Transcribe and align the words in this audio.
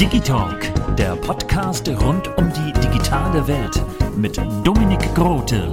Digitalk, 0.00 0.96
der 0.96 1.16
Podcast 1.16 1.88
rund 1.88 2.36
um 2.36 2.52
die 2.52 2.72
digitale 2.80 3.46
Welt 3.46 3.82
mit 4.16 4.36
Dominik 4.64 5.14
Grote. 5.14 5.72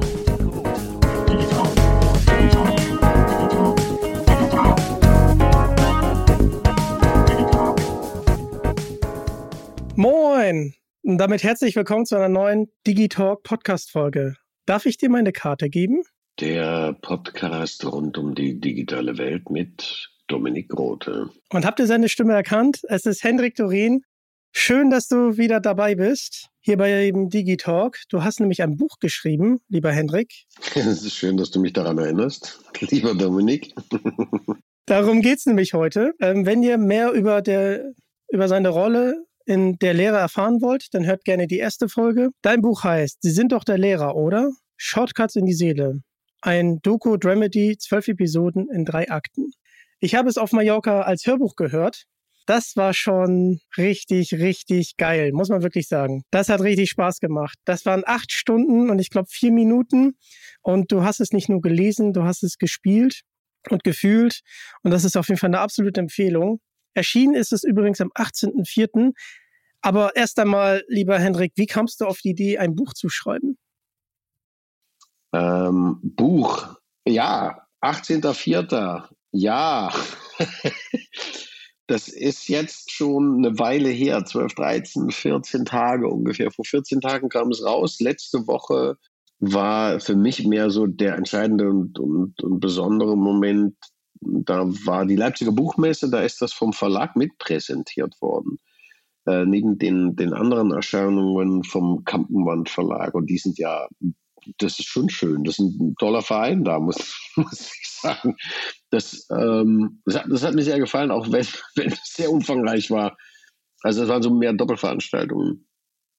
Moin! 9.95 10.73
Und 11.03 11.17
damit 11.17 11.43
herzlich 11.43 11.75
willkommen 11.75 12.05
zu 12.05 12.16
einer 12.16 12.30
neuen 12.30 12.71
Digitalk 12.86 13.43
Podcast 13.43 13.91
Folge. 13.91 14.36
Darf 14.66 14.86
ich 14.86 14.97
dir 14.97 15.09
meine 15.09 15.31
Karte 15.31 15.69
geben? 15.69 16.03
Der 16.39 16.93
Podcast 17.02 17.83
rund 17.86 18.17
um 18.17 18.36
die 18.36 18.59
digitale 18.59 19.17
Welt 19.17 19.49
mit 19.49 20.09
Dominik 20.28 20.70
Grote. 20.70 21.30
Und 21.52 21.66
habt 21.66 21.80
ihr 21.80 21.88
seine 21.88 22.09
Stimme 22.09 22.33
erkannt? 22.33 22.81
Es 22.89 23.06
ist 23.06 23.23
Hendrik 23.23 23.56
Dorin. 23.56 24.02
Schön, 24.53 24.89
dass 24.89 25.08
du 25.08 25.38
wieder 25.38 25.59
dabei 25.59 25.95
bist, 25.95 26.47
hier 26.61 26.78
bei 26.78 27.11
dem 27.11 27.30
Digitalk. 27.30 28.00
Du 28.09 28.23
hast 28.23 28.39
nämlich 28.39 28.61
ein 28.64 28.75
Buch 28.75 28.98
geschrieben, 29.00 29.59
lieber 29.70 29.92
Hendrik. 29.92 30.45
Es 30.73 31.03
ist 31.03 31.14
schön, 31.14 31.38
dass 31.38 31.52
du 31.52 31.59
mich 31.59 31.73
daran 31.73 31.98
erinnerst, 31.98 32.59
lieber 32.80 33.14
Dominik. 33.14 33.73
Darum 34.86 35.22
geht's 35.22 35.45
nämlich 35.45 35.73
heute. 35.73 36.14
Ähm, 36.22 36.45
wenn 36.45 36.64
ihr 36.64 36.78
mehr 36.78 37.11
über, 37.11 37.42
der, 37.42 37.92
über 38.30 38.48
seine 38.48 38.70
Rolle 38.70 39.25
in 39.45 39.78
der 39.80 39.94
Lehre 39.94 40.17
erfahren 40.17 40.61
wollt, 40.61 40.88
dann 40.94 41.05
hört 41.05 41.23
gerne 41.23 41.48
die 41.48 41.58
erste 41.58 41.89
Folge. 41.89 42.30
Dein 42.42 42.61
Buch 42.61 42.83
heißt 42.83 43.17
Sie 43.22 43.31
sind 43.31 43.52
doch 43.52 43.64
der 43.64 43.78
Lehrer, 43.78 44.16
oder? 44.16 44.50
Shortcuts 44.78 45.36
in 45.36 45.45
die 45.45 45.53
Seele. 45.53 46.02
Ein 46.42 46.80
Doku-Dramedy, 46.81 47.78
zwölf 47.78 48.08
Episoden 48.08 48.70
in 48.70 48.86
drei 48.86 49.09
Akten. 49.09 49.52
Ich 49.99 50.15
habe 50.15 50.29
es 50.29 50.37
auf 50.37 50.51
Mallorca 50.51 51.01
als 51.01 51.25
Hörbuch 51.25 51.55
gehört. 51.55 52.05
Das 52.45 52.77
war 52.77 52.93
schon 52.93 53.59
richtig, 53.77 54.33
richtig 54.35 54.95
geil, 54.95 55.31
muss 55.33 55.49
man 55.49 55.63
wirklich 55.63 55.89
sagen. 55.89 56.23
Das 56.31 56.47
hat 56.47 56.61
richtig 56.61 56.89
Spaß 56.89 57.19
gemacht. 57.19 57.58
Das 57.65 57.85
waren 57.85 58.03
acht 58.05 58.31
Stunden 58.31 58.89
und 58.89 58.99
ich 58.99 59.09
glaube 59.09 59.27
vier 59.30 59.52
Minuten. 59.52 60.17
Und 60.61 60.91
du 60.91 61.03
hast 61.03 61.19
es 61.19 61.33
nicht 61.33 61.49
nur 61.49 61.61
gelesen, 61.61 62.13
du 62.13 62.23
hast 62.23 62.43
es 62.43 62.57
gespielt 62.57 63.23
und 63.69 63.83
gefühlt. 63.83 64.41
Und 64.81 64.91
das 64.91 65.03
ist 65.03 65.17
auf 65.17 65.27
jeden 65.27 65.39
Fall 65.39 65.49
eine 65.49 65.59
absolute 65.59 65.99
Empfehlung. 65.99 66.61
Erschienen 66.93 67.36
ist 67.36 67.52
es 67.52 67.63
übrigens 67.63 67.99
am 67.99 68.11
18.04. 68.15 69.13
Aber 69.81 70.15
erst 70.15 70.39
einmal, 70.39 70.83
lieber 70.87 71.19
Hendrik, 71.19 71.52
wie 71.55 71.65
kamst 71.65 71.99
du 71.99 72.05
auf 72.05 72.19
die 72.19 72.30
Idee, 72.30 72.59
ein 72.59 72.75
Buch 72.75 72.93
zu 72.93 73.09
schreiben? 73.09 73.57
Ähm, 75.33 75.99
Buch, 76.02 76.77
ja, 77.05 77.67
18.04. 77.81 79.09
Ja, 79.39 79.93
das 81.87 82.08
ist 82.08 82.48
jetzt 82.48 82.92
schon 82.92 83.37
eine 83.37 83.59
Weile 83.59 83.89
her, 83.89 84.25
12, 84.25 84.55
13, 84.55 85.11
14 85.11 85.65
Tage 85.65 86.08
ungefähr. 86.08 86.49
Vor 86.49 86.65
14 86.65 87.02
Tagen 87.02 87.30
kam 87.30 87.49
es 87.49 87.64
raus. 87.64 87.99
Letzte 87.99 88.48
Woche 88.48 88.98
war 89.39 89.99
für 89.99 90.15
mich 90.15 90.48
mehr 90.48 90.71
so 90.71 90.87
der 90.87 91.15
entscheidende 91.15 91.70
und, 91.70 91.99
und, 91.99 92.42
und 92.42 92.59
besondere 92.59 93.15
Moment. 93.15 93.75
Da 94.21 94.65
war 94.65 95.05
die 95.05 95.15
Leipziger 95.15 95.52
Buchmesse, 95.52 96.09
da 96.09 96.21
ist 96.21 96.42
das 96.42 96.52
vom 96.52 96.73
Verlag 96.73 97.15
mitpräsentiert 97.15 98.19
worden. 98.19 98.58
Äh, 99.27 99.45
neben 99.45 99.77
den, 99.77 100.15
den 100.15 100.33
anderen 100.33 100.71
Erscheinungen 100.71 101.64
vom 101.64 102.04
Kampenwand 102.05 102.69
Verlag. 102.69 103.14
Und 103.14 103.30
die 103.30 103.37
sind 103.37 103.59
ja 103.59 103.87
das 104.58 104.80
ist 104.80 104.87
schon 104.87 105.09
schön. 105.09 105.43
Das 105.43 105.59
ist 105.59 105.65
ein 105.65 105.95
toller 105.99 106.21
Verein 106.21 106.64
da, 106.64 106.80
muss, 106.80 106.98
muss 107.36 107.71
ich 107.73 107.89
sagen. 107.89 108.36
Das, 108.89 109.27
ähm, 109.31 110.02
das, 110.05 110.15
hat, 110.15 110.25
das 110.30 110.43
hat 110.43 110.55
mir 110.55 110.64
sehr 110.64 110.80
gefallen, 110.80 111.11
auch 111.11 111.31
wenn, 111.31 111.45
wenn 111.75 111.92
es 111.92 112.14
sehr 112.14 112.31
umfangreich 112.31 112.92
war. 112.92 113.17
Also 113.81 114.03
es 114.03 114.09
waren 114.09 114.23
so 114.23 114.33
mehr 114.33 114.53
Doppelveranstaltungen. 114.53 115.67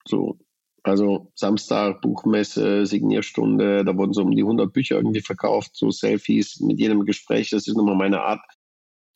So. 0.07 0.39
Also 0.85 1.33
Samstag, 1.35 2.01
Buchmesse, 2.01 2.87
Signierstunde, 2.87 3.85
da 3.85 3.97
wurden 3.97 4.13
so 4.13 4.23
um 4.23 4.31
die 4.31 4.43
100 4.43 4.73
Bücher 4.73 4.97
irgendwie 4.97 5.21
verkauft, 5.21 5.73
so 5.75 5.91
Selfies 5.91 6.61
mit 6.61 6.79
jedem 6.79 7.05
Gespräch. 7.05 7.51
Das 7.51 7.67
ist 7.67 7.77
nochmal 7.77 7.97
meine 7.97 8.23
Art, 8.23 8.41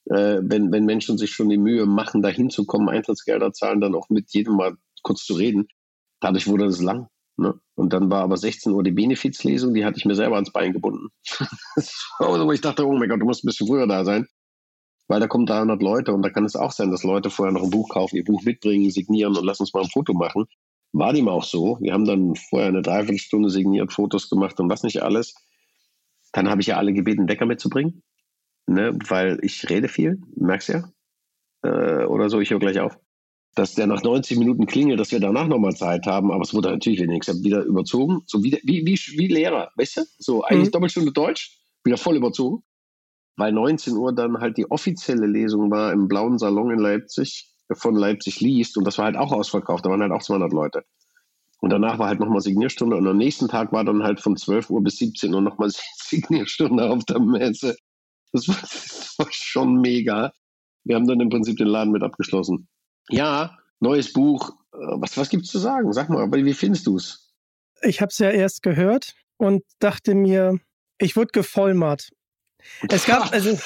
äh, 0.07 0.41
wenn, 0.43 0.73
wenn 0.73 0.85
Menschen 0.85 1.17
sich 1.19 1.31
schon 1.31 1.49
die 1.49 1.59
Mühe 1.59 1.87
machen, 1.87 2.21
da 2.21 2.29
hinzukommen, 2.29 2.89
Eintrittsgelder 2.89 3.53
zahlen, 3.53 3.81
dann 3.81 3.95
auch 3.95 4.11
mit 4.11 4.33
jedem 4.35 4.57
mal 4.57 4.75
kurz 5.03 5.25
zu 5.25 5.35
reden. 5.35 5.69
Dadurch 6.21 6.47
wurde 6.47 6.67
das 6.67 6.83
lang. 6.83 7.09
Ne? 7.37 7.59
Und 7.75 7.93
dann 7.93 8.11
war 8.11 8.23
aber 8.23 8.37
16 8.37 8.73
Uhr 8.73 8.83
die 8.83 8.91
Benefizlesung, 8.91 9.75
die 9.75 9.85
hatte 9.85 9.99
ich 9.99 10.05
mir 10.05 10.15
selber 10.15 10.37
ans 10.37 10.53
Bein 10.53 10.73
gebunden. 10.73 11.09
also, 12.19 12.53
ich 12.53 12.61
dachte, 12.61 12.87
oh 12.87 12.93
mein 12.93 13.09
Gott, 13.09 13.21
du 13.21 13.25
musst 13.25 13.45
ein 13.45 13.49
bisschen 13.49 13.67
früher 13.67 13.87
da 13.87 14.05
sein. 14.05 14.27
Weil 15.09 15.21
da 15.21 15.27
kommen 15.27 15.47
300 15.47 15.83
Leute 15.83 16.13
und 16.13 16.23
da 16.23 16.31
kann 16.31 16.45
es 16.45 16.57
auch 16.57 16.73
sein, 16.73 16.91
dass 16.91 17.03
Leute 17.03 17.29
vorher 17.29 17.53
noch 17.53 17.65
ein 17.65 17.71
Buch 17.71 17.89
kaufen, 17.89 18.17
ihr 18.17 18.25
Buch 18.25 18.43
mitbringen, 18.45 18.91
signieren 18.91 19.37
und 19.37 19.45
lass 19.45 19.61
uns 19.61 19.73
mal 19.75 19.83
ein 19.83 19.91
Foto 19.91 20.15
machen. 20.15 20.47
War 20.93 21.13
dem 21.13 21.29
auch 21.29 21.45
so. 21.45 21.79
Wir 21.81 21.93
haben 21.93 22.05
dann 22.05 22.35
vorher 22.37 22.69
eine 22.69 22.83
Dreiviertelstunde 22.83 23.51
signiert, 23.51 23.93
Fotos 23.93 24.29
gemacht 24.29 24.61
und 24.61 24.71
was 24.71 24.83
nicht 24.83 25.03
alles. 25.03 25.35
Dann 26.33 26.49
habe 26.49 26.61
ich 26.61 26.69
ja 26.69 26.77
alle 26.77 26.93
gebeten, 26.93 27.27
Decker 27.27 27.47
mitzubringen, 27.47 28.03
ne? 28.67 28.97
weil 29.09 29.39
ich 29.43 29.69
rede 29.69 29.89
viel, 29.89 30.23
merkst 30.37 30.69
ja. 30.69 30.93
Äh, 31.63 32.05
oder 32.05 32.31
so, 32.31 32.41
ich 32.41 32.51
höre 32.51 32.59
gleich 32.59 32.79
auf 32.79 32.97
dass 33.55 33.75
der 33.75 33.87
nach 33.87 34.03
90 34.03 34.39
Minuten 34.39 34.67
klingelt, 34.67 34.99
dass 34.99 35.13
wir 35.13 35.21
danach 35.21 35.47
nochmal 35.47 35.75
Zeit 35.77 36.07
haben, 36.07 36.33
aber 36.33 36.43
es 36.43 36.55
wurde 36.55 36.71
natürlich 36.71 37.01
wenigstens 37.01 37.45
wieder 37.45 37.63
überzogen, 37.63 38.23
so 38.27 38.43
wie, 38.43 38.59
wie, 38.63 38.87
wie, 38.87 38.99
wie 39.19 39.27
Lehrer, 39.27 39.71
weißt 39.77 39.99
du? 39.99 40.01
So 40.19 40.43
eigentlich 40.43 40.69
mhm. 40.69 40.73
Doppelstunde 40.73 41.13
Deutsch, 41.13 41.59
wieder 41.85 41.99
voll 41.99 42.17
überzogen, 42.17 42.63
weil 43.37 43.53
19 43.53 43.95
Uhr 43.97 44.15
dann 44.15 44.39
halt 44.39 44.57
die 44.57 44.71
offizielle 44.71 45.27
Lesung 45.27 45.71
war 45.71 45.93
im 45.93 46.09
blauen 46.09 46.39
Salon 46.39 46.71
in 46.71 46.79
Leipzig, 46.79 47.51
von 47.75 47.95
Leipzig 47.95 48.41
liest 48.41 48.77
und 48.77 48.85
das 48.85 48.99
war 48.99 49.07
halt 49.07 49.17
auch 49.17 49.33
ausverkauft, 49.33 49.85
da 49.85 49.91
waren 49.91 50.03
halt 50.03 50.13
auch 50.13 50.23
200 50.23 50.53
Leute. 50.53 50.85
Und 51.61 51.71
danach 51.71 51.99
war 51.99 52.09
halt 52.09 52.19
nochmal 52.19 52.41
Signierstunde 52.41 52.97
und 52.97 53.07
am 53.07 53.17
nächsten 53.17 53.49
Tag 53.49 53.73
war 53.73 53.85
dann 53.85 54.03
halt 54.03 54.21
von 54.21 54.37
12 54.37 54.69
Uhr 54.71 54.83
bis 54.83 54.97
17 54.97 55.33
Uhr 55.33 55.41
nochmal 55.41 55.71
Signierstunde 55.97 56.91
auf 56.91 57.05
der 57.05 57.21
Messe. 57.21 57.77
Das 58.33 58.49
war, 58.49 58.57
das 58.61 59.15
war 59.19 59.29
schon 59.31 59.81
mega. 59.81 60.33
Wir 60.85 60.97
haben 60.97 61.07
dann 61.07 61.21
im 61.21 61.29
Prinzip 61.29 61.59
den 61.59 61.69
Laden 61.69 61.93
mit 61.93 62.03
abgeschlossen. 62.03 62.67
Ja, 63.11 63.59
neues 63.81 64.13
Buch. 64.13 64.51
Äh, 64.73 64.77
was, 64.77 65.17
was 65.17 65.33
es 65.33 65.51
zu 65.51 65.59
sagen? 65.59 65.93
Sag 65.93 66.09
mal, 66.09 66.31
wie 66.33 66.55
findest 66.55 66.87
du 66.87 66.97
es? 66.97 67.33
Ich 67.83 68.01
habe 68.01 68.11
es 68.11 68.19
ja 68.19 68.31
erst 68.31 68.63
gehört 68.63 69.15
und 69.37 69.63
dachte 69.81 70.15
mir, 70.15 70.59
ich 70.99 71.17
wurde 71.17 71.33
gevollmart. 71.33 72.11
Es 72.89 73.07
gab, 73.07 73.33
also. 73.33 73.51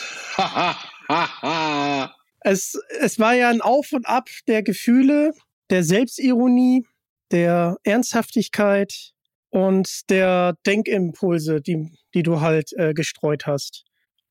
es, 2.41 2.81
es 3.01 3.19
war 3.19 3.35
ja 3.35 3.51
ein 3.51 3.61
Auf 3.61 3.93
und 3.93 4.07
Ab 4.07 4.29
der 4.47 4.63
Gefühle, 4.63 5.33
der 5.71 5.85
Selbstironie, 5.85 6.87
der 7.31 7.77
Ernsthaftigkeit 7.85 9.13
und 9.51 10.09
der 10.11 10.57
Denkimpulse, 10.65 11.61
die, 11.61 11.91
die 12.15 12.23
du 12.23 12.41
halt 12.41 12.73
äh, 12.75 12.95
gestreut 12.95 13.47
hast. 13.47 13.85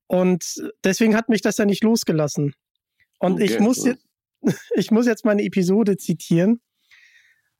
Und 0.08 0.64
deswegen 0.84 1.16
hat 1.16 1.30
mich 1.30 1.42
das 1.42 1.58
ja 1.58 1.66
nicht 1.66 1.84
losgelassen. 1.84 2.54
Und 3.20 3.34
okay. 3.34 3.46
ich 3.46 3.60
muss 3.60 3.86
jetzt, 3.86 4.05
ich 4.76 4.92
muss 4.92 5.06
jetzt 5.06 5.26
mal 5.26 5.32
eine 5.32 5.44
Episode 5.44 5.98
zitieren. 5.98 6.62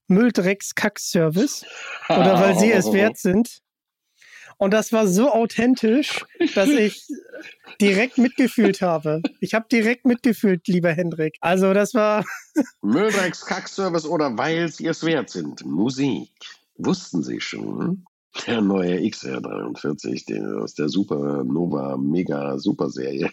Mülldrecks 0.08 0.74
Kack-Service. 0.74 1.64
Oder 2.08 2.40
weil 2.40 2.58
sie 2.58 2.70
es 2.70 2.86
wert 2.92 3.18
sind. 3.18 3.60
Und 4.58 4.72
das 4.72 4.90
war 4.92 5.06
so 5.06 5.30
authentisch, 5.30 6.24
dass 6.54 6.70
ich 6.70 7.06
direkt 7.80 8.16
mitgefühlt 8.16 8.80
habe. 8.80 9.20
Ich 9.40 9.52
habe 9.52 9.66
direkt 9.70 10.06
mitgefühlt, 10.06 10.66
lieber 10.66 10.92
Hendrik. 10.92 11.36
Also 11.40 11.74
das 11.74 11.92
war... 11.92 12.24
Müllbrecks 12.82 13.44
Kackservice 13.44 14.06
oder 14.06 14.38
weil 14.38 14.68
sie 14.68 14.86
es 14.86 15.04
wert 15.04 15.28
sind. 15.28 15.64
Musik. 15.66 16.30
Wussten 16.78 17.22
Sie 17.22 17.40
schon? 17.40 18.04
Der 18.46 18.60
neue 18.60 18.98
XR43, 18.98 20.26
den 20.26 20.60
aus 20.60 20.74
der 20.74 20.88
Supernova 20.88 21.96
Mega 21.96 22.58
Super 22.58 22.90
Serie. 22.90 23.30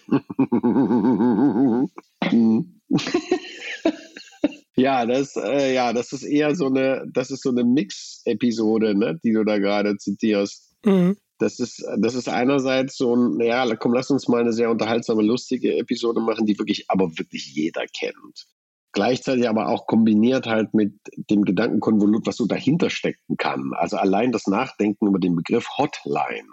ja, 4.75 5.05
das, 5.05 5.35
äh, 5.35 5.73
ja, 5.73 5.93
das 5.93 6.13
ist 6.13 6.23
eher 6.23 6.55
so 6.55 6.67
eine, 6.67 7.05
das 7.11 7.31
ist 7.31 7.43
so 7.43 7.49
eine 7.49 7.63
Mix-Episode, 7.63 8.95
ne, 8.95 9.19
die 9.23 9.33
du 9.33 9.43
da 9.43 9.57
gerade 9.57 9.97
zitierst. 9.97 10.75
Mhm. 10.85 11.17
Das 11.39 11.59
ist, 11.59 11.83
das 11.97 12.15
ist 12.15 12.29
einerseits 12.29 12.95
so 12.95 13.15
ein, 13.15 13.41
ja, 13.41 13.75
komm, 13.75 13.93
lass 13.93 14.09
uns 14.09 14.27
mal 14.27 14.41
eine 14.41 14.53
sehr 14.53 14.69
unterhaltsame, 14.69 15.23
lustige 15.23 15.77
Episode 15.77 16.21
machen, 16.21 16.45
die 16.45 16.57
wirklich, 16.57 16.85
aber 16.89 17.09
wirklich 17.17 17.53
jeder 17.53 17.85
kennt 17.87 18.47
gleichzeitig 18.93 19.49
aber 19.49 19.67
auch 19.67 19.87
kombiniert 19.87 20.47
halt 20.47 20.73
mit 20.73 20.93
dem 21.29 21.43
Gedankenkonvolut, 21.43 22.25
was 22.25 22.37
so 22.37 22.45
dahinter 22.45 22.89
stecken 22.89 23.37
kann. 23.37 23.71
Also 23.73 23.97
allein 23.97 24.31
das 24.31 24.47
Nachdenken 24.47 25.07
über 25.07 25.19
den 25.19 25.35
Begriff 25.35 25.67
Hotline, 25.77 26.47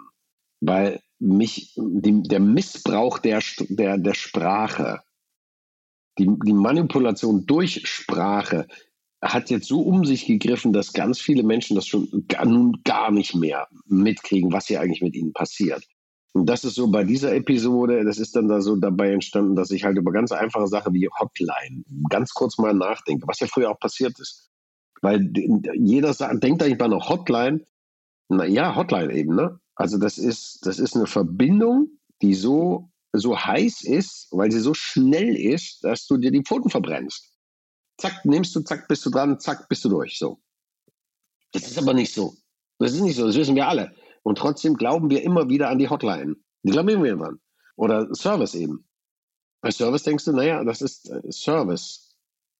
weil 0.59 0.99
mich 1.19 1.73
die, 1.77 2.23
der 2.23 2.39
Missbrauch 2.39 3.19
der, 3.19 3.41
der, 3.69 3.97
der 3.97 4.13
Sprache, 4.15 5.01
die, 6.21 6.29
die 6.45 6.53
Manipulation 6.53 7.45
durch 7.45 7.87
Sprache 7.87 8.67
hat 9.21 9.49
jetzt 9.49 9.67
so 9.67 9.81
um 9.81 10.05
sich 10.05 10.25
gegriffen, 10.25 10.73
dass 10.73 10.93
ganz 10.93 11.19
viele 11.19 11.43
Menschen 11.43 11.75
das 11.75 11.87
schon 11.87 12.25
gar, 12.27 12.45
nun 12.45 12.81
gar 12.83 13.11
nicht 13.11 13.35
mehr 13.35 13.67
mitkriegen, 13.85 14.51
was 14.51 14.67
hier 14.67 14.81
eigentlich 14.81 15.01
mit 15.01 15.15
ihnen 15.15 15.33
passiert. 15.33 15.85
Und 16.33 16.47
das 16.47 16.63
ist 16.63 16.75
so 16.75 16.87
bei 16.87 17.03
dieser 17.03 17.35
Episode, 17.35 18.03
das 18.05 18.17
ist 18.17 18.35
dann 18.35 18.47
da 18.47 18.61
so 18.61 18.75
dabei 18.75 19.11
entstanden, 19.11 19.55
dass 19.55 19.71
ich 19.71 19.83
halt 19.83 19.97
über 19.97 20.11
ganz 20.11 20.31
einfache 20.31 20.67
Sachen 20.67 20.93
wie 20.93 21.09
Hotline 21.19 21.83
ganz 22.09 22.33
kurz 22.33 22.57
mal 22.57 22.73
nachdenke, 22.73 23.27
was 23.27 23.39
ja 23.39 23.47
früher 23.47 23.69
auch 23.69 23.79
passiert 23.79 24.17
ist. 24.19 24.49
Weil 25.01 25.31
jeder 25.75 26.13
sagt, 26.13 26.43
denkt 26.43 26.63
eigentlich 26.63 26.77
bei 26.77 26.85
einer 26.85 27.09
Hotline, 27.09 27.61
na 28.29 28.45
ja, 28.45 28.75
Hotline 28.75 29.13
eben, 29.13 29.35
ne? 29.35 29.59
Also 29.75 29.97
das 29.97 30.17
ist, 30.17 30.65
das 30.65 30.79
ist 30.79 30.95
eine 30.95 31.07
Verbindung, 31.07 31.89
die 32.21 32.33
so, 32.33 32.90
so 33.13 33.37
heiß 33.37 33.83
ist, 33.83 34.27
weil 34.31 34.51
sie 34.51 34.59
so 34.59 34.73
schnell 34.73 35.35
ist, 35.35 35.83
dass 35.83 36.07
du 36.07 36.17
dir 36.17 36.31
die 36.31 36.43
Pfoten 36.43 36.69
verbrennst. 36.69 37.33
Zack, 37.97 38.25
nimmst 38.25 38.55
du, 38.55 38.61
zack, 38.61 38.87
bist 38.87 39.05
du 39.05 39.09
dran, 39.09 39.39
zack, 39.39 39.67
bist 39.69 39.83
du 39.85 39.89
durch. 39.89 40.17
So. 40.17 40.41
Das 41.51 41.63
ist 41.63 41.77
aber 41.77 41.93
nicht 41.93 42.13
so. 42.13 42.35
Das 42.79 42.93
ist 42.93 43.01
nicht 43.01 43.15
so, 43.15 43.27
das 43.27 43.35
wissen 43.35 43.55
wir 43.55 43.67
alle. 43.67 43.93
Und 44.23 44.37
trotzdem 44.37 44.75
glauben 44.75 45.09
wir 45.09 45.23
immer 45.23 45.49
wieder 45.49 45.69
an 45.69 45.77
die 45.77 45.89
Hotline. 45.89 46.35
Die 46.63 46.71
glauben 46.71 47.03
wieder 47.03 47.15
dran. 47.15 47.39
Oder 47.75 48.13
Service 48.13 48.55
eben. 48.55 48.87
Bei 49.61 49.71
Service 49.71 50.03
denkst 50.03 50.25
du, 50.25 50.31
naja, 50.31 50.63
das 50.63 50.81
ist 50.81 51.09
äh, 51.09 51.31
Service. 51.31 52.15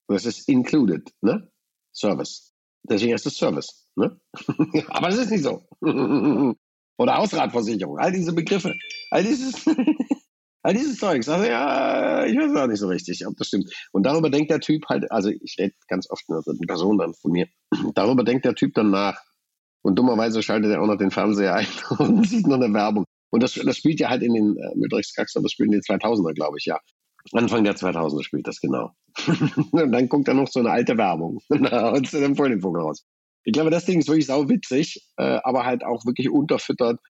Das 0.08 0.26
ist 0.26 0.48
included, 0.48 1.10
ne? 1.20 1.50
Service. 1.92 2.52
Deswegen 2.84 3.14
ist 3.14 3.26
es 3.26 3.36
Service, 3.36 3.88
ne? 3.96 4.20
Aber 4.88 5.08
es 5.08 5.18
ist 5.18 5.30
nicht 5.30 5.44
so. 5.44 5.66
Oder 6.98 7.16
Hausratversicherung. 7.16 7.98
All 7.98 8.12
diese 8.12 8.32
Begriffe. 8.32 8.74
All 9.10 9.24
dieses, 9.24 9.64
all 10.62 10.74
dieses 10.74 10.98
Zeugs. 10.98 11.28
Also 11.28 11.44
ja, 11.44 12.24
ich 12.24 12.36
weiß 12.36 12.56
auch 12.56 12.66
nicht 12.66 12.78
so 12.78 12.88
richtig, 12.88 13.26
ob 13.26 13.36
das 13.36 13.48
stimmt. 13.48 13.72
Und 13.92 14.04
darüber 14.04 14.30
denkt 14.30 14.50
der 14.50 14.60
Typ 14.60 14.86
halt, 14.88 15.10
also 15.10 15.30
ich 15.30 15.56
rede 15.58 15.74
ganz 15.88 16.08
oft 16.10 16.28
mit 16.28 16.46
einer 16.46 16.58
Person 16.66 16.98
dann 16.98 17.14
von 17.14 17.32
mir, 17.32 17.48
darüber 17.94 18.24
denkt 18.24 18.44
der 18.44 18.54
Typ 18.54 18.74
dann 18.74 18.90
nach. 18.90 19.20
Und 19.82 19.98
dummerweise 19.98 20.42
schaltet 20.42 20.70
er 20.70 20.80
auch 20.80 20.86
noch 20.86 20.96
den 20.96 21.10
Fernseher 21.10 21.54
ein 21.54 21.66
und 21.98 22.26
sieht 22.26 22.46
noch 22.46 22.56
eine 22.56 22.72
Werbung. 22.72 23.04
Und 23.30 23.42
das, 23.42 23.54
das 23.54 23.76
spielt 23.76 23.98
ja 23.98 24.10
halt 24.10 24.22
in 24.22 24.34
den, 24.34 24.56
äh, 24.56 24.76
mit 24.76 24.92
Rex 24.92 25.12
das 25.14 25.32
spielt 25.50 25.68
in 25.68 25.72
den 25.72 25.80
2000er, 25.80 26.34
glaube 26.34 26.58
ich, 26.58 26.66
ja. 26.66 26.78
Anfang 27.32 27.62
der 27.64 27.76
2000er 27.76 28.22
spielt 28.22 28.46
das 28.48 28.60
genau. 28.60 28.90
und 29.70 29.92
dann 29.92 30.08
guckt 30.08 30.28
er 30.28 30.34
noch 30.34 30.48
so 30.48 30.60
eine 30.60 30.70
alte 30.70 30.98
Werbung 30.98 31.40
und 31.48 31.62
dann 31.70 32.36
voll 32.36 32.50
den 32.50 32.60
Vogel 32.60 32.82
raus. 32.82 33.04
Ich 33.44 33.52
glaube, 33.52 33.70
das 33.70 33.84
Ding 33.84 34.00
ist 34.00 34.08
wirklich 34.08 34.26
sau 34.26 34.48
witzig, 34.48 35.08
äh, 35.16 35.38
aber 35.44 35.64
halt 35.64 35.84
auch 35.84 36.04
wirklich 36.04 36.30
unterfüttert, 36.30 37.00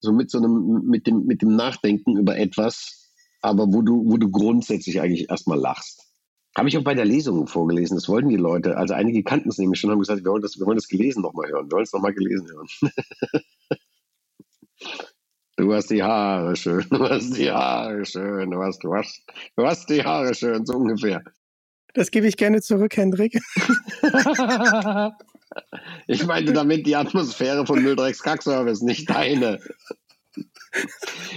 so 0.00 0.12
mit 0.12 0.30
so 0.30 0.38
einem, 0.38 0.82
mit 0.86 1.06
dem, 1.06 1.24
mit 1.24 1.42
dem 1.42 1.56
Nachdenken 1.56 2.16
über 2.16 2.36
etwas, 2.36 2.97
aber 3.40 3.72
wo 3.72 3.82
du, 3.82 4.04
wo 4.06 4.16
du 4.16 4.30
grundsätzlich 4.30 5.00
eigentlich 5.00 5.30
erstmal 5.30 5.58
lachst. 5.58 6.04
Habe 6.56 6.68
ich 6.68 6.76
auch 6.76 6.82
bei 6.82 6.94
der 6.94 7.04
Lesung 7.04 7.46
vorgelesen. 7.46 7.96
Das 7.96 8.08
wollten 8.08 8.30
die 8.30 8.36
Leute. 8.36 8.76
Also 8.76 8.94
einige 8.94 9.22
kannten 9.22 9.48
es 9.48 9.58
nämlich 9.58 9.78
schon, 9.78 9.90
haben 9.90 10.00
gesagt, 10.00 10.24
wir 10.24 10.32
wollen 10.32 10.42
das, 10.42 10.58
wir 10.58 10.66
wollen 10.66 10.76
das 10.76 10.88
gelesen 10.88 11.22
nochmal 11.22 11.48
hören. 11.50 11.66
Wir 11.66 11.72
wollen 11.72 11.84
es 11.84 11.92
nochmal 11.92 12.14
gelesen 12.14 12.48
hören. 12.50 12.68
du 15.56 15.72
hast 15.72 15.90
die 15.90 16.02
Haare 16.02 16.56
schön, 16.56 16.84
du 16.90 17.08
hast 17.08 17.36
die 17.36 17.50
Haare 17.50 18.04
schön, 18.04 18.50
du 18.50 18.60
hast, 18.62 18.82
du 18.82 18.92
hast, 18.94 19.22
du 19.56 19.64
hast 19.64 19.88
die 19.88 20.02
Haare 20.02 20.34
schön, 20.34 20.66
so 20.66 20.76
ungefähr. 20.76 21.22
Das 21.94 22.10
gebe 22.10 22.26
ich 22.26 22.36
gerne 22.36 22.60
zurück, 22.60 22.96
Hendrik. 22.96 23.34
ich 26.06 26.26
meinte 26.26 26.52
damit 26.52 26.86
die 26.86 26.96
Atmosphäre 26.96 27.66
von 27.66 27.82
Müldrecks 27.82 28.22
Kackservice, 28.22 28.82
nicht 28.82 29.08
deine. 29.08 29.60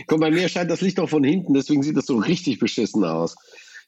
Guck, 0.07 0.19
bei 0.19 0.31
mir 0.31 0.49
scheint 0.49 0.71
das 0.71 0.81
Licht 0.81 0.99
auch 0.99 1.09
von 1.09 1.23
hinten, 1.23 1.53
deswegen 1.53 1.83
sieht 1.83 1.97
das 1.97 2.05
so 2.05 2.17
richtig 2.17 2.59
beschissen 2.59 3.03
aus. 3.03 3.35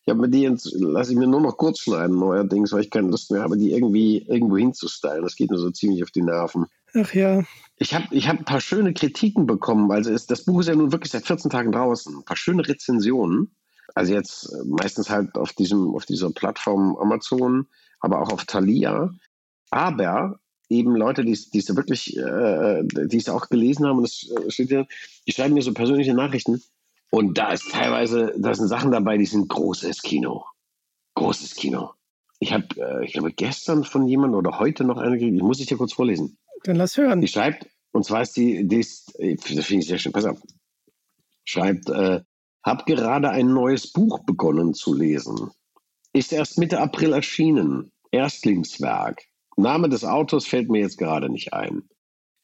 Ich 0.05 0.09
habe 0.09 0.19
mir 0.19 0.29
die 0.29 0.41
jetzt, 0.41 0.69
lasse 0.73 1.13
ich 1.13 1.17
mir 1.17 1.27
nur 1.27 1.39
noch 1.39 1.57
kurz 1.57 1.79
schneiden 1.79 2.19
neuerdings, 2.19 2.73
weil 2.73 2.81
ich 2.81 2.89
keine 2.89 3.07
Lust 3.07 3.31
mehr 3.31 3.41
habe, 3.41 3.57
die 3.57 3.71
irgendwie 3.71 4.17
irgendwo 4.27 4.57
hinzustylen. 4.57 5.23
Das 5.23 5.37
geht 5.37 5.49
mir 5.49 5.57
so 5.57 5.71
ziemlich 5.71 6.03
auf 6.03 6.11
die 6.11 6.21
Nerven. 6.21 6.65
Ach 6.93 7.13
ja. 7.13 7.43
Ich 7.77 7.93
habe 7.93 8.05
ich 8.11 8.27
hab 8.27 8.37
ein 8.37 8.45
paar 8.45 8.59
schöne 8.59 8.93
Kritiken 8.93 9.47
bekommen. 9.47 9.91
Also 9.91 10.11
ist, 10.11 10.29
das 10.29 10.43
Buch 10.43 10.59
ist 10.59 10.67
ja 10.67 10.75
nun 10.75 10.91
wirklich 10.91 11.11
seit 11.11 11.25
14 11.25 11.49
Tagen 11.49 11.71
draußen. 11.71 12.17
Ein 12.17 12.25
paar 12.25 12.35
schöne 12.35 12.67
Rezensionen. 12.67 13.55
Also 13.95 14.13
jetzt 14.13 14.51
äh, 14.51 14.63
meistens 14.65 15.09
halt 15.09 15.37
auf 15.37 15.53
diesem, 15.53 15.95
auf 15.95 16.05
dieser 16.05 16.31
Plattform 16.31 16.97
Amazon, 16.97 17.67
aber 17.99 18.21
auch 18.21 18.31
auf 18.31 18.43
Thalia. 18.43 19.13
Aber 19.69 20.39
eben 20.73 20.95
Leute, 20.95 21.23
die 21.23 21.31
es 21.31 21.75
wirklich, 21.75 22.17
äh, 22.17 22.83
die 22.83 23.17
es 23.17 23.29
auch 23.29 23.49
gelesen 23.49 23.85
haben, 23.85 23.97
und 23.97 24.03
das 24.03 24.29
äh, 24.29 24.51
steht 24.51 24.71
ja, 24.71 24.85
die 25.27 25.31
schreiben 25.31 25.53
mir 25.53 25.61
so 25.61 25.73
persönliche 25.73 26.13
Nachrichten. 26.13 26.61
Und 27.11 27.37
da 27.37 27.53
ist 27.53 27.71
teilweise, 27.71 28.33
da 28.37 28.55
sind 28.55 28.67
Sachen 28.67 28.91
dabei, 28.91 29.17
die 29.17 29.25
sind 29.25 29.47
großes 29.47 30.01
Kino. 30.01 30.45
Großes 31.15 31.55
Kino. 31.55 31.91
Ich 32.39 32.51
habe, 32.51 32.65
äh, 32.77 33.05
ich 33.05 33.13
glaube, 33.13 33.31
gestern 33.31 33.83
von 33.83 34.07
jemandem 34.07 34.39
oder 34.39 34.59
heute 34.59 34.83
noch 34.83 34.97
eine 34.97 35.17
gekriegt, 35.17 35.37
ich 35.37 35.43
muss 35.43 35.59
ich 35.59 35.67
dir 35.67 35.77
kurz 35.77 35.93
vorlesen. 35.93 36.37
Dann 36.63 36.75
lass 36.75 36.97
hören. 36.97 37.21
Die 37.21 37.27
schreibt, 37.27 37.67
und 37.91 38.03
zwar 38.03 38.23
ist 38.23 38.35
die, 38.35 38.67
die 38.67 38.79
ist, 38.79 39.17
äh, 39.19 39.35
das 39.35 39.65
finde 39.65 39.81
ich 39.81 39.87
sehr 39.87 39.99
schön, 39.99 40.11
pass 40.11 40.25
auf. 40.25 40.41
Schreibt, 41.45 41.89
äh, 41.89 42.21
hab 42.63 42.85
gerade 42.85 43.29
ein 43.29 43.53
neues 43.53 43.91
Buch 43.91 44.23
begonnen 44.25 44.73
zu 44.73 44.93
lesen. 44.93 45.51
Ist 46.13 46.33
erst 46.33 46.57
Mitte 46.57 46.79
April 46.79 47.13
erschienen. 47.13 47.91
Erstlingswerk. 48.11 49.23
Name 49.55 49.89
des 49.89 50.03
Autors 50.03 50.45
fällt 50.45 50.69
mir 50.69 50.81
jetzt 50.81 50.97
gerade 50.97 51.29
nicht 51.29 51.53
ein 51.53 51.83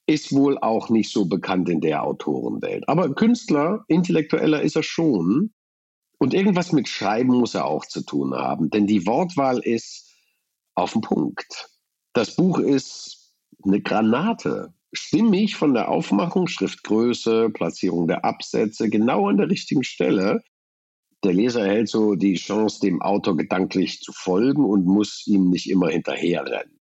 ist 0.10 0.34
wohl 0.34 0.58
auch 0.58 0.90
nicht 0.90 1.12
so 1.14 1.26
bekannt 1.26 1.70
in 1.70 1.82
der 1.82 2.04
Autorenwelt. 2.04 2.90
Aber 2.90 3.14
Künstler, 3.14 3.86
Intellektueller 3.88 4.62
ist 4.64 4.76
er 4.76 4.82
schon. 4.82 5.54
Und 6.18 6.34
irgendwas 6.34 6.72
mit 6.72 6.90
Schreiben 6.90 7.38
muss 7.38 7.54
er 7.54 7.66
auch 7.66 7.86
zu 7.86 8.02
tun 8.02 8.34
haben, 8.34 8.72
denn 8.72 8.88
die 8.88 9.06
Wortwahl 9.06 9.60
ist 9.60 10.12
auf 10.74 10.94
den 10.94 11.02
Punkt. 11.02 11.70
Das 12.14 12.36
Buch 12.36 12.58
ist 12.58 13.36
eine 13.64 13.82
Granate. 13.82 14.74
Stimmig 14.92 15.56
von 15.56 15.76
der 15.76 15.90
Aufmachung, 15.90 16.48
Schriftgröße, 16.48 17.52
Platzierung 17.52 18.08
der 18.08 18.26
Absätze, 18.26 18.90
genau 18.90 19.28
an 19.28 19.38
der 19.38 19.50
richtigen 19.50 19.84
Stelle. 19.84 20.42
Der 21.24 21.34
Leser 21.34 21.68
erhält 21.68 21.88
so 21.90 22.16
die 22.16 22.34
Chance, 22.34 22.80
dem 22.82 23.00
Autor 23.02 23.38
gedanklich 23.38 24.02
zu 24.02 24.12
folgen 24.12 24.66
und 24.66 24.86
muss 24.88 25.28
ihm 25.28 25.52
nicht 25.52 25.70
immer 25.70 25.90
hinterherrennen 25.90 26.79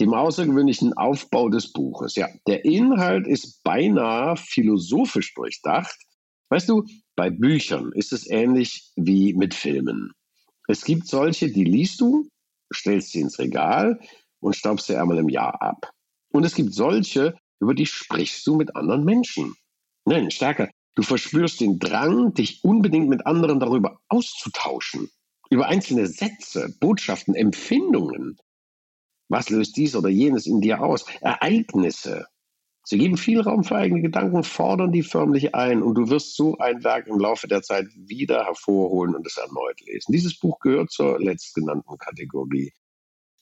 dem 0.00 0.14
außergewöhnlichen 0.14 0.92
Aufbau 0.94 1.48
des 1.48 1.72
Buches. 1.72 2.14
Ja, 2.14 2.28
der 2.46 2.64
Inhalt 2.64 3.26
ist 3.26 3.62
beinahe 3.64 4.36
philosophisch 4.36 5.34
durchdacht. 5.34 5.96
Weißt 6.50 6.68
du, 6.68 6.84
bei 7.16 7.30
Büchern 7.30 7.92
ist 7.92 8.12
es 8.12 8.28
ähnlich 8.28 8.92
wie 8.96 9.34
mit 9.34 9.54
Filmen. 9.54 10.12
Es 10.68 10.84
gibt 10.84 11.06
solche, 11.06 11.50
die 11.50 11.64
liest 11.64 12.00
du, 12.00 12.28
stellst 12.72 13.12
sie 13.12 13.20
ins 13.20 13.38
Regal 13.38 13.98
und 14.40 14.54
staubst 14.54 14.86
sie 14.86 14.96
einmal 14.96 15.18
im 15.18 15.28
Jahr 15.28 15.60
ab. 15.60 15.90
Und 16.30 16.44
es 16.44 16.54
gibt 16.54 16.74
solche, 16.74 17.36
über 17.60 17.74
die 17.74 17.86
sprichst 17.86 18.46
du 18.46 18.56
mit 18.56 18.76
anderen 18.76 19.04
Menschen. 19.04 19.54
Nein, 20.04 20.30
stärker. 20.30 20.68
Du 20.94 21.02
verspürst 21.02 21.60
den 21.60 21.78
Drang, 21.78 22.34
dich 22.34 22.64
unbedingt 22.64 23.08
mit 23.08 23.26
anderen 23.26 23.60
darüber 23.60 23.98
auszutauschen. 24.08 25.10
Über 25.50 25.66
einzelne 25.66 26.06
Sätze, 26.06 26.74
Botschaften, 26.80 27.34
Empfindungen. 27.34 28.36
Was 29.28 29.50
löst 29.50 29.76
dies 29.76 29.94
oder 29.94 30.08
jenes 30.08 30.46
in 30.46 30.60
dir 30.60 30.82
aus? 30.82 31.04
Ereignisse. 31.20 32.26
Sie 32.84 32.96
geben 32.96 33.18
viel 33.18 33.42
Raum 33.42 33.64
für 33.64 33.76
eigene 33.76 34.00
Gedanken, 34.00 34.42
fordern 34.42 34.92
die 34.92 35.02
förmlich 35.02 35.54
ein 35.54 35.82
und 35.82 35.94
du 35.94 36.08
wirst 36.08 36.36
so 36.36 36.56
ein 36.56 36.82
Werk 36.84 37.06
im 37.06 37.18
Laufe 37.18 37.46
der 37.46 37.60
Zeit 37.60 37.86
wieder 37.94 38.46
hervorholen 38.46 39.14
und 39.14 39.26
es 39.26 39.36
erneut 39.36 39.78
lesen. 39.82 40.12
Dieses 40.12 40.38
Buch 40.38 40.58
gehört 40.60 40.90
zur 40.90 41.20
letztgenannten 41.20 41.98
Kategorie. 41.98 42.72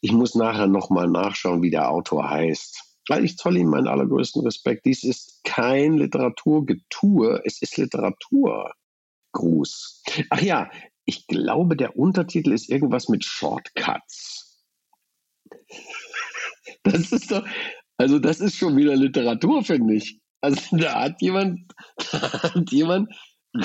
Ich 0.01 0.11
muss 0.11 0.35
nachher 0.35 0.67
nochmal 0.67 1.07
nachschauen, 1.07 1.63
wie 1.63 1.71
der 1.71 1.91
Autor 1.91 2.29
heißt. 2.29 2.99
ich 3.23 3.37
zolle 3.37 3.61
ihm 3.61 3.69
meinen 3.69 3.87
allergrößten 3.87 4.43
Respekt. 4.43 4.85
Dies 4.85 5.05
ist 5.05 5.45
kein 5.45 5.97
Literaturgetue, 5.97 7.43
es 7.45 7.63
ist 7.63 7.77
Literaturgruß. 7.77 10.03
Ach 10.31 10.41
ja, 10.41 10.69
ich 11.05 11.29
glaube, 11.29 11.77
der 11.77 11.97
Untertitel 11.97 12.51
ist 12.51 12.69
irgendwas 12.69 13.09
mit 13.09 13.25
Shortcuts. 13.25 14.36
Das 16.83 17.11
ist 17.11 17.33
doch, 17.33 17.45
also 17.97 18.19
das 18.19 18.41
ist 18.41 18.57
schon 18.57 18.77
wieder 18.77 18.95
Literatur, 18.95 19.65
finde 19.65 19.95
ich. 19.95 20.21
Also 20.41 20.61
da 20.77 21.03
hat 21.03 21.21
jemand, 21.21 21.61
da 22.13 22.33
hat 22.33 22.71
jemand 22.71 23.09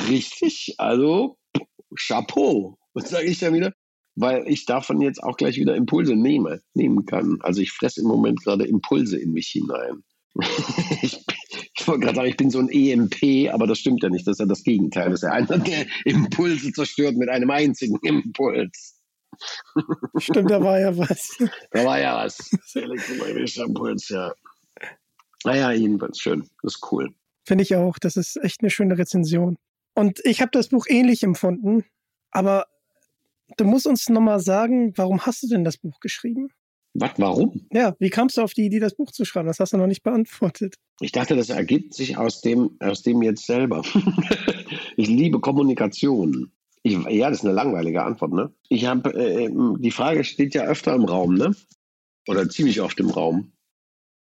richtig, 0.10 0.76
also 0.78 1.38
Chapeau, 1.96 2.78
sage 2.96 3.28
ich 3.28 3.40
da 3.40 3.54
wieder? 3.54 3.74
Weil 4.16 4.48
ich 4.48 4.66
davon 4.66 5.02
jetzt 5.02 5.24
auch 5.24 5.38
gleich 5.38 5.58
wieder 5.58 5.76
Impulse 5.76 6.16
nehme, 6.16 6.62
nehmen 6.74 7.06
kann. 7.06 7.38
Also 7.42 7.62
ich 7.62 7.72
fresse 7.72 8.02
im 8.02 8.08
Moment 8.08 8.44
gerade 8.44 8.66
Impulse 8.66 9.18
in 9.18 9.32
mich 9.32 9.48
hinein. 9.48 10.04
ich, 11.02 11.24
ich 11.76 11.88
wollte 11.88 12.02
gerade 12.02 12.16
sagen, 12.16 12.30
ich 12.30 12.38
bin 12.38 12.50
so 12.50 12.60
ein 12.60 12.70
EMP, 12.70 13.54
aber 13.54 13.68
das 13.68 13.80
stimmt 13.80 14.04
ja 14.04 14.10
nicht. 14.10 14.28
Das 14.28 14.34
ist 14.34 14.40
ja 14.40 14.46
das 14.46 14.64
Gegenteil. 14.64 15.10
Das 15.12 15.24
ist 15.24 15.28
ja 15.28 15.32
einer, 15.32 15.58
der 15.60 15.86
Impulse 16.06 16.72
zerstört 16.74 17.16
mit 17.16 17.30
einem 17.30 17.50
einzigen 17.52 17.98
Impuls. 18.04 19.01
Stimmt, 20.18 20.52
da 20.52 20.62
war 20.64 20.80
ja 20.80 20.98
was. 20.98 21.38
Da 21.72 21.86
war 21.86 22.00
ja 22.00 22.24
was. 22.24 22.52
Elektromagnetischer 22.74 23.66
Impuls, 23.66 24.10
ja. 24.10 24.34
Naja, 25.44 25.72
jedenfalls 25.72 26.20
schön. 26.20 26.48
Das 26.62 26.76
ist 26.76 26.92
cool. 26.92 27.10
Finde 27.46 27.64
ich 27.64 27.76
auch. 27.76 27.98
Das 27.98 28.18
ist 28.18 28.38
echt 28.44 28.62
eine 28.62 28.70
schöne 28.70 28.98
Rezension. 28.98 29.58
Und 29.94 30.20
ich 30.24 30.42
habe 30.42 30.52
das 30.52 30.70
Buch 30.70 30.86
ähnlich 30.88 31.24
empfunden, 31.24 31.86
aber 32.32 32.68
du 33.58 33.66
musst 33.66 33.88
uns 33.88 34.08
nochmal 34.10 34.40
sagen, 34.40 34.94
warum 34.96 35.26
hast 35.26 35.44
du 35.44 35.48
denn 35.48 35.64
das 35.64 35.78
Buch 35.78 36.00
geschrieben? 36.00 36.50
Was, 36.94 37.12
warum? 37.18 37.68
Ja, 37.72 37.96
wie 38.00 38.10
kamst 38.10 38.38
du 38.38 38.42
auf 38.42 38.54
die 38.54 38.66
Idee, 38.66 38.80
das 38.80 38.96
Buch 38.96 39.12
zu 39.12 39.24
schreiben? 39.24 39.48
Das 39.48 39.60
hast 39.60 39.74
du 39.74 39.78
noch 39.78 39.88
nicht 39.88 40.04
beantwortet. 40.04 40.76
Ich 41.00 41.12
dachte, 41.12 41.36
das 41.36 41.50
ergibt 41.50 41.94
sich 41.94 42.18
aus 42.18 42.42
dem, 42.42 42.78
aus 42.80 43.02
dem 43.02 43.22
jetzt 43.22 43.46
selber. 43.46 43.82
ich 44.98 45.08
liebe 45.08 45.40
Kommunikation. 45.40 46.52
Ich, 46.84 46.98
ja, 47.10 47.30
das 47.30 47.40
ist 47.40 47.46
eine 47.46 47.54
langweilige 47.54 48.04
Antwort, 48.04 48.34
ne? 48.34 48.52
Ich 48.70 48.86
habe, 48.86 49.14
äh, 49.14 49.50
die 49.78 49.92
Frage 49.92 50.24
steht 50.24 50.56
ja 50.56 50.64
öfter 50.64 50.96
im 50.96 51.06
Raum, 51.06 51.36
ne? 51.36 51.56
Oder 52.28 52.50
ziemlich 52.50 52.82
oft 52.82 53.00
im 53.00 53.10
Raum. 53.10 53.52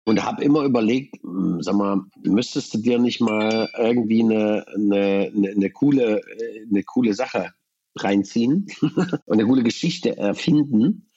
Und 0.06 0.24
habe 0.24 0.44
immer 0.44 0.64
überlegt, 0.64 1.22
hm, 1.22 1.62
sag 1.62 1.76
mal, 1.76 2.02
müsstest 2.24 2.74
du 2.74 2.80
dir 2.80 3.00
nicht 3.00 3.22
mal 3.22 3.70
irgendwie 3.78 4.24
eine, 4.24 4.66
eine, 4.74 5.32
eine, 5.34 5.50
eine 5.52 5.70
coole, 5.70 6.20
äh, 6.20 6.66
eine 6.70 6.84
coole 6.84 7.14
Sache 7.14 7.54
reinziehen 7.96 8.68
und 8.82 9.22
eine 9.28 9.46
coole 9.46 9.64
Geschichte 9.64 10.18
erfinden, 10.18 11.08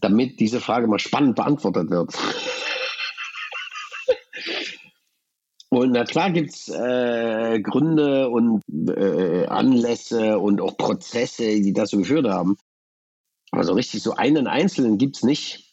damit 0.00 0.40
diese 0.40 0.60
Frage 0.60 0.86
mal 0.86 0.98
spannend 0.98 1.36
beantwortet 1.36 1.90
wird. 1.90 2.14
Und 5.70 5.92
na 5.92 6.04
klar 6.04 6.30
gibt 6.30 6.50
es 6.50 6.68
äh, 6.68 7.60
Gründe 7.60 8.30
und 8.30 8.62
äh, 8.88 9.46
Anlässe 9.46 10.38
und 10.38 10.60
auch 10.60 10.76
Prozesse, 10.76 11.60
die 11.60 11.72
dazu 11.72 11.98
geführt 11.98 12.26
haben. 12.26 12.56
Aber 13.50 13.64
so 13.64 13.74
richtig 13.74 14.02
so 14.02 14.14
einen 14.14 14.46
Einzelnen 14.46 14.98
gibt 14.98 15.16
es 15.16 15.22
nicht. 15.22 15.64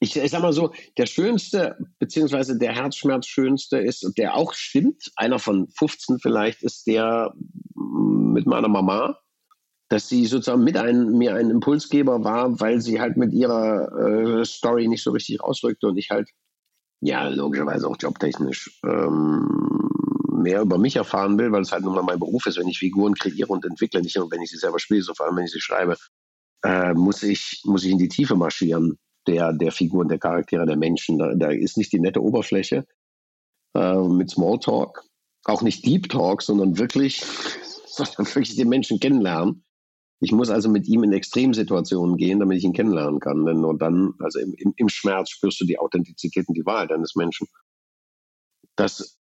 Ich, 0.00 0.16
ich 0.16 0.30
sag 0.30 0.42
mal 0.42 0.52
so, 0.52 0.72
der 0.96 1.06
schönste, 1.06 1.76
beziehungsweise 1.98 2.58
der 2.58 2.74
Herzschmerzschönste 2.74 3.78
ist, 3.78 4.04
und 4.04 4.16
der 4.18 4.34
auch 4.34 4.54
stimmt, 4.54 5.10
einer 5.16 5.38
von 5.38 5.68
15 5.68 6.18
vielleicht, 6.18 6.62
ist 6.62 6.86
der 6.86 7.32
mit 7.74 8.46
meiner 8.46 8.68
Mama 8.68 9.18
dass 9.90 10.08
sie 10.08 10.24
sozusagen 10.24 10.62
mit 10.62 10.76
ein, 10.76 11.18
mir 11.18 11.34
ein 11.34 11.50
Impulsgeber 11.50 12.22
war, 12.22 12.60
weil 12.60 12.80
sie 12.80 13.00
halt 13.00 13.16
mit 13.16 13.32
ihrer 13.32 14.38
äh, 14.40 14.44
Story 14.44 14.86
nicht 14.86 15.02
so 15.02 15.10
richtig 15.10 15.42
ausdrückte 15.42 15.88
und 15.88 15.98
ich 15.98 16.10
halt, 16.10 16.30
ja, 17.00 17.28
logischerweise 17.28 17.88
auch 17.88 17.96
jobtechnisch 17.98 18.80
ähm, 18.84 19.48
mehr 20.30 20.62
über 20.62 20.78
mich 20.78 20.96
erfahren 20.96 21.38
will, 21.38 21.52
weil 21.52 21.62
es 21.62 21.72
halt 21.72 21.84
nun 21.84 21.94
mal 21.94 22.02
mein 22.02 22.18
Beruf 22.18 22.46
ist, 22.46 22.58
wenn 22.58 22.68
ich 22.68 22.78
Figuren 22.78 23.14
kreiere 23.14 23.48
und 23.48 23.64
entwickle, 23.64 24.00
nicht 24.02 24.16
nur 24.16 24.30
wenn 24.30 24.42
ich 24.42 24.50
sie 24.50 24.58
selber 24.58 24.78
spiele, 24.78 25.02
sondern 25.02 25.16
vor 25.16 25.26
allem 25.26 25.36
wenn 25.36 25.44
ich 25.44 25.52
sie 25.52 25.60
schreibe, 25.60 25.96
äh, 26.62 26.94
muss, 26.94 27.22
ich, 27.22 27.62
muss 27.64 27.84
ich 27.84 27.92
in 27.92 27.98
die 27.98 28.08
Tiefe 28.08 28.36
marschieren 28.36 28.98
der, 29.26 29.52
der 29.52 29.72
Figuren, 29.72 30.08
der 30.08 30.18
Charaktere, 30.18 30.66
der 30.66 30.76
Menschen. 30.76 31.18
Da, 31.18 31.34
da 31.34 31.50
ist 31.50 31.76
nicht 31.76 31.92
die 31.92 32.00
nette 32.00 32.22
Oberfläche 32.22 32.86
äh, 33.74 33.98
mit 33.98 34.30
Smalltalk, 34.30 35.02
auch 35.44 35.62
nicht 35.62 35.86
Deep 35.86 36.08
Talk, 36.08 36.42
sondern 36.42 36.78
wirklich, 36.78 37.22
sondern 37.86 38.26
wirklich 38.26 38.56
den 38.56 38.68
Menschen 38.68 39.00
kennenlernen. 39.00 39.64
Ich 40.20 40.32
muss 40.32 40.50
also 40.50 40.68
mit 40.68 40.86
ihm 40.86 41.02
in 41.02 41.12
Extremsituationen 41.12 42.16
gehen, 42.18 42.40
damit 42.40 42.58
ich 42.58 42.64
ihn 42.64 42.74
kennenlernen 42.74 43.20
kann. 43.20 43.46
Denn 43.46 43.60
nur 43.60 43.76
dann, 43.76 44.12
also 44.18 44.38
im, 44.38 44.54
im, 44.54 44.74
im 44.76 44.88
Schmerz 44.88 45.30
spürst 45.30 45.60
du 45.60 45.64
die 45.64 45.78
Authentizität 45.78 46.46
und 46.46 46.56
die 46.56 46.66
Wahrheit 46.66 46.92
eines 46.92 47.16
Menschen. 47.16 47.48
Das 48.76 49.18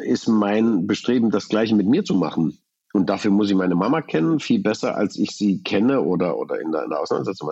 ist 0.00 0.28
mein 0.28 0.86
Bestreben, 0.86 1.30
das 1.30 1.48
Gleiche 1.48 1.74
mit 1.74 1.86
mir 1.86 2.04
zu 2.04 2.14
machen. 2.14 2.58
Und 2.92 3.08
dafür 3.08 3.30
muss 3.30 3.48
ich 3.48 3.56
meine 3.56 3.74
Mama 3.74 4.02
kennen, 4.02 4.38
viel 4.40 4.62
besser, 4.62 4.94
als 4.96 5.16
ich 5.16 5.30
sie 5.30 5.62
kenne 5.62 6.02
oder, 6.02 6.36
oder 6.36 6.60
in 6.60 6.70
der, 6.70 6.84
in 6.84 6.90
der 6.90 7.00
Auseinandersetzung. 7.00 7.50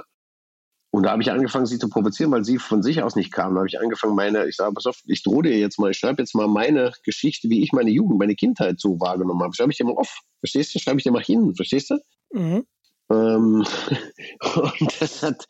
Und 0.93 1.05
da 1.05 1.13
habe 1.13 1.23
ich 1.23 1.31
angefangen, 1.31 1.67
sie 1.67 1.79
zu 1.79 1.89
provozieren, 1.89 2.33
weil 2.33 2.45
sie 2.45 2.59
von 2.59 2.83
sich 2.83 3.03
aus 3.03 3.15
nicht 3.15 3.33
kam. 3.33 3.55
Da 3.55 3.61
habe 3.61 3.69
ich 3.69 3.81
angefangen, 3.81 4.17
meine, 4.17 4.47
ich 4.47 4.57
sage, 4.57 4.75
pass 4.75 4.87
auf, 4.87 5.01
ich 5.07 5.23
drohe 5.23 5.45
dir 5.45 5.57
jetzt 5.57 5.79
mal, 5.79 5.93
ich 5.93 5.97
schreibe 5.97 6.21
jetzt 6.21 6.35
mal 6.35 6.49
meine 6.49 6.93
Geschichte, 7.05 7.49
wie 7.49 7.63
ich 7.63 7.73
meine 7.73 7.91
Jugend, 7.91 8.19
meine 8.19 8.35
Kindheit 8.35 8.81
so 8.81 8.99
wahrgenommen 9.01 9.43
habe. 9.43 9.55
Schreibe 9.55 9.71
ich 9.71 9.79
dir 9.79 9.85
mal 9.85 9.97
auf. 9.97 10.21
Verstehst 10.41 10.75
du? 10.75 10.81
Schreibe 10.81 10.99
ich 10.99 11.05
dir 11.05 11.13
mal 11.13 11.23
hin. 11.23 11.55
Verstehst 11.55 11.91
du? 11.91 11.99
Mhm. 12.33 12.67
Ähm, 13.11 13.65
und 14.55 15.01
das 15.01 15.23
hat, 15.23 15.47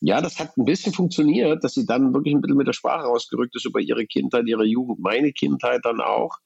ja, 0.00 0.20
das 0.20 0.38
hat 0.38 0.56
ein 0.56 0.64
bisschen 0.64 0.92
funktioniert, 0.92 1.62
dass 1.64 1.74
sie 1.74 1.86
dann 1.86 2.12
wirklich 2.14 2.34
ein 2.34 2.40
bisschen 2.40 2.56
mit 2.56 2.66
der 2.66 2.72
Sprache 2.72 3.06
rausgerückt 3.06 3.54
ist 3.56 3.66
über 3.66 3.80
ihre 3.80 4.06
Kindheit, 4.06 4.46
ihre 4.46 4.64
Jugend, 4.64 5.00
meine 5.00 5.32
Kindheit 5.32 5.80
dann 5.84 6.00
auch. 6.00 6.36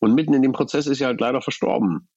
Und 0.00 0.14
mitten 0.14 0.34
in 0.34 0.42
dem 0.42 0.52
Prozess 0.52 0.86
ist 0.86 0.98
sie 0.98 1.06
halt 1.06 1.20
leider 1.20 1.40
verstorben. 1.40 2.08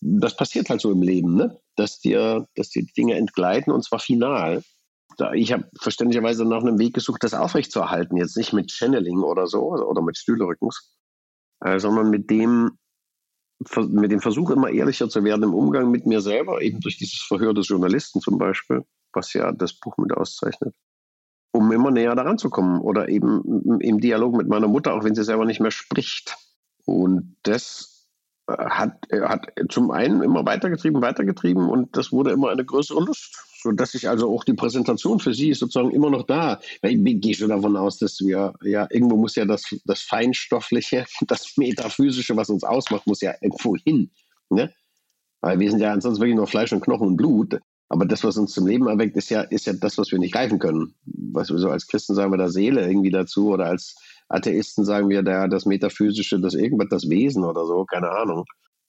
Das 0.00 0.36
passiert 0.36 0.70
halt 0.70 0.80
so 0.80 0.92
im 0.92 1.02
Leben, 1.02 1.34
ne? 1.34 1.58
dass 1.74 1.98
dir, 1.98 2.46
dass 2.54 2.70
dir 2.70 2.84
Dinge 2.96 3.14
entgleiten 3.14 3.72
und 3.72 3.82
zwar 3.84 3.98
final. 3.98 4.62
Ich 5.34 5.52
habe 5.52 5.68
verständlicherweise 5.80 6.44
nach 6.44 6.62
einem 6.62 6.78
Weg 6.78 6.94
gesucht, 6.94 7.24
das 7.24 7.34
aufrechtzuerhalten. 7.34 8.16
Jetzt 8.16 8.36
nicht 8.36 8.52
mit 8.52 8.70
Channeling 8.70 9.20
oder 9.20 9.46
so 9.46 9.72
oder 9.72 10.02
mit 10.02 10.18
Stühlerückens, 10.18 10.94
äh, 11.64 11.78
sondern 11.78 12.10
mit 12.10 12.30
dem, 12.30 12.78
mit 13.58 14.12
dem 14.12 14.20
Versuch, 14.20 14.50
immer 14.50 14.70
ehrlicher 14.70 15.08
zu 15.08 15.24
werden 15.24 15.42
im 15.42 15.54
Umgang 15.54 15.90
mit 15.90 16.06
mir 16.06 16.20
selber, 16.20 16.60
eben 16.62 16.80
durch 16.80 16.98
dieses 16.98 17.20
Verhör 17.22 17.54
des 17.54 17.68
Journalisten 17.68 18.20
zum 18.20 18.38
Beispiel, 18.38 18.84
was 19.12 19.32
ja 19.32 19.52
das 19.52 19.72
Buch 19.72 19.96
mit 19.96 20.12
auszeichnet, 20.12 20.74
um 21.52 21.72
immer 21.72 21.90
näher 21.90 22.14
daran 22.14 22.38
zu 22.38 22.50
kommen 22.50 22.80
oder 22.80 23.08
eben 23.08 23.80
im 23.80 24.00
Dialog 24.00 24.36
mit 24.36 24.48
meiner 24.48 24.68
Mutter, 24.68 24.94
auch 24.94 25.04
wenn 25.04 25.14
sie 25.14 25.24
selber 25.24 25.46
nicht 25.46 25.60
mehr 25.60 25.70
spricht. 25.70 26.36
Und 26.84 27.36
das 27.42 28.06
äh, 28.46 28.52
hat, 28.52 29.06
hat 29.10 29.52
zum 29.70 29.90
einen 29.90 30.22
immer 30.22 30.44
weitergetrieben, 30.44 31.02
weitergetrieben 31.02 31.68
und 31.68 31.96
das 31.96 32.12
wurde 32.12 32.32
immer 32.32 32.50
eine 32.50 32.64
größere 32.64 33.02
Lust 33.02 33.42
sodass 33.66 33.94
ich 33.94 34.08
also 34.08 34.32
auch 34.32 34.44
die 34.44 34.54
Präsentation 34.54 35.18
für 35.18 35.34
sie 35.34 35.50
ist 35.50 35.58
sozusagen 35.58 35.90
immer 35.90 36.08
noch 36.08 36.24
da. 36.24 36.60
Ich 36.82 37.20
gehe 37.20 37.34
schon 37.34 37.48
davon 37.48 37.76
aus, 37.76 37.98
dass 37.98 38.20
wir, 38.20 38.54
ja, 38.62 38.86
irgendwo 38.90 39.16
muss 39.16 39.34
ja 39.34 39.44
das, 39.44 39.64
das 39.84 40.02
Feinstoffliche, 40.02 41.04
das 41.26 41.56
Metaphysische, 41.56 42.36
was 42.36 42.48
uns 42.48 42.64
ausmacht, 42.64 43.06
muss 43.06 43.20
ja 43.20 43.34
irgendwo 43.40 43.76
hin. 43.76 44.10
Ne? 44.50 44.72
Weil 45.40 45.58
wir 45.58 45.70
sind 45.70 45.80
ja 45.80 45.92
ansonsten 45.92 46.20
wirklich 46.20 46.36
nur 46.36 46.46
Fleisch 46.46 46.72
und 46.72 46.80
Knochen 46.80 47.08
und 47.08 47.16
Blut. 47.16 47.58
Aber 47.88 48.04
das, 48.04 48.24
was 48.24 48.36
uns 48.36 48.52
zum 48.52 48.66
Leben 48.66 48.86
erweckt, 48.86 49.16
ist 49.16 49.30
ja, 49.30 49.42
ist 49.42 49.66
ja 49.66 49.72
das, 49.72 49.98
was 49.98 50.10
wir 50.10 50.18
nicht 50.18 50.32
greifen 50.32 50.58
können. 50.58 50.94
Was 51.04 51.50
wir 51.50 51.58
so 51.58 51.70
als 51.70 51.86
Christen 51.86 52.14
sagen 52.14 52.32
wir 52.32 52.38
da 52.38 52.48
Seele 52.48 52.86
irgendwie 52.88 53.10
dazu 53.10 53.50
oder 53.50 53.66
als 53.66 53.96
Atheisten 54.28 54.84
sagen 54.84 55.08
wir 55.08 55.22
da 55.22 55.46
das 55.46 55.66
Metaphysische, 55.66 56.40
das 56.40 56.54
irgendwas, 56.54 56.88
das 56.90 57.08
Wesen 57.08 57.44
oder 57.44 57.64
so, 57.64 57.84
keine 57.84 58.10
Ahnung. 58.10 58.44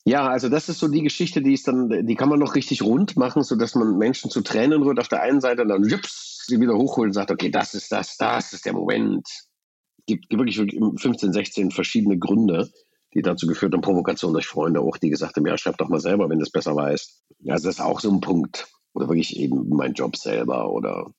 Ja, 0.07 0.25
also 0.25 0.47
das 0.47 0.69
ist 0.69 0.79
so 0.79 0.87
die 0.87 1.01
Geschichte, 1.01 1.41
die 1.41 1.51
ist 1.51 1.67
dann, 1.67 2.07
die 2.07 2.15
kann 2.15 2.29
man 2.29 2.39
noch 2.39 2.55
richtig 2.55 2.81
rund 2.81 3.17
machen, 3.17 3.43
sodass 3.43 3.75
man 3.75 3.97
Menschen 3.97 4.31
zu 4.31 4.39
Tränen 4.39 4.81
rührt 4.81 5.01
auf 5.01 5.09
der 5.09 5.21
einen 5.21 5.41
Seite 5.41 5.63
und 5.63 5.67
dann 5.67 5.83
jups, 5.83 6.45
sie 6.47 6.61
wieder 6.61 6.77
hochholt 6.77 7.07
und 7.07 7.13
sagt, 7.13 7.29
okay, 7.29 7.49
das 7.49 7.73
ist 7.73 7.91
das, 7.91 8.15
das 8.15 8.53
ist 8.53 8.65
der 8.65 8.71
Moment. 8.71 9.27
Es 9.27 10.05
gibt 10.05 10.31
wirklich 10.31 10.55
15, 10.55 11.33
16 11.33 11.71
verschiedene 11.71 12.17
Gründe, 12.17 12.71
die 13.13 13.21
dazu 13.21 13.47
geführt 13.47 13.73
haben, 13.73 13.81
Provokation 13.81 14.31
durch 14.31 14.47
Freunde 14.47 14.79
auch, 14.79 14.95
die 14.95 15.09
gesagt 15.09 15.35
haben, 15.35 15.45
ja, 15.45 15.57
schreib 15.57 15.77
doch 15.77 15.89
mal 15.89 15.99
selber, 15.99 16.29
wenn 16.29 16.39
du 16.39 16.43
es 16.43 16.51
besser 16.51 16.73
weißt. 16.73 17.25
Also 17.49 17.67
das 17.67 17.75
ist 17.75 17.81
auch 17.81 17.99
so 17.99 18.09
ein 18.09 18.21
Punkt. 18.21 18.69
Oder 18.93 19.09
wirklich 19.09 19.37
eben 19.37 19.67
mein 19.67 19.91
Job 19.91 20.15
selber 20.15 20.71
oder 20.71 21.11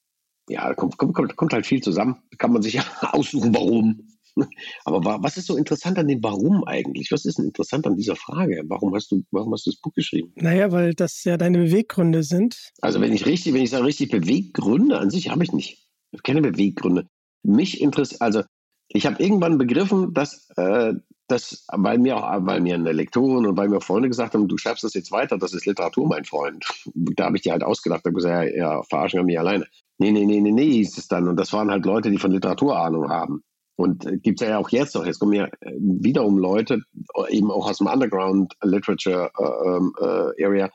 ja, 0.48 0.72
kommt, 0.72 0.96
kommt, 0.96 1.36
kommt 1.36 1.52
halt 1.52 1.66
viel 1.66 1.82
zusammen. 1.82 2.22
Kann 2.38 2.54
man 2.54 2.62
sich 2.62 2.72
ja 2.72 2.84
aussuchen, 3.12 3.54
warum. 3.54 4.08
Aber 4.84 5.22
was 5.22 5.36
ist 5.36 5.46
so 5.46 5.56
interessant 5.56 5.98
an 5.98 6.08
dem 6.08 6.22
Warum 6.22 6.64
eigentlich? 6.64 7.10
Was 7.10 7.24
ist 7.24 7.38
denn 7.38 7.46
interessant 7.46 7.86
an 7.86 7.96
dieser 7.96 8.16
Frage? 8.16 8.62
Warum 8.66 8.94
hast 8.94 9.10
du, 9.10 9.22
warum 9.30 9.52
hast 9.52 9.66
du 9.66 9.70
das 9.70 9.80
Buch 9.80 9.92
geschrieben? 9.94 10.32
Naja, 10.36 10.72
weil 10.72 10.94
das 10.94 11.24
ja 11.24 11.36
deine 11.36 11.58
Beweggründe 11.58 12.22
sind. 12.22 12.72
Also 12.80 13.00
wenn 13.00 13.12
ich 13.12 13.26
richtig, 13.26 13.54
wenn 13.54 13.62
ich 13.62 13.70
sage 13.70 13.84
richtig 13.84 14.10
Beweggründe 14.10 14.98
an 14.98 15.10
sich 15.10 15.30
habe 15.30 15.44
ich 15.44 15.52
nicht. 15.52 15.88
Ich 16.10 16.18
habe 16.18 16.22
keine 16.22 16.42
Beweggründe. 16.42 17.06
Mich 17.42 17.80
interessiert, 17.80 18.22
also 18.22 18.42
ich 18.88 19.06
habe 19.06 19.22
irgendwann 19.22 19.58
begriffen, 19.58 20.14
dass, 20.14 20.48
äh, 20.56 20.94
dass 21.28 21.66
weil 21.70 21.98
mir 21.98 22.16
auch, 22.16 22.46
weil 22.46 22.60
mir 22.60 22.74
eine 22.74 22.92
Lektorin 22.92 23.46
und 23.46 23.56
weil 23.56 23.68
mir 23.68 23.82
Freunde 23.82 24.08
gesagt 24.08 24.34
haben, 24.34 24.48
du 24.48 24.56
schreibst 24.56 24.82
das 24.82 24.94
jetzt 24.94 25.12
weiter, 25.12 25.36
das 25.36 25.52
ist 25.52 25.66
Literatur, 25.66 26.08
mein 26.08 26.24
Freund. 26.24 26.64
Da 26.94 27.26
habe 27.26 27.36
ich 27.36 27.42
dir 27.42 27.52
halt 27.52 27.62
ausgedacht, 27.62 28.04
habe 28.04 28.14
gesagt, 28.14 28.50
ja, 28.54 28.56
ja 28.56 28.82
verarschen 28.84 29.20
wir 29.20 29.24
mich 29.24 29.38
alleine. 29.38 29.66
Nee, 29.98 30.12
nee, 30.12 30.24
nee, 30.24 30.40
nee, 30.40 30.52
nee, 30.52 30.72
hieß 30.72 30.96
es 30.96 31.08
dann. 31.08 31.28
Und 31.28 31.36
das 31.36 31.52
waren 31.52 31.70
halt 31.70 31.84
Leute, 31.84 32.10
die 32.10 32.18
von 32.18 32.30
Literatur 32.30 32.78
Ahnung 32.78 33.10
haben. 33.10 33.42
Und 33.78 34.06
äh, 34.06 34.18
gibt 34.18 34.40
es 34.40 34.48
ja 34.48 34.58
auch 34.58 34.70
jetzt 34.70 34.96
noch. 34.96 35.06
Jetzt 35.06 35.20
kommen 35.20 35.34
ja 35.34 35.46
äh, 35.46 35.72
wiederum 35.78 36.36
Leute, 36.36 36.82
äh, 37.14 37.36
eben 37.36 37.50
auch 37.50 37.70
aus 37.70 37.78
dem 37.78 37.86
Underground 37.86 38.52
Literature 38.60 39.30
äh, 39.38 39.68
ähm, 39.68 39.92
äh, 40.00 40.44
Area, 40.44 40.68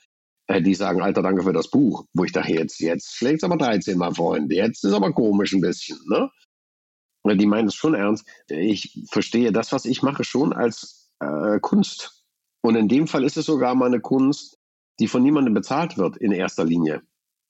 äh, 0.47 0.61
die 0.61 0.73
sagen, 0.73 1.01
Alter, 1.01 1.21
danke 1.21 1.43
für 1.43 1.51
das 1.51 1.69
Buch. 1.69 2.05
Wo 2.13 2.23
ich 2.23 2.31
dachte, 2.31 2.53
jetzt, 2.53 2.79
jetzt 2.79 3.13
schlägt 3.13 3.39
es 3.39 3.43
aber 3.43 3.57
13, 3.57 3.97
mein 3.97 4.15
Freund. 4.15 4.51
Jetzt 4.53 4.85
ist 4.85 4.93
aber 4.93 5.11
komisch 5.11 5.51
ein 5.51 5.59
bisschen, 5.59 5.99
ne? 6.07 6.29
Die 7.25 7.45
meinen 7.45 7.67
es 7.67 7.75
schon 7.75 7.93
ernst. 7.93 8.25
Ich 8.49 9.05
verstehe 9.09 9.51
das, 9.53 9.71
was 9.71 9.85
ich 9.85 10.01
mache, 10.01 10.25
schon 10.25 10.51
als 10.51 11.09
Kunst. 11.61 12.25
Und 12.61 12.75
in 12.75 12.89
dem 12.89 13.07
Fall 13.07 13.23
ist 13.23 13.37
es 13.37 13.45
sogar 13.45 13.75
mal 13.75 13.85
eine 13.85 14.01
Kunst, 14.01 14.59
die 14.99 15.07
von 15.07 15.23
niemandem 15.23 15.53
bezahlt 15.53 15.97
wird 15.97 16.17
in 16.17 16.33
erster 16.33 16.65
Linie. 16.65 17.01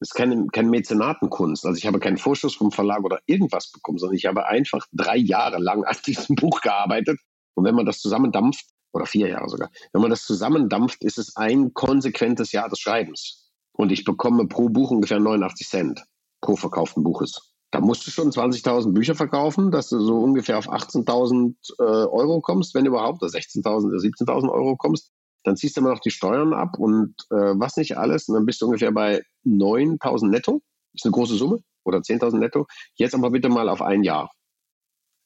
Es 0.04 0.10
ist 0.10 0.16
keine, 0.16 0.48
keine 0.48 0.70
Mäzenatenkunst. 0.70 1.66
Also 1.66 1.78
ich 1.78 1.88
habe 1.88 1.98
keinen 1.98 2.18
Vorschuss 2.18 2.56
vom 2.56 2.74
Verlag 2.74 3.06
oder 3.06 3.20
irgendwas 3.26 3.72
bekommen, 3.72 3.98
sondern 3.98 4.18
ich 4.18 4.26
habe 4.26 4.46
einfach 4.46 4.86
drei 4.92 5.16
Jahre 5.16 5.60
lang 5.60 5.86
an 5.86 5.96
diesem 6.06 6.36
Buch 6.36 6.60
gearbeitet. 6.60 7.20
Und 7.56 7.64
wenn 7.64 7.74
man 7.74 7.86
das 7.86 8.02
zusammendampft, 8.02 8.66
oder 8.92 9.06
vier 9.06 9.30
Jahre 9.30 9.48
sogar, 9.48 9.70
wenn 9.94 10.02
man 10.02 10.12
das 10.12 10.26
zusammendampft, 10.26 11.06
ist 11.06 11.18
es 11.18 11.38
ein 11.38 11.74
konsequentes 11.74 12.52
Jahr 12.52 12.68
des 12.68 12.80
Schreibens. 12.80 13.50
Und 13.72 13.94
ich 13.94 14.04
bekomme 14.04 14.46
pro 14.46 14.68
Buch 14.68 14.92
ungefähr 14.92 15.22
89 15.22 15.68
Cent 15.70 16.04
pro 16.42 16.58
verkauften 16.58 17.04
Buches. 17.04 17.54
Da 17.72 17.80
musst 17.80 18.06
du 18.06 18.12
schon 18.12 18.30
20.000 18.30 18.92
Bücher 18.92 19.16
verkaufen, 19.16 19.72
dass 19.72 19.88
du 19.88 20.02
so 20.02 20.18
ungefähr 20.18 20.58
auf 20.58 20.70
18.000 20.70 21.56
äh, 21.80 21.84
Euro 21.84 22.42
kommst, 22.42 22.76
wenn 22.76 22.86
überhaupt, 22.86 23.24
oder 23.24 23.32
16.000 23.32 23.88
oder 23.88 23.98
17.000 23.98 24.52
Euro 24.52 24.76
kommst 24.76 25.14
dann 25.44 25.58
ziehst 25.58 25.76
du 25.76 25.82
immer 25.82 25.92
noch 25.92 26.00
die 26.00 26.12
Steuern 26.12 26.54
ab 26.54 26.78
und 26.80 27.16
äh, 27.30 27.36
was 27.36 27.78
nicht 27.78 27.98
alles. 27.98 28.28
Und 28.28 28.36
dann 28.36 28.46
bist 28.46 28.62
du 28.62 28.66
ungefähr 28.66 28.92
bei 28.92 29.24
9.000 29.46 30.30
netto. 30.30 30.62
Ist 30.94 31.06
eine 31.06 31.12
große 31.12 31.36
Summe. 31.36 31.60
Oder 31.84 32.00
10.000 32.00 32.38
netto. 32.38 32.66
Jetzt 32.96 33.14
aber 33.14 33.30
bitte 33.30 33.50
mal 33.50 33.68
auf 33.68 33.82
ein 33.82 34.04
Jahr. 34.04 34.32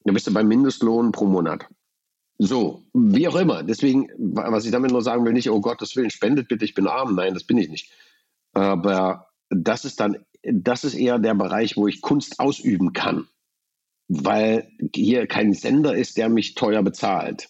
Dann 0.04 0.16
bist 0.16 0.26
du 0.26 0.34
beim 0.34 0.48
Mindestlohn 0.48 1.12
pro 1.12 1.26
Monat. 1.26 1.68
So, 2.40 2.84
wie 2.94 3.28
auch 3.28 3.36
immer. 3.36 3.64
Deswegen, 3.64 4.10
was 4.18 4.66
ich 4.66 4.72
damit 4.72 4.92
nur 4.92 5.04
sagen 5.04 5.24
will, 5.24 5.34
nicht, 5.34 5.50
oh 5.50 5.62
Gottes 5.62 5.96
Willen, 5.96 6.10
spendet 6.10 6.48
bitte, 6.48 6.66
ich 6.66 6.74
bin 6.74 6.88
arm. 6.88 7.16
Nein, 7.16 7.34
das 7.34 7.44
bin 7.44 7.58
ich 7.58 7.70
nicht. 7.70 7.92
Aber 8.54 9.28
das 9.50 9.86
ist 9.86 10.00
dann, 10.00 10.18
das 10.42 10.84
ist 10.84 10.96
eher 10.96 11.20
der 11.20 11.36
Bereich, 11.36 11.78
wo 11.78 11.88
ich 11.88 12.02
Kunst 12.02 12.40
ausüben 12.40 12.94
kann. 12.94 13.28
Weil 14.08 14.72
hier 14.96 15.28
kein 15.28 15.54
Sender 15.54 15.96
ist, 15.96 16.18
der 16.18 16.30
mich 16.30 16.56
teuer 16.56 16.82
bezahlt 16.82 17.50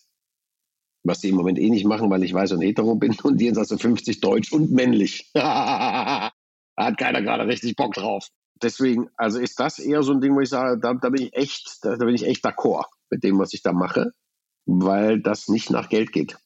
was 1.07 1.19
die 1.19 1.29
im 1.29 1.35
Moment 1.35 1.59
eh 1.59 1.69
nicht 1.69 1.85
machen, 1.85 2.09
weil 2.09 2.23
ich 2.23 2.33
weiß 2.33 2.51
und 2.53 2.61
hetero 2.61 2.95
bin 2.95 3.15
und 3.23 3.37
die 3.39 3.55
also 3.55 3.77
50 3.77 4.19
deutsch 4.19 4.51
und 4.51 4.71
männlich. 4.71 5.29
da 5.33 6.31
hat 6.77 6.97
keiner 6.97 7.21
gerade 7.21 7.47
richtig 7.47 7.75
Bock 7.75 7.93
drauf. 7.93 8.27
Deswegen, 8.61 9.09
also 9.17 9.39
ist 9.39 9.59
das 9.59 9.79
eher 9.79 10.03
so 10.03 10.13
ein 10.13 10.21
Ding, 10.21 10.35
wo 10.35 10.41
ich 10.41 10.49
sage, 10.49 10.79
da, 10.79 10.93
da 10.93 11.09
bin 11.09 11.23
ich 11.23 11.33
echt, 11.33 11.79
da, 11.83 11.95
da 11.95 12.05
bin 12.05 12.15
ich 12.15 12.25
echt 12.25 12.45
d'accord 12.45 12.87
mit 13.09 13.23
dem, 13.23 13.39
was 13.39 13.53
ich 13.53 13.61
da 13.61 13.71
mache, 13.71 14.11
weil 14.65 15.21
das 15.21 15.47
nicht 15.47 15.69
nach 15.69 15.89
Geld 15.89 16.11
geht. 16.11 16.37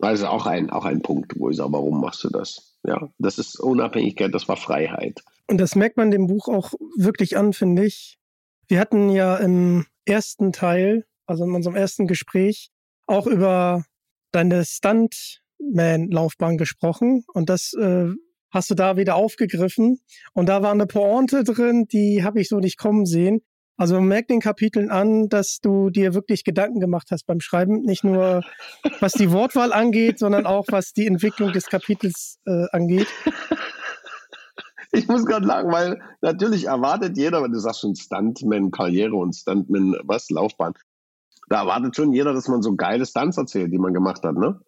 Also 0.00 0.26
auch 0.26 0.46
ein, 0.46 0.70
auch 0.70 0.84
ein 0.84 1.02
Punkt, 1.02 1.38
wo 1.38 1.50
ich 1.50 1.56
sage, 1.56 1.72
warum 1.72 2.00
machst 2.00 2.24
du 2.24 2.28
das? 2.28 2.78
Ja, 2.86 3.08
das 3.18 3.38
ist 3.38 3.58
Unabhängigkeit, 3.58 4.34
das 4.34 4.48
war 4.48 4.56
Freiheit. 4.56 5.22
Und 5.46 5.58
das 5.58 5.74
merkt 5.74 5.96
man 5.96 6.10
dem 6.10 6.26
Buch 6.26 6.48
auch 6.48 6.72
wirklich 6.96 7.36
an, 7.36 7.52
finde 7.52 7.86
ich. 7.86 8.18
Wir 8.66 8.80
hatten 8.80 9.08
ja 9.10 9.36
im 9.36 9.86
ersten 10.04 10.52
Teil, 10.52 11.06
also 11.26 11.44
in 11.44 11.54
unserem 11.54 11.76
ersten 11.76 12.06
Gespräch, 12.06 12.70
auch 13.06 13.26
über 13.26 13.84
deine 14.32 14.64
Stuntman-Laufbahn 14.64 16.58
gesprochen 16.58 17.24
und 17.32 17.48
das 17.48 17.72
äh, 17.74 18.08
hast 18.50 18.70
du 18.70 18.74
da 18.74 18.96
wieder 18.96 19.16
aufgegriffen. 19.16 20.00
Und 20.32 20.48
da 20.48 20.62
war 20.62 20.70
eine 20.70 20.86
Pointe 20.86 21.44
drin, 21.44 21.86
die 21.90 22.22
habe 22.22 22.40
ich 22.40 22.48
so 22.48 22.60
nicht 22.60 22.78
kommen 22.78 23.04
sehen. 23.04 23.42
Also 23.76 23.96
man 23.96 24.06
merkt 24.06 24.30
den 24.30 24.40
Kapiteln 24.40 24.90
an, 24.90 25.28
dass 25.28 25.58
du 25.60 25.90
dir 25.90 26.14
wirklich 26.14 26.44
Gedanken 26.44 26.78
gemacht 26.78 27.08
hast 27.10 27.26
beim 27.26 27.40
Schreiben, 27.40 27.82
nicht 27.82 28.04
nur 28.04 28.42
was 29.00 29.12
die 29.14 29.32
Wortwahl 29.32 29.72
angeht, 29.72 30.20
sondern 30.20 30.46
auch 30.46 30.66
was 30.70 30.92
die 30.92 31.08
Entwicklung 31.08 31.52
des 31.52 31.66
Kapitels 31.66 32.38
äh, 32.46 32.66
angeht. 32.70 33.08
Ich 34.96 35.08
muss 35.08 35.26
gerade 35.26 35.44
lachen, 35.44 35.72
weil 35.72 36.00
natürlich 36.20 36.66
erwartet 36.66 37.16
jeder, 37.16 37.42
wenn 37.42 37.50
du 37.50 37.58
sagst 37.58 37.80
schon 37.80 37.96
Stuntman-Karriere 37.96 39.16
und 39.16 39.34
Stuntman, 39.34 39.96
was, 40.04 40.30
Laufbahn, 40.30 40.74
da 41.48 41.60
erwartet 41.60 41.96
schon 41.96 42.12
jeder, 42.12 42.32
dass 42.32 42.48
man 42.48 42.62
so 42.62 42.74
geile 42.74 43.06
Stunts 43.06 43.36
erzählt, 43.36 43.72
die 43.72 43.78
man 43.78 43.94
gemacht 43.94 44.22
hat, 44.22 44.36
ne? 44.36 44.60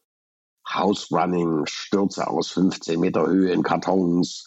House 0.68 1.10
Running, 1.12 1.64
Stürze 1.66 2.26
aus 2.26 2.50
15 2.50 2.98
Meter 2.98 3.26
Höhe 3.26 3.52
in 3.52 3.62
Kartons, 3.62 4.44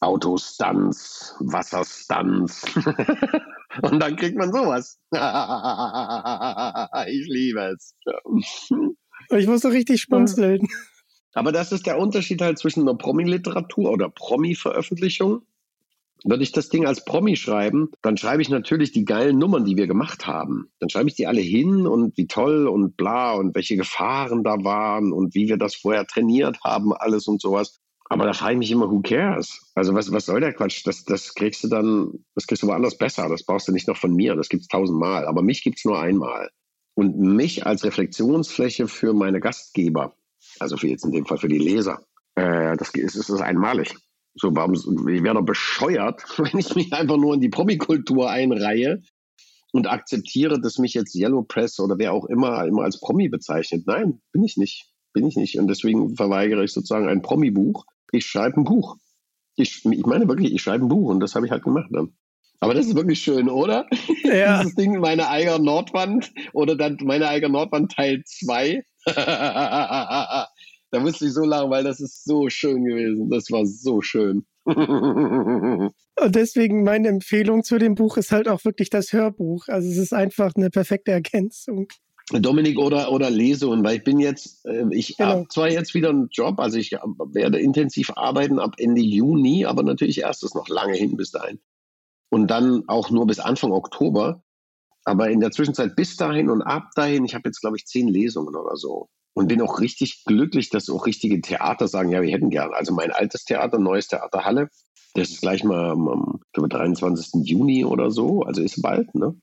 Autostunts, 0.00 1.34
Wasserstunts. 1.40 2.64
Und 3.82 4.00
dann 4.00 4.16
kriegt 4.16 4.36
man 4.36 4.52
sowas. 4.52 4.98
ich 7.08 7.26
liebe 7.28 7.74
es. 7.74 7.94
Ich 9.30 9.46
muss 9.46 9.62
so 9.62 9.68
richtig 9.68 10.00
schmunzeln. 10.00 10.66
Aber 11.34 11.52
das 11.52 11.72
ist 11.72 11.86
der 11.86 11.98
Unterschied 11.98 12.40
halt 12.40 12.58
zwischen 12.58 12.82
einer 12.82 12.96
Promi-Literatur 12.96 13.90
oder 13.90 14.08
Promi-Veröffentlichung 14.08 15.42
würde 16.24 16.42
ich 16.42 16.52
das 16.52 16.68
Ding 16.68 16.86
als 16.86 17.04
Promi 17.04 17.36
schreiben, 17.36 17.90
dann 18.02 18.16
schreibe 18.16 18.42
ich 18.42 18.48
natürlich 18.48 18.92
die 18.92 19.04
geilen 19.04 19.38
Nummern, 19.38 19.64
die 19.64 19.76
wir 19.76 19.86
gemacht 19.86 20.26
haben. 20.26 20.70
Dann 20.80 20.88
schreibe 20.88 21.08
ich 21.08 21.14
die 21.14 21.26
alle 21.26 21.40
hin 21.40 21.86
und 21.86 22.16
wie 22.16 22.26
toll 22.26 22.66
und 22.66 22.96
bla 22.96 23.32
und 23.32 23.54
welche 23.54 23.76
Gefahren 23.76 24.44
da 24.44 24.64
waren 24.64 25.12
und 25.12 25.34
wie 25.34 25.48
wir 25.48 25.56
das 25.56 25.74
vorher 25.76 26.06
trainiert 26.06 26.58
haben, 26.64 26.92
alles 26.92 27.26
und 27.26 27.40
sowas. 27.40 27.80
Aber 28.10 28.24
da 28.24 28.32
frage 28.32 28.54
ich 28.54 28.58
mich 28.58 28.70
immer, 28.70 28.90
who 28.90 29.00
cares? 29.02 29.70
Also 29.74 29.94
was, 29.94 30.10
was 30.12 30.26
soll 30.26 30.40
der 30.40 30.54
Quatsch? 30.54 30.86
Das, 30.86 31.04
das 31.04 31.34
kriegst 31.34 31.62
du 31.62 31.68
dann, 31.68 32.24
das 32.34 32.46
kriegst 32.46 32.62
du 32.62 32.66
woanders 32.66 32.96
besser. 32.96 33.28
Das 33.28 33.44
brauchst 33.44 33.68
du 33.68 33.72
nicht 33.72 33.86
noch 33.86 33.98
von 33.98 34.14
mir. 34.14 34.34
Das 34.34 34.48
gibt 34.48 34.62
es 34.62 34.68
tausendmal. 34.68 35.26
Aber 35.26 35.42
mich 35.42 35.62
gibt 35.62 35.78
es 35.78 35.84
nur 35.84 36.00
einmal. 36.00 36.48
Und 36.94 37.18
mich 37.18 37.66
als 37.66 37.84
Reflexionsfläche 37.84 38.88
für 38.88 39.12
meine 39.12 39.40
Gastgeber, 39.40 40.16
also 40.58 40.76
für 40.76 40.88
jetzt 40.88 41.04
in 41.04 41.12
dem 41.12 41.26
Fall 41.26 41.38
für 41.38 41.48
die 41.48 41.58
Leser, 41.58 42.00
äh, 42.34 42.76
das 42.76 42.90
ist, 42.94 43.14
ist 43.14 43.28
das 43.28 43.40
einmalig. 43.40 43.94
So, 44.40 44.54
warum, 44.54 44.74
ich 44.74 45.22
wäre 45.22 45.34
doch 45.34 45.44
bescheuert, 45.44 46.22
wenn 46.38 46.58
ich 46.58 46.74
mich 46.74 46.92
einfach 46.92 47.16
nur 47.16 47.34
in 47.34 47.40
die 47.40 47.48
Promi-Kultur 47.48 48.30
einreihe 48.30 49.02
und 49.72 49.86
akzeptiere, 49.86 50.60
dass 50.60 50.78
mich 50.78 50.94
jetzt 50.94 51.14
Yellow 51.14 51.42
Press 51.42 51.78
oder 51.80 51.98
wer 51.98 52.12
auch 52.12 52.24
immer 52.26 52.64
immer 52.66 52.82
als 52.82 53.00
Promi 53.00 53.28
bezeichnet. 53.28 53.84
Nein, 53.86 54.20
bin 54.32 54.44
ich 54.44 54.56
nicht. 54.56 54.90
Bin 55.12 55.26
ich 55.26 55.36
nicht. 55.36 55.58
Und 55.58 55.68
deswegen 55.68 56.16
verweigere 56.16 56.64
ich 56.64 56.72
sozusagen 56.72 57.08
ein 57.08 57.22
Promi-Buch. 57.22 57.84
Ich 58.12 58.26
schreibe 58.26 58.60
ein 58.60 58.64
Buch. 58.64 58.96
Ich, 59.56 59.84
ich 59.84 60.06
meine 60.06 60.28
wirklich, 60.28 60.52
ich 60.52 60.62
schreibe 60.62 60.84
ein 60.84 60.88
Buch 60.88 61.10
und 61.10 61.20
das 61.20 61.34
habe 61.34 61.46
ich 61.46 61.52
halt 61.52 61.64
gemacht 61.64 61.88
dann. 61.90 62.12
Aber 62.60 62.74
das 62.74 62.86
ist 62.86 62.96
wirklich 62.96 63.20
schön, 63.20 63.48
oder? 63.48 63.86
Ja. 64.24 64.58
Dieses 64.62 64.74
Ding, 64.74 64.98
meine 64.98 65.28
Eiger 65.28 65.58
Nordwand 65.58 66.32
oder 66.52 66.76
dann 66.76 66.98
meine 67.02 67.28
Eiger 67.28 67.48
Nordwand 67.48 67.92
Teil 67.92 68.22
2. 68.24 68.82
Da 70.90 71.00
musste 71.00 71.26
ich 71.26 71.32
so 71.32 71.44
lachen, 71.44 71.70
weil 71.70 71.84
das 71.84 72.00
ist 72.00 72.24
so 72.24 72.48
schön 72.48 72.84
gewesen. 72.84 73.28
Das 73.30 73.50
war 73.50 73.66
so 73.66 74.00
schön. 74.00 74.46
Und 74.64 76.34
deswegen 76.34 76.82
meine 76.82 77.08
Empfehlung 77.08 77.62
zu 77.62 77.78
dem 77.78 77.94
Buch 77.94 78.16
ist 78.16 78.32
halt 78.32 78.48
auch 78.48 78.64
wirklich 78.64 78.90
das 78.90 79.12
Hörbuch. 79.12 79.68
Also 79.68 79.88
es 79.88 79.98
ist 79.98 80.12
einfach 80.12 80.54
eine 80.56 80.70
perfekte 80.70 81.12
Ergänzung. 81.12 81.88
Dominik 82.30 82.78
oder, 82.78 83.10
oder 83.10 83.30
Lesungen, 83.30 83.82
weil 83.82 83.96
ich 83.96 84.04
bin 84.04 84.18
jetzt, 84.18 84.66
äh, 84.66 84.84
ich 84.90 85.16
genau. 85.16 85.30
habe 85.30 85.48
zwar 85.48 85.70
jetzt 85.70 85.94
wieder 85.94 86.10
einen 86.10 86.28
Job, 86.30 86.58
also 86.58 86.76
ich 86.76 86.92
werde 86.92 87.58
intensiv 87.58 88.10
arbeiten 88.16 88.58
ab 88.58 88.74
Ende 88.76 89.00
Juni, 89.00 89.64
aber 89.64 89.82
natürlich 89.82 90.20
erst 90.20 90.44
ist 90.44 90.54
noch 90.54 90.68
lange 90.68 90.94
hin 90.94 91.16
bis 91.16 91.30
dahin. 91.30 91.58
Und 92.28 92.48
dann 92.48 92.84
auch 92.86 93.10
nur 93.10 93.26
bis 93.26 93.38
Anfang 93.38 93.72
Oktober. 93.72 94.42
Aber 95.04 95.30
in 95.30 95.40
der 95.40 95.52
Zwischenzeit 95.52 95.96
bis 95.96 96.16
dahin 96.16 96.50
und 96.50 96.60
ab 96.60 96.90
dahin, 96.94 97.24
ich 97.24 97.34
habe 97.34 97.48
jetzt, 97.48 97.60
glaube 97.62 97.78
ich, 97.78 97.86
zehn 97.86 98.08
Lesungen 98.08 98.54
oder 98.54 98.76
so 98.76 99.08
und 99.38 99.46
bin 99.46 99.62
auch 99.62 99.78
richtig 99.78 100.24
glücklich, 100.24 100.68
dass 100.68 100.90
auch 100.90 101.06
richtige 101.06 101.40
Theater 101.40 101.86
sagen, 101.86 102.10
ja, 102.10 102.20
wir 102.22 102.32
hätten 102.32 102.50
gern. 102.50 102.72
Also 102.74 102.92
mein 102.92 103.12
altes 103.12 103.44
Theater, 103.44 103.78
neues 103.78 104.08
Theater 104.08 104.44
Halle, 104.44 104.68
das 105.14 105.30
ist 105.30 105.42
gleich 105.42 105.62
mal 105.62 105.90
am, 105.90 106.08
am 106.08 106.68
23. 106.68 107.46
Juni 107.46 107.84
oder 107.84 108.10
so, 108.10 108.42
also 108.42 108.60
ist 108.60 108.82
bald, 108.82 109.14
ne? 109.14 109.36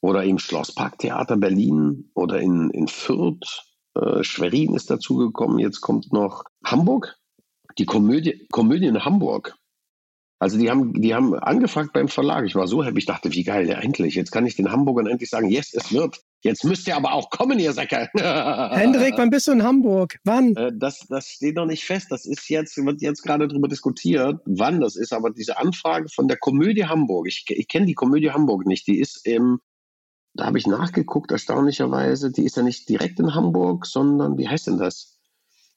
Oder 0.00 0.24
im 0.24 0.38
Schlossparktheater 0.38 1.36
Berlin 1.36 2.10
oder 2.14 2.40
in, 2.40 2.70
in 2.70 2.88
Fürth. 2.88 3.64
Äh, 3.94 4.24
Schwerin 4.24 4.74
ist 4.74 4.88
dazugekommen. 4.88 5.58
Jetzt 5.58 5.82
kommt 5.82 6.10
noch 6.12 6.44
Hamburg. 6.64 7.16
Die 7.76 7.84
Komödie, 7.84 8.46
Komödie 8.50 8.86
in 8.86 9.04
Hamburg. 9.04 9.58
Also 10.38 10.56
die 10.56 10.70
haben, 10.70 10.94
die 11.02 11.14
haben 11.14 11.34
angefragt 11.34 11.92
beim 11.92 12.08
Verlag. 12.08 12.46
Ich 12.46 12.54
war 12.54 12.66
so 12.66 12.82
happy, 12.82 13.00
ich 13.00 13.06
dachte, 13.06 13.32
wie 13.32 13.44
geil, 13.44 13.68
ja, 13.68 13.78
endlich. 13.78 14.14
Jetzt 14.14 14.32
kann 14.32 14.46
ich 14.46 14.56
den 14.56 14.72
Hamburgern 14.72 15.06
endlich 15.06 15.28
sagen, 15.28 15.50
yes, 15.50 15.74
es 15.74 15.92
wird. 15.92 16.22
Jetzt 16.42 16.64
müsst 16.64 16.86
ihr 16.86 16.96
aber 16.96 17.12
auch 17.12 17.30
kommen, 17.30 17.58
ihr 17.58 17.72
Säcke. 17.72 18.08
Hendrik, 18.14 19.14
wann 19.16 19.30
bist 19.30 19.48
du 19.48 19.52
in 19.52 19.62
Hamburg? 19.62 20.18
Wann? 20.24 20.54
Äh, 20.54 20.72
das, 20.74 21.06
das 21.08 21.26
steht 21.28 21.56
noch 21.56 21.66
nicht 21.66 21.84
fest. 21.84 22.08
Das 22.10 22.24
ist 22.24 22.48
jetzt, 22.48 22.76
wird 22.76 23.02
jetzt 23.02 23.22
gerade 23.22 23.48
darüber 23.48 23.68
diskutiert, 23.68 24.40
wann 24.44 24.80
das 24.80 24.96
ist. 24.96 25.12
Aber 25.12 25.30
diese 25.30 25.58
Anfrage 25.58 26.08
von 26.08 26.28
der 26.28 26.36
Komödie 26.36 26.84
Hamburg, 26.84 27.26
ich, 27.26 27.44
ich 27.48 27.68
kenne 27.68 27.86
die 27.86 27.94
Komödie 27.94 28.30
Hamburg 28.30 28.66
nicht. 28.66 28.86
Die 28.86 28.98
ist 28.98 29.26
im, 29.26 29.60
da 30.34 30.46
habe 30.46 30.58
ich 30.58 30.66
nachgeguckt, 30.66 31.32
erstaunlicherweise, 31.32 32.30
die 32.30 32.44
ist 32.44 32.56
ja 32.56 32.62
nicht 32.62 32.88
direkt 32.88 33.18
in 33.18 33.34
Hamburg, 33.34 33.86
sondern, 33.86 34.38
wie 34.38 34.48
heißt 34.48 34.66
denn 34.66 34.78
das? 34.78 35.18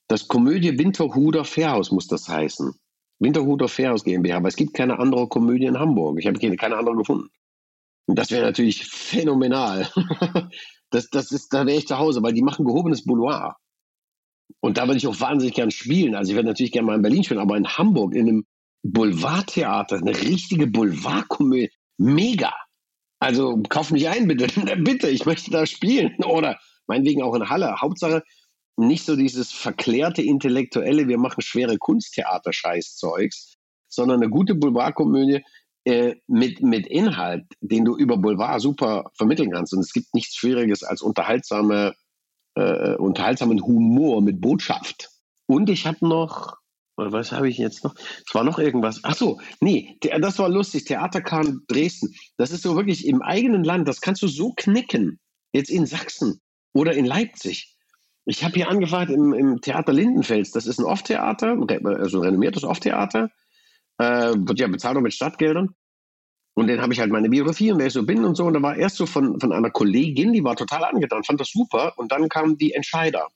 Das 0.07 0.27
Komödie 0.27 0.77
Winterhuder 0.77 1.45
Fährhaus 1.45 1.91
muss 1.91 2.07
das 2.07 2.27
heißen. 2.27 2.73
Winterhuter 3.19 3.67
Fairhaus 3.67 4.03
GmbH, 4.03 4.37
aber 4.37 4.47
es 4.47 4.55
gibt 4.55 4.73
keine 4.73 4.97
andere 4.97 5.27
Komödie 5.27 5.65
in 5.65 5.77
Hamburg. 5.77 6.17
Ich 6.19 6.27
habe 6.27 6.39
keine, 6.39 6.55
keine 6.55 6.77
andere 6.77 6.95
gefunden. 6.95 7.29
Das 8.15 8.31
wäre 8.31 8.45
natürlich 8.45 8.85
phänomenal. 8.85 9.89
das, 10.89 11.09
das 11.09 11.31
ist, 11.31 11.53
da 11.53 11.65
wäre 11.65 11.77
ich 11.77 11.87
zu 11.87 11.97
Hause, 11.97 12.23
weil 12.23 12.33
die 12.33 12.41
machen 12.41 12.65
gehobenes 12.65 13.03
Bouloir. 13.03 13.55
Und 14.61 14.77
da 14.77 14.87
würde 14.87 14.97
ich 14.97 15.07
auch 15.07 15.19
wahnsinnig 15.19 15.55
gern 15.55 15.71
spielen. 15.71 16.15
Also 16.15 16.31
ich 16.31 16.35
werde 16.35 16.47
natürlich 16.47 16.71
gerne 16.71 16.87
mal 16.87 16.95
in 16.95 17.01
Berlin 17.01 17.23
spielen, 17.23 17.39
aber 17.39 17.57
in 17.57 17.67
Hamburg, 17.67 18.13
in 18.13 18.27
einem 18.27 18.45
Boulevardtheater, 18.83 19.97
eine 19.97 20.19
richtige 20.19 20.67
Boulevardkomödie, 20.67 21.71
mega. 21.97 22.53
Also 23.19 23.61
kauf 23.69 23.91
mich 23.91 24.07
ein, 24.07 24.27
bitte. 24.27 24.47
bitte, 24.77 25.09
ich 25.09 25.25
möchte 25.25 25.51
da 25.51 25.65
spielen. 25.65 26.15
Oder 26.23 26.59
meinetwegen 26.87 27.21
auch 27.21 27.35
in 27.35 27.49
Halle. 27.49 27.79
Hauptsache 27.79 28.23
nicht 28.77 29.05
so 29.05 29.15
dieses 29.15 29.51
verklärte 29.51 30.21
Intellektuelle, 30.21 31.07
wir 31.07 31.17
machen 31.17 31.41
schwere 31.41 31.77
Kunsttheater-Scheißzeugs, 31.77 33.55
sondern 33.89 34.21
eine 34.21 34.29
gute 34.29 34.55
Boulevardkomödie 34.55 35.43
äh, 35.85 36.15
mit, 36.27 36.61
mit 36.61 36.87
Inhalt, 36.87 37.45
den 37.61 37.85
du 37.85 37.95
über 37.95 38.17
Boulevard 38.17 38.61
super 38.61 39.11
vermitteln 39.15 39.51
kannst. 39.51 39.73
Und 39.73 39.79
es 39.79 39.93
gibt 39.93 40.13
nichts 40.13 40.35
Schwieriges 40.35 40.83
als 40.83 41.01
unterhaltsame, 41.01 41.95
äh, 42.55 42.95
unterhaltsamen 42.95 43.61
Humor 43.61 44.21
mit 44.21 44.41
Botschaft. 44.41 45.09
Und 45.47 45.69
ich 45.69 45.87
habe 45.87 46.07
noch, 46.07 46.57
was 46.95 47.31
habe 47.31 47.49
ich 47.49 47.57
jetzt 47.57 47.83
noch? 47.83 47.95
Es 47.95 48.33
war 48.35 48.43
noch 48.43 48.59
irgendwas. 48.59 48.99
Ach 49.03 49.15
so, 49.15 49.39
nee, 49.61 49.97
das 50.19 50.37
war 50.37 50.49
lustig. 50.49 50.85
Theaterkahn 50.85 51.61
Dresden. 51.67 52.13
Das 52.37 52.51
ist 52.51 52.63
so 52.63 52.75
wirklich 52.75 53.07
im 53.07 53.21
eigenen 53.21 53.63
Land. 53.63 53.87
Das 53.87 54.01
kannst 54.01 54.21
du 54.21 54.27
so 54.27 54.53
knicken. 54.55 55.19
Jetzt 55.53 55.71
in 55.71 55.85
Sachsen 55.85 56.39
oder 56.73 56.93
in 56.93 57.05
Leipzig. 57.05 57.75
Ich 58.25 58.43
habe 58.43 58.53
hier 58.53 58.69
angefangen 58.69 59.13
im, 59.13 59.33
im, 59.33 59.61
Theater 59.61 59.91
Lindenfels. 59.91 60.51
Das 60.51 60.67
ist 60.67 60.79
ein 60.79 60.85
Off-Theater, 60.85 61.57
also 61.83 62.19
ein 62.19 62.25
renommiertes 62.25 62.63
Off-Theater. 62.63 63.31
Äh, 63.99 64.33
wird 64.35 64.59
ja 64.59 64.67
bezahlt 64.67 64.97
auch 64.97 65.01
mit 65.01 65.13
Stadtgeldern. 65.13 65.75
Und 66.55 66.67
den 66.67 66.81
habe 66.81 66.91
ich 66.91 66.99
halt 66.99 67.12
meine 67.12 67.29
Biografie 67.29 67.71
und 67.71 67.79
wer 67.79 67.88
ich 67.88 67.93
so 67.93 68.05
bin 68.05 68.25
und 68.25 68.35
so. 68.35 68.45
Und 68.45 68.53
da 68.53 68.62
war 68.62 68.75
erst 68.75 68.97
so 68.97 69.05
von, 69.05 69.39
von 69.39 69.53
einer 69.53 69.69
Kollegin, 69.69 70.33
die 70.33 70.43
war 70.43 70.55
total 70.55 70.83
angetan, 70.83 71.23
fand 71.23 71.39
das 71.39 71.51
super. 71.51 71.93
Und 71.97 72.12
dann 72.12 72.27
kamen 72.27 72.57
die 72.57 72.73
Entscheider. 72.73 73.27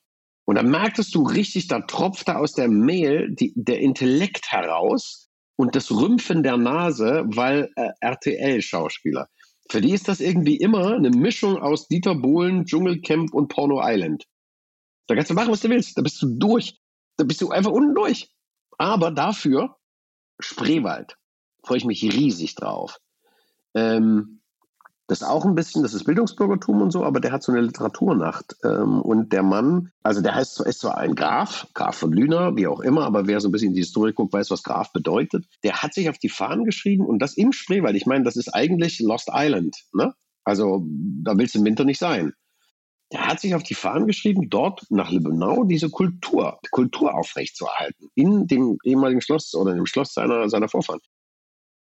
Und 0.45 0.55
da 0.55 0.63
merktest 0.63 1.15
du 1.15 1.23
richtig, 1.23 1.67
da 1.67 1.79
tropfte 1.81 2.37
aus 2.37 2.53
der 2.53 2.67
Mail 2.67 3.33
die, 3.33 3.53
der 3.55 3.79
Intellekt 3.79 4.51
heraus 4.51 5.29
und 5.55 5.75
das 5.75 5.91
Rümpfen 5.91 6.43
der 6.43 6.57
Nase, 6.57 7.23
weil 7.27 7.69
äh, 7.75 7.89
RTL-Schauspieler. 8.01 9.29
Für 9.69 9.79
die 9.79 9.91
ist 9.91 10.07
das 10.07 10.19
irgendwie 10.19 10.57
immer 10.57 10.93
eine 10.93 11.09
Mischung 11.09 11.57
aus 11.57 11.87
Dieter 11.87 12.15
Bohlen, 12.15 12.65
Dschungelcamp 12.65 13.33
und 13.33 13.47
Porno 13.47 13.79
Island. 13.81 14.25
Da 15.07 15.15
kannst 15.15 15.29
du 15.29 15.35
machen, 15.35 15.51
was 15.51 15.61
du 15.61 15.69
willst. 15.69 15.97
Da 15.97 16.01
bist 16.01 16.21
du 16.21 16.37
durch. 16.37 16.77
Da 17.17 17.23
bist 17.23 17.41
du 17.41 17.49
einfach 17.49 17.71
unten 17.71 17.95
durch. 17.95 18.29
Aber 18.77 19.11
dafür 19.11 19.77
Spreewald. 20.39 21.17
Freue 21.63 21.77
ich 21.77 21.85
mich 21.85 22.03
riesig 22.03 22.55
drauf. 22.55 22.99
Ähm, 23.73 24.41
das 25.07 25.21
ist 25.21 25.27
auch 25.27 25.45
ein 25.45 25.55
bisschen, 25.55 25.83
das 25.83 25.93
ist 25.93 26.05
Bildungsbürgertum 26.05 26.81
und 26.81 26.91
so, 26.91 27.03
aber 27.03 27.19
der 27.19 27.33
hat 27.33 27.43
so 27.43 27.51
eine 27.51 27.61
Literaturnacht. 27.61 28.55
Ähm, 28.63 29.01
und 29.01 29.33
der 29.33 29.43
Mann, 29.43 29.91
also 30.01 30.21
der 30.21 30.33
heißt, 30.33 30.61
ist 30.61 30.79
zwar 30.79 30.97
ein 30.97 31.15
Graf, 31.15 31.67
Graf 31.73 31.97
von 31.97 32.13
Lüner, 32.13 32.55
wie 32.55 32.67
auch 32.67 32.79
immer, 32.79 33.03
aber 33.03 33.27
wer 33.27 33.41
so 33.41 33.49
ein 33.49 33.51
bisschen 33.51 33.69
in 33.69 33.73
die 33.75 33.81
Historie 33.81 34.13
guckt, 34.13 34.33
weiß, 34.33 34.49
was 34.49 34.63
Graf 34.63 34.93
bedeutet. 34.93 35.45
Der 35.63 35.83
hat 35.83 35.93
sich 35.93 36.09
auf 36.09 36.17
die 36.17 36.29
Fahnen 36.29 36.63
geschrieben 36.63 37.05
und 37.05 37.19
das 37.19 37.35
im 37.35 37.51
Spreewald. 37.51 37.95
Ich 37.95 38.05
meine, 38.05 38.23
das 38.23 38.37
ist 38.37 38.53
eigentlich 38.53 38.99
Lost 38.99 39.29
Island. 39.33 39.75
Ne? 39.93 40.13
Also 40.45 40.85
da 40.87 41.37
willst 41.37 41.55
du 41.55 41.59
im 41.59 41.65
Winter 41.65 41.83
nicht 41.83 41.99
sein. 41.99 42.33
Der 43.13 43.27
hat 43.27 43.39
sich 43.39 43.53
auf 43.53 43.61
die 43.61 43.75
Fahnen 43.75 44.07
geschrieben, 44.07 44.49
dort 44.49 44.85
nach 44.89 45.11
Liebenau 45.11 45.65
diese 45.65 45.91
Kultur, 45.91 46.59
Kultur 46.71 47.13
aufrechtzuerhalten. 47.13 48.09
In 48.15 48.47
dem 48.47 48.79
ehemaligen 48.83 49.21
Schloss 49.21 49.53
oder 49.53 49.75
dem 49.75 49.85
Schloss 49.85 50.15
seiner, 50.15 50.49
seiner 50.49 50.67
Vorfahren. 50.67 50.99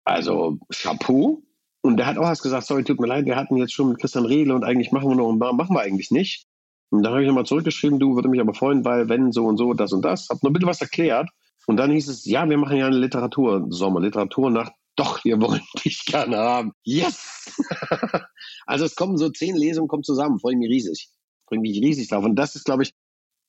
Also 0.05 0.57
Chapeau. 0.73 1.43
Und 1.81 1.97
der 1.97 2.07
hat 2.07 2.17
auch 2.17 2.25
erst 2.25 2.41
gesagt, 2.41 2.65
sorry, 2.65 2.83
tut 2.83 2.99
mir 2.99 3.07
leid, 3.07 3.25
wir 3.25 3.35
hatten 3.35 3.57
jetzt 3.57 3.73
schon 3.73 3.89
mit 3.89 3.99
Christian 3.99 4.25
Rehle 4.25 4.55
und 4.55 4.63
eigentlich 4.63 4.91
machen 4.91 5.07
wir 5.07 5.15
noch 5.15 5.31
ein 5.31 5.39
paar, 5.39 5.53
machen 5.53 5.75
wir 5.75 5.81
eigentlich 5.81 6.09
nicht. 6.09 6.47
Und 6.89 7.03
dann 7.03 7.13
habe 7.13 7.21
ich 7.21 7.27
nochmal 7.27 7.45
zurückgeschrieben, 7.45 7.99
du 7.99 8.15
würde 8.15 8.27
mich 8.27 8.41
aber 8.41 8.55
freuen, 8.55 8.83
weil 8.83 9.07
wenn 9.07 9.31
so 9.31 9.45
und 9.45 9.57
so, 9.57 9.73
das 9.73 9.93
und 9.93 10.03
das. 10.03 10.27
Hab 10.29 10.41
nur 10.41 10.51
bitte 10.51 10.65
was 10.65 10.81
erklärt. 10.81 11.29
Und 11.67 11.77
dann 11.77 11.91
hieß 11.91 12.07
es, 12.07 12.25
ja, 12.25 12.49
wir 12.49 12.57
machen 12.57 12.77
ja 12.77 12.87
eine 12.87 12.97
Literatursommer, 12.97 14.01
Literaturnacht. 14.01 14.73
Doch, 14.95 15.23
wir 15.23 15.39
wollen 15.39 15.61
dich 15.85 16.03
gerne 16.05 16.37
haben. 16.37 16.71
Yes! 16.83 17.55
also 18.65 18.85
es 18.85 18.95
kommen 18.95 19.17
so 19.17 19.29
zehn 19.29 19.55
Lesungen 19.55 19.87
kommen 19.87 20.03
zusammen, 20.03 20.39
freue 20.39 20.53
ich 20.53 20.59
mich 20.59 20.69
riesig. 20.69 21.09
Freue 21.49 21.59
mich 21.59 21.81
riesig 21.81 22.07
drauf. 22.07 22.23
Und 22.23 22.35
das 22.35 22.55
ist, 22.55 22.65
glaube 22.65 22.83
ich, 22.83 22.93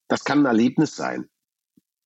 das 0.09 0.25
kann 0.25 0.41
ein 0.41 0.47
Erlebnis 0.47 0.97
sein. 0.97 1.27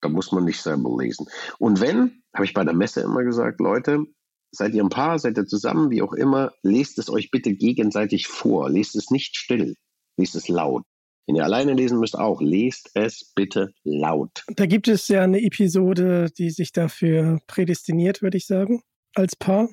Da 0.02 0.08
muss 0.08 0.32
man 0.32 0.44
nicht 0.44 0.60
selber 0.60 0.94
lesen. 1.00 1.26
Und 1.58 1.80
wenn, 1.80 2.22
habe 2.34 2.44
ich 2.44 2.52
bei 2.52 2.64
der 2.64 2.74
Messe 2.74 3.00
immer 3.00 3.24
gesagt, 3.24 3.60
Leute, 3.60 4.04
seid 4.50 4.74
ihr 4.74 4.82
ein 4.82 4.90
Paar, 4.90 5.18
seid 5.18 5.38
ihr 5.38 5.46
zusammen, 5.46 5.90
wie 5.90 6.02
auch 6.02 6.12
immer, 6.12 6.52
lest 6.62 6.98
es 6.98 7.08
euch 7.08 7.30
bitte 7.30 7.54
gegenseitig 7.54 8.26
vor. 8.28 8.68
Lest 8.68 8.96
es 8.96 9.10
nicht 9.10 9.36
still, 9.36 9.74
lest 10.18 10.34
es 10.34 10.48
laut. 10.48 10.82
Wenn 11.26 11.36
ihr 11.36 11.44
alleine 11.44 11.72
lesen 11.72 12.00
müsst, 12.00 12.18
auch 12.18 12.42
lest 12.42 12.90
es 12.94 13.32
bitte 13.34 13.72
laut. 13.82 14.44
Da 14.56 14.66
gibt 14.66 14.88
es 14.88 15.08
ja 15.08 15.22
eine 15.22 15.40
Episode, 15.40 16.30
die 16.36 16.50
sich 16.50 16.72
dafür 16.72 17.40
prädestiniert, 17.46 18.20
würde 18.20 18.36
ich 18.36 18.46
sagen, 18.46 18.82
als 19.14 19.34
Paar. 19.34 19.70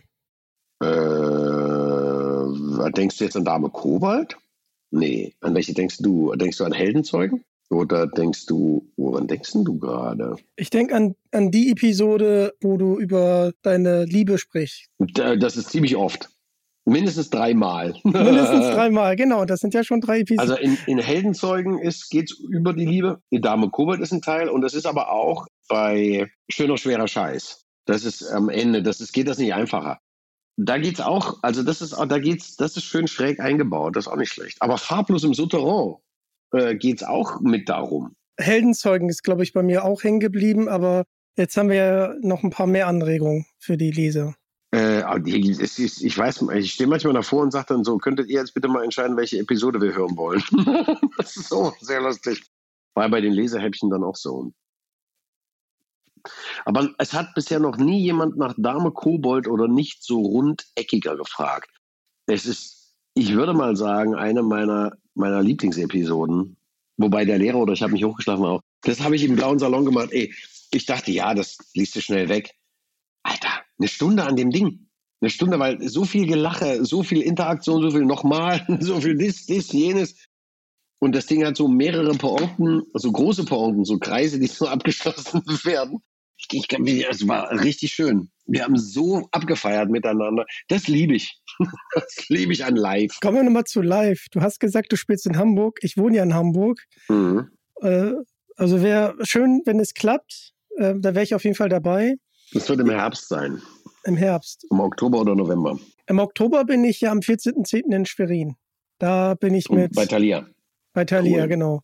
Äh, 0.82 0.92
denkst 2.92 3.18
du 3.18 3.26
jetzt 3.26 3.36
an 3.36 3.44
Dame 3.44 3.70
Kobalt? 3.70 4.38
Nee. 4.92 5.34
An 5.42 5.56
welche 5.56 5.74
denkst 5.74 5.98
du? 6.00 6.34
Denkst 6.36 6.58
du 6.58 6.66
an 6.66 6.74
Heldenzeugen? 6.74 7.44
Oder 7.70 8.06
denkst 8.06 8.48
du, 8.48 8.92
woran 8.98 9.28
denkst 9.28 9.54
du 9.54 9.80
gerade? 9.80 10.36
Ich 10.58 10.70
denke 10.70 10.94
an, 10.94 11.16
an 11.32 11.52
die 11.52 11.72
Episode, 11.72 12.54
wo 12.60 12.76
du 12.76 13.00
über 13.00 13.54
deine 13.62 14.04
Liebe 14.04 14.38
sprichst. 14.38 14.88
Das 15.00 15.56
ist 15.56 15.70
ziemlich 15.70 15.96
oft. 15.96 16.30
Mindestens 16.84 17.30
dreimal. 17.30 17.96
Mindestens 18.04 18.72
dreimal, 18.72 19.16
genau. 19.16 19.46
Das 19.46 19.62
sind 19.62 19.74
ja 19.74 19.86
schon 19.86 20.02
drei 20.02 20.20
Episoden. 20.20 20.52
Also 20.52 20.62
in, 20.62 20.78
in 20.88 20.98
Heldenzeugen 20.98 21.80
geht 22.10 22.32
es 22.32 22.40
über 22.40 22.74
die 22.74 22.86
Liebe. 22.86 23.22
Die 23.32 23.40
Dame 23.40 23.70
Kobold 23.70 24.02
ist 24.02 24.12
ein 24.12 24.22
Teil 24.22 24.50
und 24.50 24.62
das 24.62 24.74
ist 24.74 24.86
aber 24.86 25.12
auch 25.12 25.48
bei 25.70 26.30
Schöner, 26.50 26.78
schwerer 26.78 27.08
Scheiß. 27.08 27.66
Das 27.86 28.04
ist 28.04 28.30
am 28.30 28.50
Ende, 28.50 28.84
das 28.84 29.00
ist, 29.00 29.14
geht 29.14 29.28
das 29.28 29.38
nicht 29.38 29.54
einfacher. 29.54 30.00
Da 30.64 30.78
geht 30.78 30.96
es 30.96 31.02
auch, 31.02 31.40
also 31.42 31.64
das 31.64 31.82
ist, 31.82 31.94
da 31.94 32.20
geht's, 32.20 32.56
das 32.56 32.78
ist 32.78 32.84
schön 32.84 33.08
schräg 33.08 33.40
eingebaut, 33.40 33.96
das 33.96 34.06
ist 34.06 34.12
auch 34.12 34.18
nicht 34.18 34.32
schlecht. 34.32 34.58
Aber 34.62 34.78
farblos 34.78 35.24
im 35.24 35.34
Souterrain, 35.34 35.96
äh, 36.54 36.76
geht 36.76 36.98
es 36.98 37.04
auch 37.08 37.40
mit 37.42 37.70
darum. 37.70 38.16
Heldenzeugen 38.38 39.10
ist, 39.10 39.24
glaube 39.24 39.44
ich, 39.44 39.54
bei 39.54 39.64
mir 39.64 39.86
auch 39.86 40.04
hängen 40.04 40.20
geblieben, 40.20 40.70
aber 40.70 41.06
jetzt 41.38 41.58
haben 41.58 41.70
wir 41.70 41.76
ja 41.76 42.14
noch 42.22 42.44
ein 42.44 42.50
paar 42.50 42.68
mehr 42.68 42.88
Anregungen 42.88 43.46
für 43.60 43.78
die 43.78 43.92
Leser. 43.92 44.36
Äh, 44.74 45.02
ich 45.26 46.18
weiß, 46.18 46.46
ich 46.54 46.72
stehe 46.74 46.88
manchmal 46.88 47.14
davor 47.14 47.42
und 47.42 47.52
sage 47.52 47.68
dann 47.70 47.84
so, 47.84 47.98
könntet 47.98 48.30
ihr 48.30 48.40
jetzt 48.40 48.54
bitte 48.54 48.68
mal 48.68 48.84
entscheiden, 48.84 49.18
welche 49.18 49.40
Episode 49.40 49.82
wir 49.82 49.94
hören 49.94 50.16
wollen. 50.16 50.42
das 51.18 51.36
ist 51.36 51.50
so 51.50 51.74
sehr 51.82 52.02
lustig. 52.02 52.44
War 52.94 53.10
bei 53.10 53.22
den 53.22 53.34
Leserhäppchen 53.34 53.90
dann 53.90 54.04
auch 54.04 54.16
so. 54.16 54.52
Aber 56.66 56.90
es 56.98 57.14
hat 57.14 57.34
bisher 57.34 57.60
noch 57.60 57.78
nie 57.78 58.02
jemand 58.02 58.38
nach 58.38 58.54
Dame 58.58 58.92
Kobold 58.92 59.48
oder 59.48 59.68
nicht 59.68 60.04
so 60.04 60.22
rundeckiger 60.22 61.16
gefragt. 61.16 61.70
Es 62.28 62.46
ist, 62.46 62.94
ich 63.14 63.34
würde 63.34 63.54
mal 63.54 63.76
sagen, 63.76 64.16
eine 64.16 64.44
meiner 64.44 64.94
meiner 65.16 65.42
Lieblingsepisoden. 65.42 66.58
Wobei 66.98 67.26
der 67.26 67.38
Lehrer 67.38 67.58
oder 67.58 67.74
ich 67.74 67.82
habe 67.82 67.94
mich 67.94 68.04
hochgeschlafen 68.04 68.46
auch. 68.46 68.62
Das 68.82 69.02
habe 69.02 69.16
ich 69.16 69.24
im 69.24 69.36
blauen 69.36 69.60
Salon 69.60 69.86
gemacht. 69.86 70.10
Ey, 70.12 70.34
ich 70.72 70.86
dachte, 70.86 71.12
ja, 71.12 71.34
das 71.34 71.58
liest 71.74 71.96
du 71.96 72.02
schnell 72.02 72.30
weg. 72.30 72.52
Alter, 73.24 73.62
eine 73.78 73.88
Stunde 73.88 74.24
an 74.24 74.36
dem 74.36 74.52
Ding. 74.52 74.88
Eine 75.22 75.30
Stunde, 75.30 75.60
weil 75.60 75.88
so 75.88 76.06
viel 76.06 76.26
Gelache, 76.26 76.84
so 76.84 77.04
viel 77.04 77.22
Interaktion, 77.22 77.82
so 77.82 77.92
viel 77.92 78.06
nochmal, 78.06 78.66
so 78.80 79.00
viel 79.00 79.16
dies, 79.18 79.46
dies, 79.46 79.72
jenes. 79.72 80.16
Und 81.00 81.16
das 81.16 81.26
Ding 81.26 81.44
hat 81.46 81.58
so 81.58 81.68
mehrere 81.68 82.14
Pointen, 82.14 82.84
so 82.94 83.12
große 83.12 83.46
Pointen, 83.46 83.86
so 83.86 83.98
Kreise, 83.98 84.40
die 84.40 84.48
so 84.48 84.68
abgeschlossen 84.68 85.44
werden. 85.64 86.02
Ich, 86.52 86.68
ich, 86.72 87.08
es 87.10 87.28
war 87.28 87.52
richtig 87.52 87.94
schön. 87.94 88.30
Wir 88.46 88.64
haben 88.64 88.78
so 88.78 89.28
abgefeiert 89.32 89.90
miteinander. 89.90 90.46
Das 90.68 90.88
liebe 90.88 91.16
ich. 91.16 91.40
Das 91.94 92.30
liebe 92.30 92.54
ich 92.54 92.66
an 92.66 92.76
live. 92.76 93.20
Kommen 93.22 93.38
wir 93.38 93.44
nochmal 93.44 93.66
zu 93.66 93.82
live. 93.82 94.26
Du 94.32 94.42
hast 94.42 94.60
gesagt, 94.60 94.92
du 94.92 94.96
spielst 94.96 95.26
in 95.26 95.38
Hamburg. 95.38 95.80
Ich 95.82 95.98
wohne 95.98 96.18
ja 96.18 96.24
in 96.24 96.34
Hamburg. 96.34 96.82
Mhm. 97.10 97.50
Äh, 97.82 98.14
also 98.56 98.82
wäre 98.82 99.16
schön, 99.24 99.62
wenn 99.66 99.80
es 99.80 99.94
klappt. 99.94 100.54
Äh, 100.78 100.96
da 100.98 101.14
wäre 101.14 101.24
ich 101.24 101.36
auf 101.36 101.44
jeden 101.44 101.56
Fall 101.56 101.70
dabei. 101.70 102.16
Das 102.54 102.68
wird 102.70 102.80
im 102.80 102.90
Herbst 102.90 103.28
sein. 103.28 103.62
Im 104.04 104.16
Herbst. 104.16 104.66
Im 104.72 104.80
Oktober 104.80 105.22
oder 105.22 105.36
November. 105.36 105.80
Im 106.08 106.20
Oktober 106.20 106.66
bin 106.66 106.84
ich 106.84 107.02
ja 107.02 107.12
am 107.12 107.20
14.10. 107.20 107.94
in 107.94 108.06
Schwerin. 108.06 108.56
Da 108.98 109.36
bin 109.36 109.54
ich 109.54 109.70
mit. 109.70 109.90
Und 109.90 109.96
bei 109.96 110.06
Thalia. 110.06 110.48
Bei 110.94 111.06
Thalia, 111.06 111.44
cool. 111.44 111.48
genau. 111.48 111.82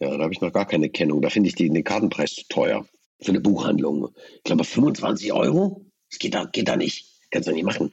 Ja, 0.00 0.16
da 0.16 0.22
habe 0.22 0.32
ich 0.32 0.40
noch 0.40 0.52
gar 0.52 0.66
keine 0.66 0.88
Kennung. 0.88 1.20
Da 1.22 1.30
finde 1.30 1.48
ich 1.48 1.54
den 1.54 1.82
Kartenpreis 1.84 2.34
zu 2.34 2.42
teuer. 2.48 2.86
Für 3.20 3.30
eine 3.30 3.40
Buchhandlung. 3.40 4.14
Ich 4.36 4.44
glaube 4.44 4.64
25 4.64 5.32
Euro. 5.32 5.84
Das 6.10 6.18
geht 6.18 6.34
da, 6.34 6.44
geht 6.44 6.68
da 6.68 6.76
nicht. 6.76 7.06
Kannst 7.30 7.48
du 7.48 7.52
nicht 7.52 7.64
machen. 7.64 7.92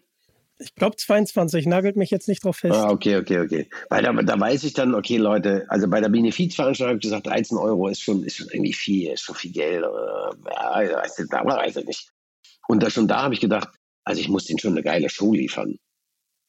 Ich 0.57 0.73
glaube 0.75 0.95
22, 0.95 1.65
nagelt 1.65 1.97
mich 1.97 2.11
jetzt 2.11 2.29
nicht 2.29 2.43
drauf 2.43 2.57
fest. 2.57 2.75
Ah, 2.75 2.89
okay, 2.89 3.17
okay, 3.17 3.39
okay. 3.39 3.69
Weil 3.89 4.03
da, 4.03 4.13
da 4.13 4.39
weiß 4.39 4.63
ich 4.63 4.73
dann, 4.73 4.95
okay, 4.95 5.17
Leute, 5.17 5.65
also 5.67 5.89
bei 5.89 5.99
der 5.99 6.07
Benefizveranstaltung 6.07 6.91
habe 6.91 6.97
ich 6.97 7.03
gesagt, 7.03 7.27
13 7.27 7.57
Euro 7.57 7.89
ist 7.89 8.01
schon, 8.01 8.23
ist 8.23 8.38
schon 8.38 8.47
irgendwie 8.47 8.71
viel, 8.71 9.11
ist 9.11 9.23
schon 9.23 9.35
viel 9.35 9.51
Geld. 9.51 9.83
Ja, 9.83 10.75
weiß 10.75 11.19
ich, 11.19 11.29
weiß 11.29 11.75
ich 11.75 11.85
nicht. 11.85 12.09
Und 12.69 12.81
da 12.83 12.89
schon 12.89 13.07
da 13.07 13.23
habe 13.23 13.33
ich 13.33 13.41
gedacht, 13.41 13.67
also 14.05 14.21
ich 14.21 14.29
muss 14.29 14.45
denen 14.45 14.59
schon 14.59 14.71
eine 14.71 14.83
geile 14.83 15.09
Show 15.09 15.33
liefern. 15.33 15.77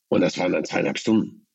Und 0.08 0.20
das 0.20 0.38
waren 0.38 0.52
dann 0.52 0.64
zweieinhalb 0.64 0.98
Stunden. 0.98 1.45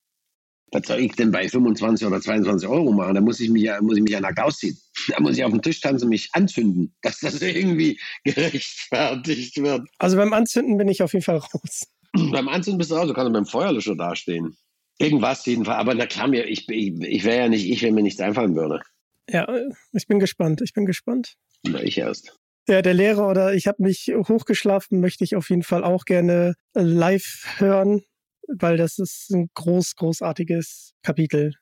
Was 0.71 0.88
soll 0.88 1.01
ich 1.01 1.12
denn 1.13 1.31
bei 1.31 1.49
25 1.49 2.07
oder 2.07 2.21
22 2.21 2.67
Euro 2.67 2.93
machen? 2.93 3.15
Da 3.15 3.21
muss 3.21 3.41
ich 3.41 3.49
mich 3.49 3.63
ja, 3.63 3.81
muss 3.81 3.97
ich 3.97 4.03
mich 4.03 4.13
ja 4.13 4.21
nackt 4.21 4.39
ausziehen. 4.39 4.77
Da 5.10 5.19
muss 5.19 5.38
ich 5.38 5.43
auf 5.43 5.51
den 5.51 5.62
Tisch 5.62 5.81
tanzen 5.81 6.05
und 6.05 6.10
mich 6.10 6.29
anzünden, 6.31 6.95
dass 7.01 7.19
das 7.19 7.41
irgendwie 7.41 7.99
gerechtfertigt 8.23 9.57
wird. 9.62 9.88
Also 9.97 10.15
beim 10.15 10.34
Anzünden 10.34 10.77
bin 10.77 10.88
ich 10.88 11.03
auf 11.03 11.13
jeden 11.13 11.25
Fall 11.25 11.38
raus. 11.38 11.88
beim 12.13 12.47
Anzünden 12.47 12.77
bist 12.77 12.91
du 12.91 12.95
raus, 12.95 13.07
du 13.07 13.13
kannst 13.13 13.34
beim 13.34 13.45
Feuerlöscher 13.45 13.95
dastehen. 13.95 14.55
Irgendwas 14.97 15.45
jedenfalls. 15.45 15.79
Aber 15.79 15.93
na 15.93 16.05
klar, 16.05 16.27
mir, 16.27 16.45
ich, 16.45 16.69
ich, 16.69 16.93
ich 17.01 17.23
wäre 17.23 17.39
ja 17.39 17.49
nicht 17.49 17.69
ich, 17.69 17.81
wenn 17.81 17.95
mir 17.95 18.03
nichts 18.03 18.21
einfallen 18.21 18.55
würde. 18.55 18.81
Ja, 19.29 19.47
ich 19.91 20.07
bin 20.07 20.19
gespannt. 20.19 20.62
Ich 20.62 20.73
bin 20.73 20.86
gespannt. 20.86 21.36
Na, 21.63 21.81
ich 21.81 21.97
erst. 21.97 22.36
Ja, 22.67 22.81
der 22.81 22.93
Lehrer 22.93 23.27
oder 23.27 23.53
ich 23.53 23.67
habe 23.67 23.81
mich 23.81 24.13
hochgeschlafen, 24.13 24.99
möchte 24.99 25.23
ich 25.23 25.36
auf 25.36 25.49
jeden 25.49 25.63
Fall 25.63 25.84
auch 25.84 26.05
gerne 26.05 26.53
live 26.73 27.45
hören, 27.57 28.03
weil 28.47 28.77
das 28.77 28.99
ist 28.99 29.30
ein 29.32 29.49
groß, 29.54 29.95
großartiges 29.95 30.93
Kapitel. 31.04 31.54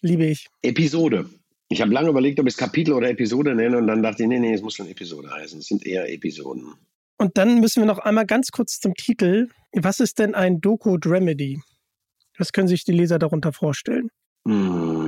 Liebe 0.00 0.26
ich. 0.26 0.46
Episode. 0.62 1.28
Ich 1.68 1.80
habe 1.80 1.92
lange 1.92 2.10
überlegt, 2.10 2.38
ob 2.38 2.46
ich 2.46 2.54
es 2.54 2.58
Kapitel 2.58 2.92
oder 2.92 3.10
Episode 3.10 3.54
nenne 3.54 3.78
und 3.78 3.86
dann 3.86 4.02
dachte 4.02 4.22
ich, 4.22 4.28
nee, 4.28 4.38
nee, 4.38 4.54
es 4.54 4.62
muss 4.62 4.74
schon 4.74 4.88
Episode 4.88 5.30
heißen. 5.30 5.58
Es 5.58 5.66
sind 5.66 5.84
eher 5.84 6.12
Episoden. 6.12 6.74
Und 7.18 7.38
dann 7.38 7.60
müssen 7.60 7.82
wir 7.82 7.86
noch 7.86 7.98
einmal 7.98 8.26
ganz 8.26 8.50
kurz 8.50 8.78
zum 8.78 8.94
Titel. 8.94 9.48
Was 9.72 10.00
ist 10.00 10.18
denn 10.18 10.34
ein 10.34 10.60
Doku-Dramedy? 10.60 11.60
Was 12.38 12.52
können 12.52 12.68
sich 12.68 12.84
die 12.84 12.92
Leser 12.92 13.18
darunter 13.18 13.52
vorstellen? 13.52 14.10
Mm, 14.44 15.06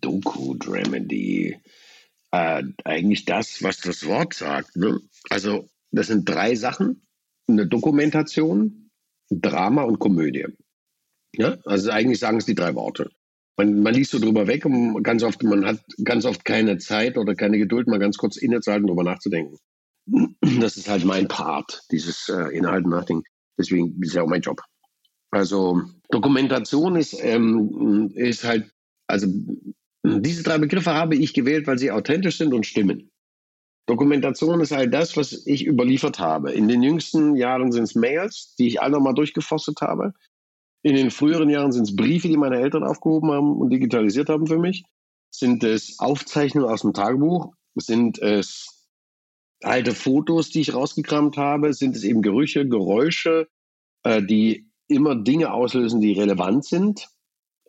Doku-Dramedy. 0.00 1.56
Äh, 2.32 2.62
eigentlich 2.84 3.24
das, 3.26 3.62
was 3.62 3.80
das 3.80 4.06
Wort 4.06 4.34
sagt. 4.34 4.76
Ne? 4.76 5.00
Also, 5.28 5.68
das 5.90 6.06
sind 6.06 6.28
drei 6.28 6.54
Sachen: 6.54 7.06
eine 7.52 7.66
Dokumentation, 7.66 8.90
Drama 9.30 9.82
und 9.82 9.98
Komödie. 9.98 10.46
Ja? 11.34 11.58
Also, 11.64 11.90
eigentlich 11.90 12.18
sagen 12.18 12.38
es 12.38 12.46
die 12.46 12.54
drei 12.54 12.74
Worte. 12.74 13.10
Man, 13.56 13.82
man 13.82 13.94
liest 13.94 14.12
so 14.12 14.18
drüber 14.18 14.46
weg 14.46 14.64
und 14.64 15.02
ganz 15.02 15.22
oft, 15.22 15.42
man 15.42 15.66
hat 15.66 15.80
ganz 16.04 16.24
oft 16.24 16.44
keine 16.44 16.78
Zeit 16.78 17.18
oder 17.18 17.34
keine 17.34 17.58
Geduld, 17.58 17.88
mal 17.88 17.98
ganz 17.98 18.16
kurz 18.16 18.36
innezuhalten, 18.36 18.86
drüber 18.86 19.04
nachzudenken. 19.04 19.58
Das 20.60 20.76
ist 20.76 20.88
halt 20.88 21.04
mein 21.04 21.28
Part, 21.28 21.82
dieses 21.90 22.28
äh, 22.28 22.56
Inhalten 22.56 22.90
nachdenken. 22.90 23.24
Deswegen 23.58 24.02
ist 24.02 24.14
ja 24.14 24.22
auch 24.22 24.28
mein 24.28 24.40
Job. 24.40 24.60
Also 25.30 25.82
Dokumentation 26.10 26.96
ist, 26.96 27.14
ähm, 27.22 28.10
ist 28.14 28.44
halt, 28.44 28.72
also 29.06 29.26
diese 30.04 30.42
drei 30.42 30.58
Begriffe 30.58 30.92
habe 30.92 31.14
ich 31.16 31.34
gewählt, 31.34 31.66
weil 31.66 31.78
sie 31.78 31.90
authentisch 31.90 32.38
sind 32.38 32.54
und 32.54 32.66
stimmen. 32.66 33.10
Dokumentation 33.90 34.60
ist 34.60 34.70
halt 34.70 34.94
das, 34.94 35.16
was 35.16 35.32
ich 35.46 35.66
überliefert 35.66 36.20
habe. 36.20 36.52
In 36.52 36.68
den 36.68 36.80
jüngsten 36.80 37.34
Jahren 37.34 37.72
sind 37.72 37.82
es 37.82 37.96
Mails, 37.96 38.54
die 38.56 38.68
ich 38.68 38.80
alle 38.80 38.92
nochmal 38.92 39.14
durchgeforstet 39.14 39.80
habe. 39.80 40.12
In 40.82 40.94
den 40.94 41.10
früheren 41.10 41.50
Jahren 41.50 41.72
sind 41.72 41.82
es 41.82 41.96
Briefe, 41.96 42.28
die 42.28 42.36
meine 42.36 42.60
Eltern 42.60 42.84
aufgehoben 42.84 43.32
haben 43.32 43.56
und 43.56 43.70
digitalisiert 43.70 44.28
haben 44.28 44.46
für 44.46 44.58
mich. 44.58 44.84
Sind 45.32 45.64
es 45.64 45.98
Aufzeichnungen 45.98 46.70
aus 46.70 46.82
dem 46.82 46.92
Tagebuch? 46.92 47.52
Sind 47.74 48.20
es 48.20 48.86
alte 49.60 49.92
Fotos, 49.92 50.50
die 50.50 50.60
ich 50.60 50.72
rausgekramt 50.72 51.36
habe? 51.36 51.74
Sind 51.74 51.96
es 51.96 52.04
eben 52.04 52.22
Gerüche, 52.22 52.68
Geräusche, 52.68 53.48
äh, 54.04 54.22
die 54.22 54.70
immer 54.86 55.16
Dinge 55.16 55.52
auslösen, 55.52 56.00
die 56.00 56.12
relevant 56.12 56.64
sind? 56.64 57.08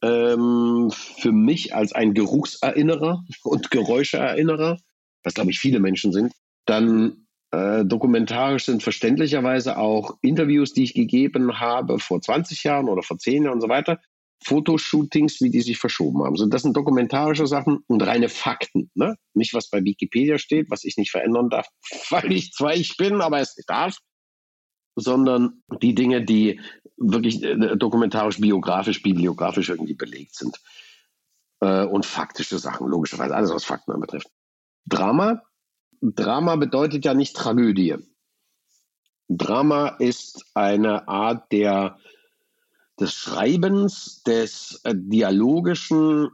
Ähm, 0.04 0.92
für 0.92 1.32
mich 1.32 1.74
als 1.74 1.94
ein 1.94 2.14
Geruchserinnerer 2.14 3.24
und 3.44 3.72
Geräuscheerinnerer, 3.72 4.78
was 5.24 5.34
glaube 5.34 5.52
ich 5.52 5.60
viele 5.60 5.80
Menschen 5.80 6.12
sind, 6.12 6.34
dann 6.66 7.28
äh, 7.52 7.84
dokumentarisch 7.84 8.66
sind 8.66 8.82
verständlicherweise 8.82 9.78
auch 9.78 10.18
Interviews, 10.22 10.74
die 10.74 10.84
ich 10.84 10.94
gegeben 10.94 11.60
habe 11.60 12.00
vor 12.00 12.22
20 12.22 12.64
Jahren 12.64 12.88
oder 12.88 13.04
vor 13.04 13.18
10 13.18 13.44
Jahren 13.44 13.56
und 13.56 13.62
so 13.62 13.70
weiter. 13.70 14.00
Fotoshootings, 14.44 15.40
wie 15.42 15.52
die 15.52 15.62
sich 15.62 15.78
verschoben 15.78 16.24
haben. 16.24 16.36
So, 16.36 16.48
das 16.48 16.64
sind 16.64 16.76
dokumentarische 16.76 17.46
Sachen 17.46 17.84
und 17.88 18.02
reine 18.02 18.28
Fakten. 18.28 18.90
Ne? 18.96 19.16
Nicht, 19.34 19.54
was 19.54 19.70
bei 19.70 19.84
Wikipedia 19.84 20.40
steht, 20.40 20.72
was 20.72 20.84
ich 20.84 20.98
nicht 20.98 21.12
verändern 21.12 21.50
darf, 21.50 21.68
weil 22.10 22.32
ich 22.32 22.54
zwar 22.54 22.74
ich 22.74 22.98
bin, 22.98 23.22
aber 23.22 23.40
es 23.40 23.56
nicht 23.58 23.70
darf, 23.70 23.98
sondern 24.96 25.62
die 25.82 25.94
Dinge, 25.94 26.24
die 26.24 26.60
wirklich 26.98 27.44
äh, 27.44 27.76
dokumentarisch, 27.76 28.40
biografisch, 28.40 29.02
bibliografisch 29.04 29.70
irgendwie 29.70 29.94
belegt 29.94 30.36
sind. 30.36 30.58
Äh, 31.62 31.86
und 31.86 32.06
faktische 32.06 32.58
Sachen, 32.60 32.88
logischerweise, 32.88 33.36
alles, 33.36 33.54
was 33.54 33.64
Fakten 33.64 33.92
anbetrifft. 33.92 34.28
Drama. 34.86 35.42
Drama 36.02 36.56
bedeutet 36.56 37.06
ja 37.06 37.14
nicht 37.14 37.36
Tragödie. 37.36 37.98
Drama 39.30 39.88
ist 39.88 40.46
eine 40.54 41.08
Art 41.08 41.52
der, 41.52 41.98
des 43.00 43.14
Schreibens, 43.14 44.24
des 44.24 44.82
äh, 44.84 44.94
dialogischen, 44.96 46.30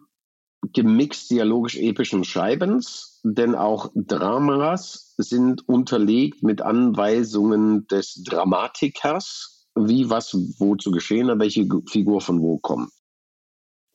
gemixt 0.73 1.29
dialogisch-epischen 1.29 2.23
Schreibens, 2.23 3.21
denn 3.23 3.55
auch 3.55 3.91
Dramas 3.93 5.13
sind 5.17 5.67
unterlegt 5.67 6.43
mit 6.43 6.61
Anweisungen 6.61 7.87
des 7.87 8.23
Dramatikers, 8.23 9.67
wie 9.75 10.09
was 10.09 10.35
wo 10.57 10.75
zu 10.75 10.89
geschehen, 10.91 11.39
welche 11.39 11.67
Figur 11.87 12.21
von 12.21 12.41
wo 12.41 12.57
kommt. 12.57 12.89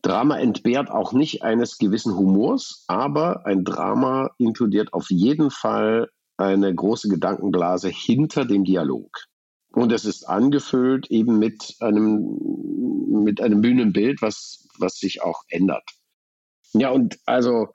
Drama 0.03 0.39
entbehrt 0.39 0.91
auch 0.91 1.13
nicht 1.13 1.43
eines 1.43 1.79
gewissen 1.79 2.17
Humors, 2.17 2.85
aber 2.89 3.47
ein 3.47 3.65
Drama 3.65 4.31
inkludiert 4.37 4.93
auf 4.93 5.11
jeden 5.11 5.51
Fall 5.51 6.11
eine 6.37 6.75
große 6.75 7.09
Gedankenblase 7.09 7.89
hinter 7.89 8.45
dem 8.45 8.65
Dialog. 8.65 9.27
Und 9.73 9.93
es 9.93 10.05
ist 10.05 10.25
angefüllt 10.25 11.11
eben 11.11 11.39
mit 11.39 11.77
einem, 11.79 12.37
mit 13.25 13.41
einem 13.41 13.61
Bühnenbild, 13.61 14.21
was, 14.21 14.69
was 14.79 14.99
sich 14.99 15.23
auch 15.23 15.45
ändert. 15.49 15.89
Ja, 16.75 16.91
und 16.91 17.19
also 17.25 17.69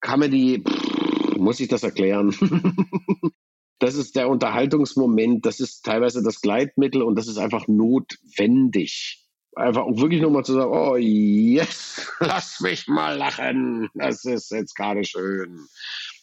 Comedy, 0.00 0.62
pff, 0.66 1.36
muss 1.38 1.60
ich 1.60 1.68
das 1.68 1.82
erklären? 1.82 2.34
das 3.80 3.96
ist 3.96 4.14
der 4.14 4.28
Unterhaltungsmoment, 4.28 5.44
das 5.44 5.58
ist 5.58 5.84
teilweise 5.84 6.22
das 6.22 6.40
Gleitmittel 6.40 7.02
und 7.02 7.16
das 7.16 7.26
ist 7.26 7.38
einfach 7.38 7.66
notwendig 7.66 9.27
einfach 9.58 9.82
auch 9.82 9.96
wirklich 9.98 10.22
nochmal 10.22 10.44
zu 10.44 10.54
sagen, 10.54 10.70
oh 10.72 10.96
yes, 10.96 12.10
lass 12.20 12.60
mich 12.60 12.86
mal 12.88 13.16
lachen, 13.16 13.88
das 13.94 14.24
ist 14.24 14.50
jetzt 14.50 14.74
gerade 14.74 15.04
schön. 15.04 15.66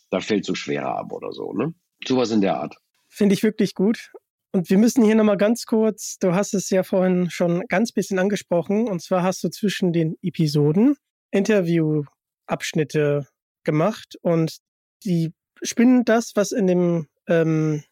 Da 0.10 0.19
fällt 0.19 0.45
so 0.45 0.56
schwerer 0.56 0.98
ab 0.98 1.12
oder 1.12 1.32
so, 1.32 1.54
ne? 1.54 1.74
Sowas 2.06 2.32
in 2.32 2.41
der 2.41 2.58
Art. 2.58 2.76
Finde 3.10 3.34
ich 3.34 3.43
wirklich 3.43 3.74
gut. 3.74 4.12
Und 4.52 4.69
wir 4.69 4.78
müssen 4.78 5.04
hier 5.04 5.15
nochmal 5.15 5.38
ganz 5.38 5.65
kurz, 5.65 6.17
du 6.19 6.34
hast 6.34 6.54
es 6.54 6.69
ja 6.69 6.84
vorhin 6.84 7.30
schon 7.30 7.63
ganz 7.67 7.91
bisschen 7.91 8.19
angesprochen, 8.19 8.88
und 8.88 9.02
zwar 9.02 9.21
hast 9.24 9.43
du 9.43 9.50
zwischen 9.50 9.91
den 9.91 10.15
Episoden 10.21 10.95
Interviewabschnitte 11.32 13.28
gemacht 13.65 14.15
und 14.21 14.60
die 15.04 15.34
spinnen 15.62 16.06
das, 16.06 16.32
was 16.36 16.54
in 16.54 16.67
dem 16.67 17.08
ähm, 17.28 17.84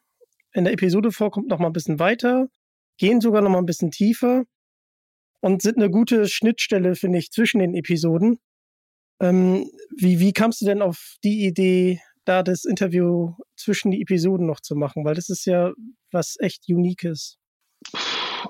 in 0.53 0.63
der 0.63 0.73
Episode 0.73 1.11
vorkommt, 1.11 1.49
nochmal 1.49 1.69
ein 1.69 1.73
bisschen 1.73 1.99
weiter, 1.99 2.47
gehen 2.97 3.19
sogar 3.19 3.41
nochmal 3.41 3.61
ein 3.61 3.65
bisschen 3.65 3.91
tiefer 3.91 4.45
und 5.43 5.61
sind 5.61 5.75
eine 5.77 5.91
gute 5.91 6.29
Schnittstelle, 6.29 6.95
finde 6.95 7.19
ich, 7.19 7.29
zwischen 7.29 7.59
den 7.59 7.75
Episoden. 7.75 8.39
Ähm, 9.19 9.69
wie, 9.93 10.19
wie 10.19 10.31
kamst 10.31 10.61
du 10.61 10.65
denn 10.65 10.81
auf 10.81 11.17
die 11.23 11.45
Idee, 11.45 11.99
da 12.23 12.43
das 12.43 12.63
Interview 12.63 13.33
zwischen 13.57 13.91
die 13.91 14.01
Episoden 14.01 14.47
noch 14.47 14.61
zu 14.61 14.75
machen? 14.75 15.03
Weil 15.03 15.15
das 15.15 15.29
ist 15.29 15.45
ja 15.45 15.73
was 16.11 16.37
echt 16.39 16.63
Uniques. 16.69 17.39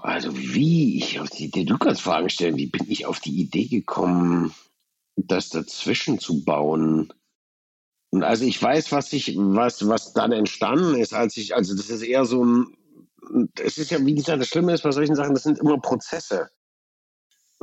Also 0.03 0.37
wie 0.37 0.97
ich 0.97 1.19
auf 1.19 1.31
die 1.31 1.45
Idee, 1.45 1.63
du 1.63 1.79
kannst 1.79 2.01
Fragen 2.01 2.29
stellen, 2.29 2.57
wie 2.57 2.67
bin 2.67 2.85
ich 2.87 3.07
auf 3.07 3.19
die 3.19 3.41
Idee 3.41 3.65
gekommen, 3.65 4.53
das 5.15 5.49
dazwischen 5.49 6.19
zu 6.19 6.43
bauen? 6.43 7.11
Und 8.11 8.23
also 8.23 8.45
ich 8.45 8.61
weiß, 8.61 8.91
was 8.91 9.11
ich, 9.13 9.35
was, 9.35 9.87
was 9.87 10.13
dann 10.13 10.31
entstanden 10.31 10.95
ist, 10.95 11.15
als 11.15 11.37
ich, 11.37 11.55
also 11.55 11.75
das 11.75 11.89
ist 11.89 12.03
eher 12.03 12.25
so 12.25 12.45
ein, 12.45 12.77
es 13.59 13.79
ist 13.79 13.89
ja, 13.89 14.05
wie 14.05 14.13
gesagt, 14.13 14.39
das 14.39 14.49
Schlimme 14.49 14.73
ist 14.73 14.83
bei 14.83 14.91
solchen 14.91 15.15
Sachen, 15.15 15.33
das 15.33 15.43
sind 15.43 15.57
immer 15.57 15.79
Prozesse 15.79 16.51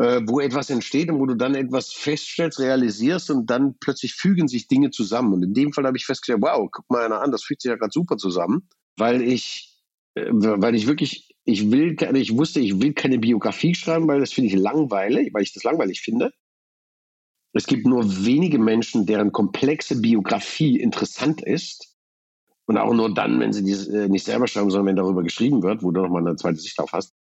äh, 0.00 0.22
wo 0.26 0.40
etwas 0.40 0.70
entsteht 0.70 1.10
und 1.10 1.18
wo 1.18 1.26
du 1.26 1.34
dann 1.34 1.54
etwas 1.54 1.92
feststellst, 1.92 2.58
realisierst 2.58 3.30
und 3.30 3.50
dann 3.50 3.74
plötzlich 3.80 4.14
fügen 4.14 4.48
sich 4.48 4.66
Dinge 4.66 4.90
zusammen. 4.90 5.34
Und 5.34 5.42
in 5.42 5.52
dem 5.52 5.74
Fall 5.74 5.84
habe 5.84 5.98
ich 5.98 6.06
festgestellt, 6.06 6.40
wow, 6.40 6.68
guck 6.72 6.88
mal 6.88 7.04
einer 7.04 7.20
an, 7.20 7.30
das 7.30 7.42
fügt 7.42 7.60
sich 7.60 7.68
ja 7.68 7.76
gerade 7.76 7.92
super 7.92 8.16
zusammen, 8.16 8.66
weil 8.96 9.20
ich, 9.20 9.78
äh, 10.14 10.30
weil 10.32 10.74
ich 10.74 10.86
wirklich, 10.86 11.36
ich 11.44 11.70
will, 11.70 11.96
ich 12.14 12.36
wusste, 12.36 12.60
ich 12.60 12.80
will 12.80 12.94
keine 12.94 13.18
Biografie 13.18 13.74
schreiben, 13.74 14.08
weil 14.08 14.20
das 14.20 14.32
finde 14.32 14.48
ich 14.48 14.56
langweilig, 14.56 15.34
weil 15.34 15.42
ich 15.42 15.52
das 15.52 15.64
langweilig 15.64 16.00
finde. 16.00 16.32
Es 17.52 17.66
gibt 17.66 17.86
nur 17.86 18.24
wenige 18.24 18.58
Menschen, 18.58 19.04
deren 19.04 19.32
komplexe 19.32 20.00
Biografie 20.00 20.80
interessant 20.80 21.42
ist. 21.42 21.88
Und 22.64 22.78
auch 22.78 22.94
nur 22.94 23.12
dann, 23.12 23.40
wenn 23.40 23.52
sie 23.52 23.64
dies 23.64 23.88
äh, 23.88 24.08
nicht 24.08 24.24
selber 24.24 24.46
schreiben, 24.46 24.70
sondern 24.70 24.86
wenn 24.86 24.96
darüber 24.96 25.24
geschrieben 25.24 25.62
wird, 25.62 25.82
wo 25.82 25.90
du 25.90 26.00
nochmal 26.00 26.26
eine 26.26 26.36
zweite 26.36 26.60
Sicht 26.60 26.78
drauf 26.78 26.92
hast. 26.92 27.12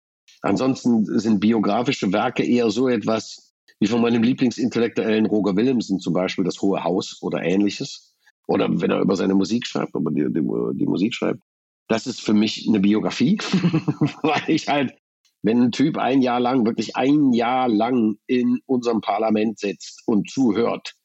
Ansonsten 0.42 1.06
sind 1.20 1.40
biografische 1.40 2.12
Werke 2.14 2.44
eher 2.44 2.70
so 2.70 2.88
etwas 2.88 3.54
wie 3.80 3.88
von 3.88 4.02
meinem 4.02 4.24
Lieblingsintellektuellen 4.24 5.26
Roger 5.26 5.56
Willemsen 5.56 6.00
zum 6.00 6.14
Beispiel 6.14 6.44
das 6.44 6.62
Hohe 6.62 6.84
Haus 6.84 7.18
oder 7.22 7.42
ähnliches, 7.42 8.16
oder 8.48 8.68
wenn 8.82 8.92
er 8.92 9.00
über 9.00 9.16
seine 9.16 9.36
Musik 9.36 9.68
schreibt, 9.68 9.96
über 9.96 10.12
die, 10.12 10.26
die, 10.34 10.42
die 10.78 10.86
Musik 10.86 11.14
schreibt. 11.14 11.40
Das 11.88 12.08
ist 12.08 12.22
für 12.22 12.34
mich 12.34 12.68
eine 12.68 12.80
Biografie, 12.80 13.38
weil 14.22 14.42
ich 14.48 14.68
halt, 14.68 14.94
wenn 15.42 15.62
ein 15.62 15.72
Typ 15.72 15.98
ein 15.98 16.22
Jahr 16.22 16.40
lang, 16.40 16.66
wirklich 16.66 16.96
ein 16.96 17.32
Jahr 17.32 17.70
lang 17.70 18.18
in 18.28 18.60
unserem 18.66 19.02
Parlament 19.02 19.60
sitzt 19.60 20.04
und 20.06 20.30
zuhört 20.30 20.96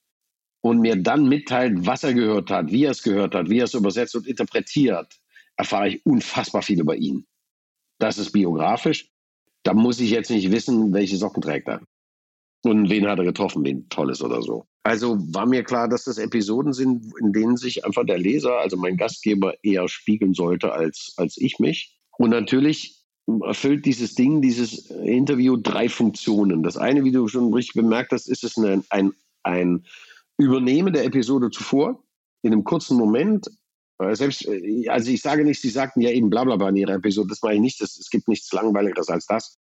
und 0.63 0.81
mir 0.81 0.97
dann 0.97 1.29
mitteilt, 1.29 1.87
was 1.87 2.03
er 2.03 2.15
gehört 2.15 2.51
hat, 2.51 2.73
wie 2.73 2.85
er 2.85 2.91
es 2.91 3.03
gehört 3.03 3.35
hat, 3.35 3.51
wie 3.51 3.59
er 3.59 3.65
es 3.65 3.75
übersetzt 3.75 4.17
und 4.17 4.27
interpretiert, 4.27 5.15
erfahre 5.57 5.89
ich 5.89 6.07
unfassbar 6.07 6.63
viel 6.63 6.81
über 6.81 6.97
ihn. 6.97 7.27
Das 7.99 8.19
ist 8.19 8.33
biografisch. 8.33 9.14
Da 9.65 9.75
muss 9.75 10.01
ich 10.01 10.11
jetzt 10.11 10.31
nicht 10.31 10.51
wissen, 10.53 10.93
welche 10.93 11.17
Socken 11.17 11.43
trägt 11.43 11.69
er. 11.69 11.81
Und 12.65 12.89
wen 12.89 13.07
hat 13.07 13.19
er 13.19 13.25
getroffen, 13.25 13.65
wen 13.65 13.89
Tolles 13.89 14.23
oder 14.23 14.41
so. 14.41 14.67
Also 14.85 15.19
war 15.35 15.47
mir 15.47 15.65
klar, 15.65 15.89
dass 15.89 16.05
das 16.05 16.19
Episoden 16.19 16.73
sind, 16.73 17.13
in 17.21 17.33
denen 17.33 17.57
sich 17.57 17.85
einfach 17.85 18.05
der 18.07 18.19
Leser, 18.19 18.59
also 18.59 18.77
mein 18.77 18.97
Gastgeber, 18.97 19.55
eher 19.63 19.89
spiegeln 19.89 20.35
sollte 20.35 20.73
als, 20.73 21.15
als 21.17 21.37
ich 21.37 21.59
mich. 21.59 21.99
Und 22.17 22.31
natürlich 22.31 23.05
erfüllt 23.43 23.87
dieses 23.87 24.15
Ding, 24.15 24.43
dieses 24.43 24.91
Interview 24.91 25.57
drei 25.57 25.89
Funktionen. 25.89 26.63
Das 26.63 26.77
eine, 26.77 27.05
wie 27.05 27.13
du 27.13 27.27
schon 27.29 27.53
richtig 27.53 27.75
bemerkt 27.75 28.13
hast, 28.13 28.29
ist 28.29 28.45
es 28.45 28.57
ein, 28.57 28.85
ein, 28.91 29.13
ein 29.43 29.85
Übernehmen 30.39 30.93
der 30.93 31.05
Episode 31.05 31.51
zuvor 31.51 32.03
in 32.43 32.53
einem 32.53 32.65
kurzen 32.65 32.97
Moment 32.99 33.51
selbst, 34.13 34.47
äh, 34.47 34.89
also 34.89 35.11
ich 35.11 35.23
sage 35.23 35.45
nicht, 35.45 35.61
Sie 35.61 35.71
sagten 35.71 36.01
ja 36.01 36.11
eben 36.11 36.31
blablabla 36.31 36.69
in 36.69 36.77
Ihrer 36.77 36.95
Episode, 36.95 37.29
das 37.29 37.43
meine 37.43 37.57
ich 37.57 37.61
nicht, 37.61 37.81
das, 37.81 37.97
es 37.97 38.11
gibt 38.11 38.29
nichts 38.29 38.53
Langweiligeres 38.53 39.09
als 39.09 39.27
das, 39.27 39.59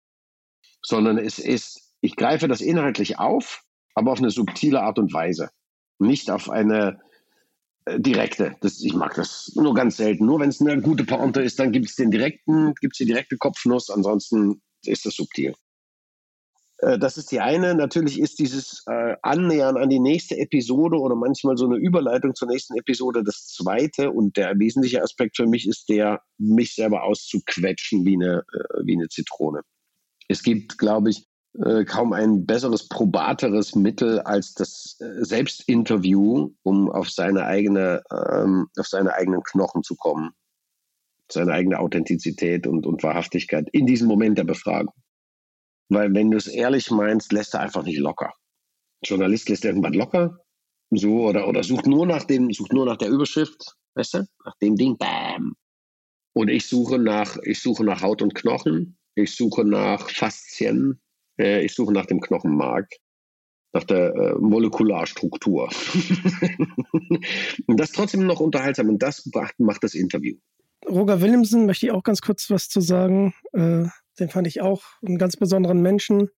sondern 0.82 1.17
es 1.17 1.39
ist, 1.39 1.93
ich 2.02 2.15
greife 2.15 2.48
das 2.48 2.62
inhaltlich 2.62 3.19
auf, 3.19 3.63
aber 3.96 4.12
auf 4.12 4.19
eine 4.19 4.32
subtile 4.32 4.82
Art 4.82 5.00
und 5.00 5.13
Weise. 5.13 5.50
Nicht 6.00 6.32
auf 6.32 6.50
eine 6.50 7.00
äh, 7.86 8.00
direkte. 8.00 8.56
Das, 8.62 8.82
ich 8.82 8.93
mag 8.93 9.13
das 9.15 9.52
nur 9.56 9.74
ganz 9.74 9.98
selten. 9.98 10.26
Nur 10.26 10.39
wenn 10.39 10.50
es 10.50 10.62
eine 10.62 10.82
gute 10.82 11.04
Pointe 11.04 11.41
ist, 11.41 11.60
dann 11.60 11.72
gibt 11.72 11.88
es 11.88 11.96
den 11.96 12.12
direkten, 12.12 12.74
gibt 12.76 12.96
es 12.96 12.98
die 12.98 13.06
direkte 13.06 13.38
Kopfnuss, 13.38 13.89
ansonsten 13.89 14.62
ist 14.86 15.06
das 15.06 15.15
subtil. 15.15 15.54
Äh, 16.84 17.00
das 17.00 17.17
ist 17.17 17.32
die 17.32 17.39
eine. 17.39 17.76
Natürlich 17.76 18.19
ist 18.19 18.39
dieses 18.39 18.84
äh, 18.88 19.15
Annähern 19.22 19.78
an 19.78 19.89
die 19.89 20.00
nächste 20.00 20.38
Episode 20.38 20.98
oder 20.98 21.15
manchmal 21.15 21.58
so 21.58 21.65
eine 21.65 21.78
Überleitung 21.78 22.36
zur 22.36 22.48
nächsten 22.48 22.78
Episode 22.78 23.24
das 23.24 23.48
zweite. 23.48 24.12
Und 24.12 24.38
der 24.38 24.58
wesentliche 24.60 25.02
Aspekt 25.02 25.38
für 25.38 25.48
mich 25.48 25.67
ist 25.67 25.89
der, 25.89 26.22
mich 26.38 26.76
selber 26.76 27.04
auszuquetschen 27.04 28.06
wie 28.06 28.15
eine, 28.15 28.43
äh, 28.54 28.86
wie 28.86 28.93
eine 28.93 29.08
Zitrone. 29.08 29.62
Es 30.28 30.43
gibt, 30.43 30.78
glaube 30.78 31.10
ich, 31.10 31.28
kaum 31.86 32.13
ein 32.13 32.48
besseres, 32.48 32.88
probateres 32.88 33.76
Mittel 33.76 34.22
als 34.22 34.56
das 34.56 34.96
Selbstinterview, 34.98 36.50
um 36.63 36.89
auf 36.89 37.12
seine 37.12 37.46
eigene, 37.46 38.02
ähm, 38.12 38.69
auf 38.76 38.88
seine 38.88 39.13
eigenen 39.13 39.43
Knochen 39.43 39.84
zu 39.84 39.96
kommen. 39.96 40.32
Seine 41.32 41.52
eigene 41.52 41.78
Authentizität 41.78 42.65
und, 42.65 42.88
und 42.88 43.04
Wahrhaftigkeit 43.04 43.69
in 43.72 43.86
diesem 43.86 44.08
Moment 44.08 44.39
der 44.39 44.46
Befragung. 44.46 44.96
Weil 45.93 46.13
wenn 46.13 46.32
du 46.32 46.38
es 46.38 46.47
ehrlich 46.47 46.89
meinst, 46.89 47.32
lässt 47.32 47.53
er 47.53 47.60
einfach 47.60 47.84
nicht 47.84 47.99
locker. 47.99 48.34
Journalist 49.06 49.47
lässt 49.49 49.63
irgendwann 49.63 49.93
locker, 49.93 50.39
so 50.89 51.27
oder, 51.27 51.47
oder 51.47 51.63
sucht 51.63 51.86
nur 51.86 52.08
nach 52.08 52.23
dem, 52.23 52.51
sucht 52.51 52.73
nur 52.73 52.86
nach 52.86 52.97
der 52.97 53.10
Überschrift, 53.10 53.75
weißt 53.95 54.13
du, 54.15 54.27
nach 54.45 54.56
dem 54.62 54.75
Ding, 54.75 54.97
bam. 54.97 55.56
Und 56.34 56.49
ich 56.49 56.67
suche 56.67 56.97
nach, 56.97 57.38
ich 57.43 57.62
suche 57.62 57.84
nach 57.84 58.01
Haut 58.01 58.23
und 58.23 58.34
Knochen, 58.34 58.97
ich 59.13 59.36
suche 59.36 59.65
nach 59.65 60.10
Faszien, 60.10 60.99
äh, 61.39 61.63
ich 61.63 61.75
suche 61.75 61.93
nach 61.93 62.08
dem 62.08 62.21
Knochenmark, 62.21 62.89
nach 63.73 63.84
der 63.84 64.15
äh, 64.15 64.34
Molekularstruktur. 64.39 65.69
und 67.67 67.79
das 67.79 67.91
trotzdem 67.91 68.25
noch 68.25 68.39
unterhaltsam 68.39 68.89
und 68.89 68.97
das 69.03 69.29
macht 69.60 69.84
das 69.84 69.93
Interview. 69.93 70.38
Roger 70.88 71.21
Williamson 71.21 71.67
möchte 71.67 71.86
ich 71.86 71.91
auch 71.91 72.03
ganz 72.03 72.21
kurz 72.21 72.49
was 72.49 72.67
zu 72.67 72.82
sagen. 72.82 73.36
Äh, 73.51 73.86
den 74.19 74.30
fand 74.30 74.47
ich 74.47 74.62
auch 74.62 74.84
einen 75.06 75.17
ganz 75.17 75.38
besonderen 75.38 75.82
Menschen. 75.82 76.30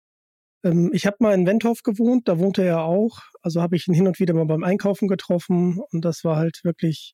Ähm, 0.64 0.92
ich 0.94 1.06
habe 1.06 1.18
mal 1.20 1.34
in 1.34 1.46
Wendhof 1.46 1.84
gewohnt, 1.84 2.28
da 2.28 2.40
wohnte 2.40 2.64
er 2.64 2.84
auch. 2.84 3.20
Also 3.42 3.62
habe 3.62 3.76
ich 3.76 3.88
ihn 3.88 3.94
hin 3.94 4.08
und 4.08 4.20
wieder 4.20 4.34
mal 4.34 4.46
beim 4.46 4.64
Einkaufen 4.64 5.08
getroffen 5.08 5.80
und 5.92 6.06
das 6.06 6.24
war 6.24 6.38
halt 6.38 6.62
wirklich 6.64 7.14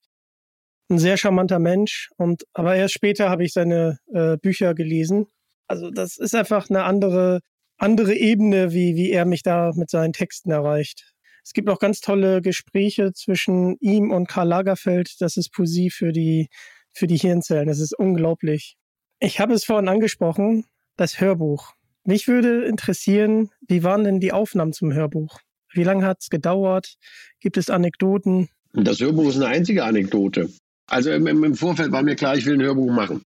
ein 0.89 0.99
sehr 0.99 1.17
charmanter 1.17 1.59
Mensch. 1.59 2.09
Und 2.17 2.43
aber 2.53 2.75
erst 2.75 2.93
später 2.93 3.29
habe 3.29 3.43
ich 3.43 3.53
seine 3.53 3.97
äh, 4.13 4.37
Bücher 4.37 4.73
gelesen. 4.75 5.27
Also 5.67 5.89
das 5.91 6.17
ist 6.17 6.35
einfach 6.35 6.69
eine 6.69 6.83
andere 6.83 7.41
andere 7.77 8.15
Ebene, 8.15 8.73
wie 8.73 8.95
wie 8.95 9.11
er 9.11 9.25
mich 9.25 9.43
da 9.43 9.71
mit 9.75 9.89
seinen 9.89 10.13
Texten 10.13 10.51
erreicht. 10.51 11.13
Es 11.43 11.53
gibt 11.53 11.69
auch 11.69 11.79
ganz 11.79 12.01
tolle 12.01 12.41
Gespräche 12.41 13.13
zwischen 13.13 13.77
ihm 13.79 14.11
und 14.11 14.27
Karl 14.27 14.47
Lagerfeld. 14.47 15.15
Das 15.19 15.37
ist 15.37 15.51
Poesie 15.51 15.89
für 15.89 16.11
die 16.11 16.49
für 16.93 17.07
die 17.07 17.17
Hirnzellen. 17.17 17.67
Das 17.67 17.79
ist 17.79 17.97
unglaublich. 17.97 18.77
Ich 19.23 19.39
habe 19.39 19.53
es 19.53 19.63
vorhin 19.63 19.87
angesprochen, 19.87 20.65
das 20.97 21.21
Hörbuch. 21.21 21.73
Mich 22.03 22.27
würde 22.27 22.65
interessieren, 22.65 23.51
wie 23.67 23.83
waren 23.83 24.03
denn 24.03 24.19
die 24.19 24.33
Aufnahmen 24.33 24.73
zum 24.73 24.91
Hörbuch? 24.93 25.39
Wie 25.71 25.83
lange 25.83 26.03
hat 26.07 26.21
es 26.21 26.31
gedauert? 26.31 26.95
Gibt 27.39 27.57
es 27.57 27.69
Anekdoten? 27.69 28.49
Das 28.73 28.99
Hörbuch 28.99 29.29
ist 29.29 29.35
eine 29.35 29.45
einzige 29.45 29.83
Anekdote. 29.83 30.49
Also 30.87 31.11
im, 31.11 31.27
im, 31.27 31.53
Vorfeld 31.53 31.91
war 31.91 32.01
mir 32.01 32.15
klar, 32.15 32.35
ich 32.35 32.47
will 32.47 32.55
ein 32.55 32.63
Hörbuch 32.63 32.91
machen. 32.91 33.21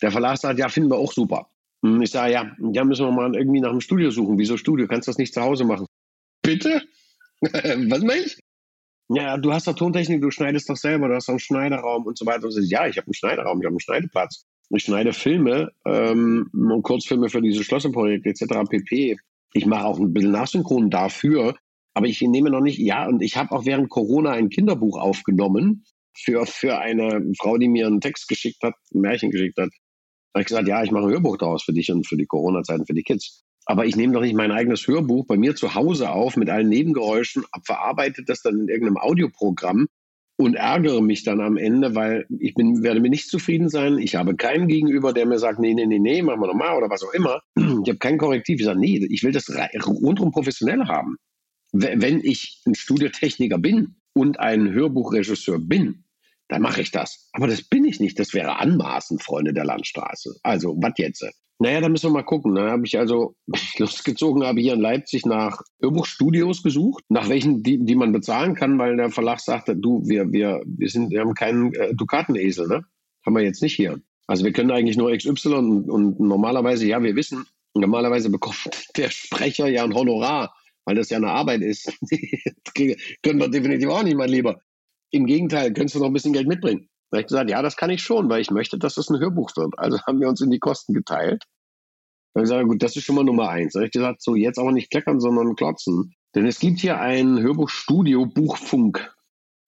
Der 0.00 0.10
Verlag 0.10 0.38
sagt, 0.38 0.58
ja, 0.58 0.70
finden 0.70 0.90
wir 0.90 0.96
auch 0.96 1.12
super. 1.12 1.50
Und 1.82 2.00
ich 2.00 2.10
sage, 2.10 2.32
ja, 2.32 2.50
ja, 2.72 2.82
müssen 2.82 3.04
wir 3.04 3.12
mal 3.12 3.36
irgendwie 3.36 3.60
nach 3.60 3.70
einem 3.70 3.82
Studio 3.82 4.10
suchen. 4.10 4.38
Wieso 4.38 4.56
Studio? 4.56 4.88
Kannst 4.88 5.08
du 5.08 5.10
das 5.10 5.18
nicht 5.18 5.34
zu 5.34 5.42
Hause 5.42 5.64
machen? 5.66 5.84
Bitte? 6.40 6.82
Was 7.42 8.00
meine 8.00 8.22
ich? 8.24 8.40
Ja, 9.10 9.36
du 9.36 9.52
hast 9.52 9.66
doch 9.66 9.74
Tontechnik, 9.74 10.22
du 10.22 10.30
schneidest 10.30 10.70
doch 10.70 10.78
selber, 10.78 11.08
du 11.08 11.16
hast 11.16 11.28
doch 11.28 11.34
einen 11.34 11.40
Schneiderraum 11.40 12.06
und 12.06 12.16
so 12.16 12.24
weiter. 12.24 12.44
Und 12.44 12.52
so, 12.52 12.60
ja, 12.60 12.86
ich 12.86 12.96
habe 12.96 13.08
einen 13.08 13.14
Schneiderraum, 13.14 13.60
ich 13.60 13.66
habe 13.66 13.74
einen 13.74 13.80
Schneideplatz. 13.80 14.46
Ich 14.70 14.84
schneide 14.84 15.12
Filme, 15.12 15.70
ähm, 15.84 16.50
Kurzfilme 16.82 17.28
für 17.28 17.42
diese 17.42 17.64
Schlosserprojekte 17.64 18.30
etc. 18.30 18.68
pp. 18.68 19.16
Ich 19.52 19.66
mache 19.66 19.84
auch 19.84 19.98
ein 19.98 20.12
bisschen 20.12 20.32
Nachsynchron 20.32 20.90
dafür, 20.90 21.54
aber 21.94 22.06
ich 22.06 22.20
nehme 22.22 22.50
noch 22.50 22.60
nicht, 22.60 22.78
ja, 22.78 23.06
und 23.06 23.22
ich 23.22 23.36
habe 23.36 23.52
auch 23.52 23.64
während 23.66 23.88
Corona 23.88 24.32
ein 24.32 24.48
Kinderbuch 24.48 24.98
aufgenommen 24.98 25.84
für, 26.12 26.44
für 26.46 26.78
eine 26.78 27.24
Frau, 27.38 27.56
die 27.56 27.68
mir 27.68 27.86
einen 27.86 28.00
Text 28.00 28.28
geschickt 28.28 28.62
hat, 28.62 28.74
ein 28.92 29.00
Märchen 29.00 29.30
geschickt 29.30 29.58
hat. 29.58 29.70
Da 30.32 30.38
habe 30.38 30.42
ich 30.42 30.48
gesagt, 30.48 30.66
ja, 30.66 30.82
ich 30.82 30.90
mache 30.90 31.04
ein 31.04 31.10
Hörbuch 31.10 31.36
daraus 31.36 31.62
für 31.62 31.72
dich 31.72 31.92
und 31.92 32.06
für 32.06 32.16
die 32.16 32.26
Corona-Zeiten, 32.26 32.86
für 32.86 32.94
die 32.94 33.04
Kids. 33.04 33.44
Aber 33.66 33.86
ich 33.86 33.96
nehme 33.96 34.12
doch 34.12 34.20
nicht 34.20 34.34
mein 34.34 34.50
eigenes 34.50 34.86
Hörbuch 34.86 35.26
bei 35.26 35.36
mir 35.36 35.54
zu 35.54 35.74
Hause 35.74 36.10
auf 36.10 36.36
mit 36.36 36.50
allen 36.50 36.68
Nebengeräuschen, 36.68 37.44
verarbeitet 37.64 38.28
das 38.28 38.42
dann 38.42 38.60
in 38.60 38.68
irgendeinem 38.68 38.98
Audioprogramm 38.98 39.86
und 40.36 40.54
ärgere 40.54 41.00
mich 41.00 41.22
dann 41.24 41.40
am 41.40 41.56
Ende, 41.56 41.94
weil 41.94 42.26
ich 42.40 42.54
bin, 42.54 42.82
werde 42.82 43.00
mir 43.00 43.10
nicht 43.10 43.28
zufrieden 43.28 43.68
sein. 43.68 43.98
Ich 43.98 44.16
habe 44.16 44.34
keinen 44.34 44.66
Gegenüber, 44.66 45.12
der 45.12 45.26
mir 45.26 45.38
sagt, 45.38 45.60
nee, 45.60 45.74
nee, 45.74 45.86
nee, 45.86 45.98
nee, 45.98 46.22
machen 46.22 46.40
wir 46.40 46.48
nochmal 46.48 46.76
oder 46.76 46.90
was 46.90 47.04
auch 47.04 47.12
immer. 47.12 47.40
Ich 47.56 47.88
habe 47.88 47.98
kein 47.98 48.18
Korrektiv. 48.18 48.58
Ich 48.58 48.66
sage, 48.66 48.80
nee, 48.80 49.06
ich 49.10 49.22
will 49.22 49.32
das 49.32 49.50
rundum 49.86 50.32
professionell 50.32 50.86
haben. 50.86 51.16
Wenn 51.72 52.20
ich 52.20 52.62
ein 52.66 52.74
Studiotechniker 52.74 53.58
bin 53.58 53.96
und 54.12 54.40
ein 54.40 54.72
Hörbuchregisseur 54.72 55.58
bin, 55.58 56.04
dann 56.48 56.62
mache 56.62 56.82
ich 56.82 56.90
das. 56.90 57.28
Aber 57.32 57.46
das 57.46 57.62
bin 57.62 57.84
ich 57.84 58.00
nicht. 58.00 58.18
Das 58.18 58.34
wäre 58.34 58.58
anmaßend, 58.58 59.22
Freunde 59.22 59.52
der 59.52 59.64
Landstraße. 59.64 60.36
Also, 60.42 60.76
was 60.80 60.92
jetzt? 60.96 61.24
Naja, 61.58 61.80
da 61.80 61.88
müssen 61.88 62.10
wir 62.10 62.14
mal 62.14 62.22
gucken. 62.22 62.54
Da 62.54 62.70
habe 62.70 62.86
ich 62.86 62.98
also 62.98 63.34
losgezogen, 63.78 64.44
habe 64.44 64.60
hier 64.60 64.74
in 64.74 64.80
Leipzig 64.80 65.24
nach 65.24 65.60
Hörbuchstudios 65.80 66.62
gesucht, 66.62 67.04
nach 67.08 67.28
welchen, 67.28 67.62
die, 67.62 67.84
die 67.84 67.94
man 67.94 68.12
bezahlen 68.12 68.54
kann, 68.54 68.78
weil 68.78 68.96
der 68.96 69.10
Verlag 69.10 69.40
sagte, 69.40 69.76
du, 69.76 70.02
wir, 70.06 70.32
wir, 70.32 70.62
wir 70.66 70.88
sind, 70.88 71.10
wir 71.10 71.20
haben 71.20 71.34
keinen 71.34 71.72
äh, 71.74 71.94
Dukatenesel, 71.94 72.66
ne? 72.68 72.84
Haben 73.24 73.36
wir 73.36 73.42
jetzt 73.42 73.62
nicht 73.62 73.74
hier. 73.74 74.00
Also 74.26 74.44
wir 74.44 74.52
können 74.52 74.70
eigentlich 74.70 74.96
nur 74.96 75.16
XY 75.16 75.54
und, 75.54 75.90
und 75.90 76.20
normalerweise, 76.20 76.86
ja, 76.86 77.02
wir 77.02 77.14
wissen, 77.14 77.46
normalerweise 77.74 78.30
bekommt 78.30 78.56
der 78.96 79.10
Sprecher 79.10 79.68
ja 79.68 79.84
ein 79.84 79.94
Honorar, 79.94 80.54
weil 80.84 80.96
das 80.96 81.10
ja 81.10 81.18
eine 81.18 81.30
Arbeit 81.30 81.62
ist. 81.62 81.92
können 82.74 83.38
wir 83.38 83.48
definitiv 83.48 83.88
auch 83.88 84.02
nicht, 84.02 84.16
mein 84.16 84.30
Lieber. 84.30 84.60
Im 85.10 85.26
Gegenteil, 85.26 85.72
könntest 85.72 85.94
du 85.94 86.00
noch 86.00 86.08
ein 86.08 86.12
bisschen 86.12 86.32
Geld 86.32 86.48
mitbringen. 86.48 86.88
Da 87.10 87.16
habe 87.16 87.22
ich 87.22 87.28
gesagt, 87.28 87.50
ja, 87.50 87.62
das 87.62 87.76
kann 87.76 87.90
ich 87.90 88.02
schon, 88.02 88.28
weil 88.28 88.40
ich 88.40 88.50
möchte, 88.50 88.78
dass 88.78 88.94
das 88.94 89.08
ein 89.08 89.20
Hörbuch 89.20 89.50
wird. 89.56 89.78
Also 89.78 90.00
haben 90.02 90.20
wir 90.20 90.28
uns 90.28 90.40
in 90.40 90.50
die 90.50 90.58
Kosten 90.58 90.94
geteilt. 90.94 91.44
Da 92.32 92.40
habe 92.40 92.46
ich 92.46 92.50
gesagt, 92.50 92.68
gut, 92.68 92.82
das 92.82 92.96
ist 92.96 93.04
schon 93.04 93.14
mal 93.16 93.24
Nummer 93.24 93.48
eins. 93.48 93.74
Da 93.74 93.80
habe 93.80 93.86
ich 93.86 93.92
gesagt, 93.92 94.22
so 94.22 94.34
jetzt 94.34 94.58
aber 94.58 94.72
nicht 94.72 94.90
kleckern, 94.90 95.20
sondern 95.20 95.54
klotzen. 95.54 96.14
Denn 96.34 96.46
es 96.46 96.58
gibt 96.58 96.80
hier 96.80 97.00
ein 97.00 97.40
Hörbuchstudio, 97.40 98.26
Buchfunk 98.26 99.14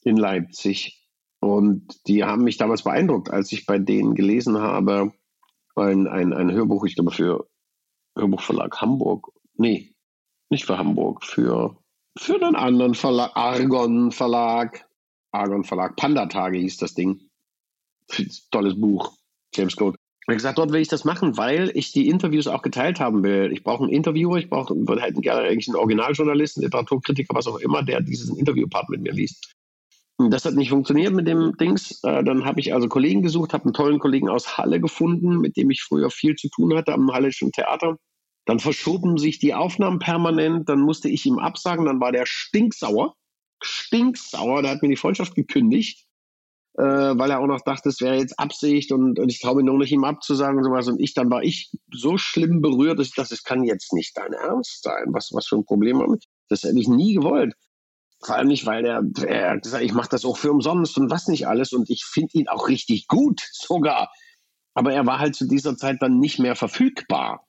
in 0.03 0.17
Leipzig. 0.17 1.07
Und 1.41 1.95
die 2.09 2.25
haben 2.25 2.43
mich 2.43 2.57
damals 2.57 2.83
beeindruckt, 2.83 3.31
als 3.31 3.53
ich 3.53 3.67
bei 3.67 3.79
denen 3.79 4.15
gelesen 4.15 4.59
habe, 4.59 5.13
ein, 5.77 6.09
ein, 6.09 6.33
ein 6.33 6.51
Hörbuch, 6.51 6.85
ich 6.85 6.95
glaube 6.95 7.13
für 7.13 7.47
Hörbuchverlag 8.17 8.81
Hamburg. 8.81 9.31
Nee, 9.55 9.95
nicht 10.51 10.65
für 10.65 10.79
Hamburg, 10.79 11.25
für, 11.25 11.77
für 12.19 12.35
einen 12.35 12.57
anderen 12.57 12.95
Verlag, 12.95 13.33
Argon 13.35 14.11
Verlag. 14.11 14.89
Argon 15.33 15.65
Verlag, 15.65 15.97
Panda 15.97 16.27
Tage 16.27 16.59
hieß 16.59 16.79
das 16.79 16.95
Ding. 16.95 17.26
Tolles 18.51 18.79
Buch, 18.79 19.17
James 19.55 19.77
Code. 19.77 19.97
Ich 20.27 20.29
habe 20.29 20.37
gesagt, 20.37 20.59
dort 20.59 20.73
will 20.73 20.81
ich 20.81 20.89
das 20.89 21.05
machen, 21.05 21.37
weil 21.37 21.71
ich 21.75 21.93
die 21.93 22.09
Interviews 22.09 22.49
auch 22.49 22.63
geteilt 22.63 22.99
haben 22.99 23.23
will. 23.23 23.53
Ich 23.53 23.63
brauche 23.63 23.85
einen 23.85 23.93
Interviewer, 23.93 24.39
ich 24.39 24.51
brauche 24.51 24.75
halt 25.01 25.23
gerne 25.23 25.43
eigentlich 25.43 25.69
einen 25.69 25.77
Originaljournalisten, 25.77 26.65
Literaturkritiker, 26.65 27.33
was 27.33 27.47
auch 27.47 27.59
immer, 27.59 27.85
der 27.85 28.01
diesen 28.01 28.37
Interviewpart 28.37 28.89
mit 28.89 29.03
mir 29.03 29.13
liest. 29.13 29.55
Das 30.19 30.45
hat 30.45 30.55
nicht 30.55 30.71
funktioniert 30.71 31.13
mit 31.13 31.29
dem 31.29 31.57
Dings. 31.59 32.03
Äh, 32.03 32.25
dann 32.25 32.45
habe 32.45 32.59
ich 32.59 32.73
also 32.75 32.89
Kollegen 32.89 33.23
gesucht, 33.23 33.53
habe 33.53 33.67
einen 33.67 33.75
tollen 33.75 33.99
Kollegen 33.99 34.29
aus 34.29 34.57
Halle 34.57 34.81
gefunden, 34.81 35.39
mit 35.39 35.57
dem 35.57 35.71
ich 35.71 35.83
früher 35.83 36.11
viel 36.11 36.35
zu 36.35 36.49
tun 36.49 36.75
hatte 36.75 36.95
am 36.95 37.13
Hallischen 37.13 37.53
Theater. 37.53 37.97
Dann 38.47 38.59
verschoben 38.59 39.19
sich 39.19 39.39
die 39.39 39.55
Aufnahmen 39.55 39.99
permanent, 39.99 40.69
dann 40.69 40.81
musste 40.81 41.09
ich 41.09 41.27
ihm 41.27 41.39
absagen, 41.39 41.85
dann 41.85 42.01
war 42.01 42.13
der 42.13 42.27
stinksauer. 42.27 43.15
Stinksauer, 43.63 44.63
der 44.63 44.73
hat 44.73 44.83
mir 44.83 44.89
die 44.89 44.97
Freundschaft 44.97 45.35
gekündigt, 45.35 46.06
äh, 46.79 46.83
weil 47.19 47.31
er 47.31 47.41
auch 47.41 47.47
noch 47.47 47.63
dachte, 47.63 47.89
es 47.89 48.01
wäre 48.01 48.17
jetzt 48.17 48.39
Absicht 48.39 48.93
und, 48.93 49.19
und 49.19 49.31
ich 49.31 49.41
traue 49.41 49.57
mir 49.57 49.65
noch 49.65 49.79
nicht, 49.79 49.93
ihm 49.93 50.05
abzusagen 50.05 50.59
und 50.59 50.65
sowas. 50.65 50.89
Und 50.89 51.01
ich, 51.01 51.15
dann 51.15 51.31
war 51.31 51.43
ich 51.43 51.73
so 51.91 52.19
schlimm 52.19 52.61
berührt, 52.61 52.99
dass 52.99 53.09
ich 53.09 53.15
dachte, 53.15 53.35
es 53.35 53.43
kann 53.43 53.65
jetzt 53.65 53.95
nicht 53.95 54.17
dein 54.17 54.35
Ernst 54.35 54.83
sein. 54.83 55.07
Was, 55.09 55.31
was 55.33 55.47
für 55.47 55.57
ein 55.57 55.65
Problem 55.65 56.01
habe 56.01 56.17
ich? 56.19 56.29
Das 56.49 56.65
hätte 56.65 56.79
ich 56.79 56.89
nie 56.89 57.15
gewollt. 57.15 57.55
Vor 58.23 58.37
allem 58.37 58.49
nicht, 58.49 58.67
weil 58.67 58.83
der, 58.83 59.03
er 59.27 59.51
hat 59.53 59.63
gesagt, 59.63 59.85
ich 59.85 59.95
mache 59.95 60.09
das 60.11 60.25
auch 60.25 60.37
für 60.37 60.51
umsonst 60.51 60.99
und 60.99 61.11
was 61.11 61.29
nicht 61.29 61.47
alles. 61.47 61.73
Und 61.73 61.89
ich 61.89 62.05
finde 62.05 62.31
ihn 62.35 62.49
auch 62.49 62.69
richtig 62.69 63.09
gut 63.09 63.41
sogar. 63.53 64.11
Aber 64.75 64.93
er 64.93 65.07
war 65.07 65.19
halt 65.19 65.35
zu 65.35 65.47
dieser 65.47 65.77
Zeit 65.79 65.97
dann 66.01 66.19
nicht 66.19 66.39
mehr 66.39 66.57
verfügbar. 66.57 67.47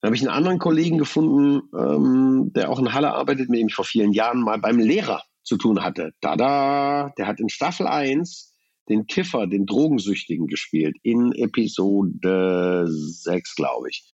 Dann 0.00 0.08
habe 0.08 0.16
ich 0.16 0.22
einen 0.22 0.36
anderen 0.36 0.58
Kollegen 0.58 0.96
gefunden, 0.96 1.68
ähm, 1.78 2.52
der 2.54 2.70
auch 2.70 2.78
in 2.78 2.94
Halle 2.94 3.12
arbeitet, 3.12 3.50
mit 3.50 3.60
dem 3.60 3.68
ich 3.68 3.74
vor 3.74 3.84
vielen 3.84 4.12
Jahren 4.12 4.40
mal 4.40 4.58
beim 4.58 4.78
Lehrer 4.78 5.22
zu 5.42 5.58
tun 5.58 5.82
hatte. 5.82 6.12
Tada! 6.22 7.12
Der 7.18 7.26
hat 7.26 7.38
in 7.38 7.50
Staffel 7.50 7.86
1 7.86 8.51
den 8.88 9.06
Kiffer, 9.06 9.46
den 9.46 9.66
Drogensüchtigen 9.66 10.46
gespielt, 10.46 10.96
in 11.02 11.32
Episode 11.32 12.86
6, 12.88 13.54
glaube 13.54 13.90
ich. 13.90 14.12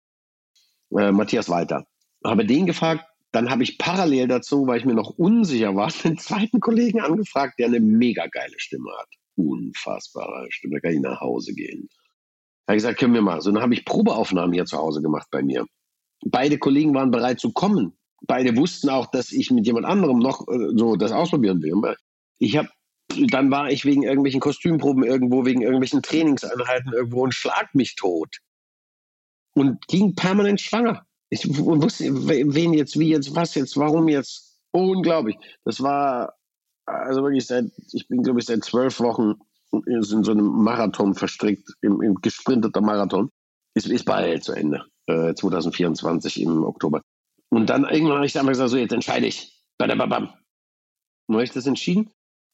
Äh, 0.97 1.13
Matthias 1.13 1.49
Walter. 1.49 1.85
Habe 2.25 2.47
den 2.47 2.67
gefragt, 2.67 3.05
dann 3.33 3.51
habe 3.51 3.63
ich 3.63 3.79
parallel 3.79 4.29
dazu, 4.29 4.67
weil 4.67 4.79
ich 4.79 4.85
mir 4.85 4.95
noch 4.95 5.19
unsicher 5.19 5.75
war, 5.75 5.91
den 6.05 6.19
zweiten 6.19 6.61
Kollegen 6.61 7.01
angefragt, 7.01 7.55
der 7.59 7.67
eine 7.67 7.81
mega 7.81 8.27
geile 8.27 8.55
Stimme 8.59 8.91
hat. 8.99 9.09
Unfassbare 9.37 10.47
Stimme, 10.51 10.75
da 10.75 10.81
kann 10.81 10.95
ich 10.95 11.01
nach 11.01 11.21
Hause 11.21 11.55
gehen. 11.55 11.89
Da 12.67 12.73
habe 12.73 12.77
ich 12.77 12.83
gesagt, 12.83 13.01
können 13.01 13.15
wir 13.15 13.23
mal. 13.23 13.41
So, 13.41 13.51
dann 13.51 13.63
habe 13.63 13.75
ich 13.75 13.85
Probeaufnahmen 13.85 14.53
hier 14.53 14.67
zu 14.67 14.77
Hause 14.77 15.03
gemacht 15.03 15.27
bei 15.31 15.43
mir. 15.43 15.67
Beide 16.25 16.59
Kollegen 16.59 16.95
waren 16.95 17.11
bereit 17.11 17.41
zu 17.41 17.53
kommen. 17.53 17.97
Beide 18.25 18.57
wussten 18.57 18.89
auch, 18.89 19.11
dass 19.11 19.33
ich 19.33 19.51
mit 19.51 19.67
jemand 19.67 19.87
anderem 19.87 20.19
noch 20.19 20.47
äh, 20.47 20.69
so 20.77 20.95
das 20.95 21.11
ausprobieren 21.11 21.61
will. 21.63 21.97
Ich 22.39 22.57
habe, 22.57 22.69
dann 23.31 23.51
war 23.51 23.71
ich 23.71 23.85
wegen 23.85 24.03
irgendwelchen 24.03 24.41
Kostümproben 24.41 25.05
irgendwo, 25.05 25.45
wegen 25.45 25.63
irgendwelchen 25.63 26.03
Trainingseinheiten 26.03 26.93
irgendwo 26.93 27.23
und 27.23 27.35
schlag 27.35 27.75
mich 27.75 27.95
tot. 27.95 28.39
Und 29.55 29.87
ging 29.89 30.15
permanent 30.15 30.61
schwanger. 30.61 31.07
Ich 31.29 31.47
wusste, 31.59 32.05
wen 32.29 32.73
jetzt, 32.75 32.99
wie 32.99 33.09
jetzt, 33.09 33.35
was 33.35 33.55
jetzt, 33.55 33.77
warum 33.77 34.09
jetzt. 34.09 34.59
Unglaublich. 34.73 35.37
Das 35.65 35.83
war, 35.83 36.35
also 36.87 37.23
wirklich 37.23 37.47
seit, 37.47 37.67
ich 37.93 38.09
bin 38.09 38.23
glaube 38.23 38.41
ich 38.41 38.47
seit 38.47 38.65
zwölf 38.65 39.01
Wochen 39.01 39.35
in 39.87 40.03
so 40.03 40.31
einem 40.31 40.47
Marathon 40.47 41.15
verstrickt, 41.15 41.69
im, 41.81 42.03
im 42.03 42.15
gesprinteter 42.17 42.81
Marathon. 42.81 43.31
Ist, 43.75 43.87
ist 43.87 44.05
bald 44.05 44.45
zu 44.45 44.53
Ende, 44.53 44.85
äh, 45.07 45.35
2024 45.35 46.43
im 46.43 46.65
Oktober. 46.65 47.03
Und 47.49 47.71
dann 47.71 47.85
irgendwann 47.85 48.17
habe 48.17 48.27
ich 48.27 48.39
einfach 48.39 48.53
gesagt, 48.53 48.71
so 48.71 48.77
jetzt 48.77 48.93
entscheide 48.93 49.27
ich. 49.27 49.63
Badababam. 49.79 50.35
Und 51.27 51.35
habe 51.37 51.45
ich 51.45 51.53
das 51.53 51.67
entschieden. 51.67 52.11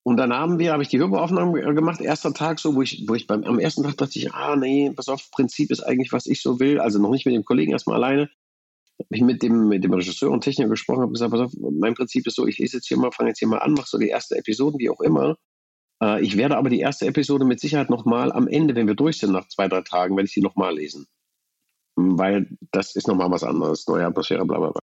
Und 0.08 0.16
dann 0.16 0.32
haben 0.32 0.58
wir, 0.58 0.72
habe 0.72 0.82
ich 0.82 0.88
die 0.88 0.98
Hörbuchaufnahme 0.98 1.74
gemacht, 1.74 2.00
erster 2.00 2.32
Tag 2.32 2.60
so, 2.60 2.74
wo 2.74 2.80
ich, 2.80 3.04
wo 3.06 3.14
ich 3.14 3.26
beim, 3.26 3.44
am 3.44 3.58
ersten 3.58 3.82
Tag 3.82 3.98
dachte 3.98 4.18
ich, 4.18 4.32
ah 4.32 4.56
nee, 4.56 4.90
pass 4.96 5.10
auf, 5.10 5.30
Prinzip 5.30 5.70
ist 5.70 5.82
eigentlich, 5.82 6.14
was 6.14 6.24
ich 6.24 6.40
so 6.40 6.58
will. 6.60 6.80
Also 6.80 6.98
noch 6.98 7.10
nicht 7.10 7.26
mit 7.26 7.34
dem 7.34 7.44
Kollegen 7.44 7.72
erstmal 7.72 7.96
alleine. 7.96 8.22
Habe 8.22 9.08
ich 9.10 9.20
mit 9.20 9.42
dem, 9.42 9.68
mit 9.68 9.84
dem 9.84 9.92
Regisseur 9.92 10.30
und 10.30 10.42
Techniker 10.42 10.70
gesprochen, 10.70 11.02
habe 11.02 11.12
gesagt, 11.12 11.30
pass 11.30 11.40
auf, 11.40 11.52
mein 11.58 11.92
Prinzip 11.92 12.26
ist 12.26 12.36
so, 12.36 12.46
ich 12.46 12.56
lese 12.56 12.78
jetzt 12.78 12.88
hier 12.88 12.96
mal, 12.96 13.12
fange 13.12 13.28
jetzt 13.28 13.40
hier 13.40 13.48
mal 13.48 13.58
an, 13.58 13.74
mache 13.74 13.86
so 13.86 13.98
die 13.98 14.08
erste 14.08 14.38
Episode, 14.38 14.78
wie 14.78 14.88
auch 14.88 15.00
immer. 15.02 15.36
Äh, 16.02 16.24
ich 16.24 16.38
werde 16.38 16.56
aber 16.56 16.70
die 16.70 16.80
erste 16.80 17.04
Episode 17.04 17.44
mit 17.44 17.60
Sicherheit 17.60 17.90
nochmal 17.90 18.32
am 18.32 18.48
Ende, 18.48 18.74
wenn 18.76 18.86
wir 18.86 18.94
durch 18.94 19.18
sind, 19.18 19.32
nach 19.32 19.46
zwei, 19.48 19.68
drei 19.68 19.82
Tagen, 19.82 20.16
werde 20.16 20.24
ich 20.28 20.32
sie 20.32 20.40
nochmal 20.40 20.74
lesen. 20.74 21.06
Hm, 21.98 22.18
weil 22.18 22.48
das 22.72 22.96
ist 22.96 23.08
nochmal 23.08 23.30
was 23.30 23.44
anderes, 23.44 23.86
neue 23.88 24.06
Atmosphäre, 24.06 24.46
bla 24.46 24.56
bla 24.56 24.70
bla. 24.70 24.80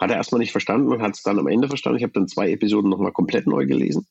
Hat 0.00 0.10
er 0.10 0.16
erstmal 0.16 0.38
nicht 0.38 0.52
verstanden 0.52 0.90
und 0.90 1.02
hat 1.02 1.14
es 1.14 1.22
dann 1.22 1.38
am 1.38 1.46
Ende 1.46 1.68
verstanden. 1.68 1.98
Ich 1.98 2.04
habe 2.04 2.14
dann 2.14 2.26
zwei 2.26 2.50
Episoden 2.50 2.88
nochmal 2.88 3.12
komplett 3.12 3.46
neu 3.46 3.66
gelesen 3.66 4.06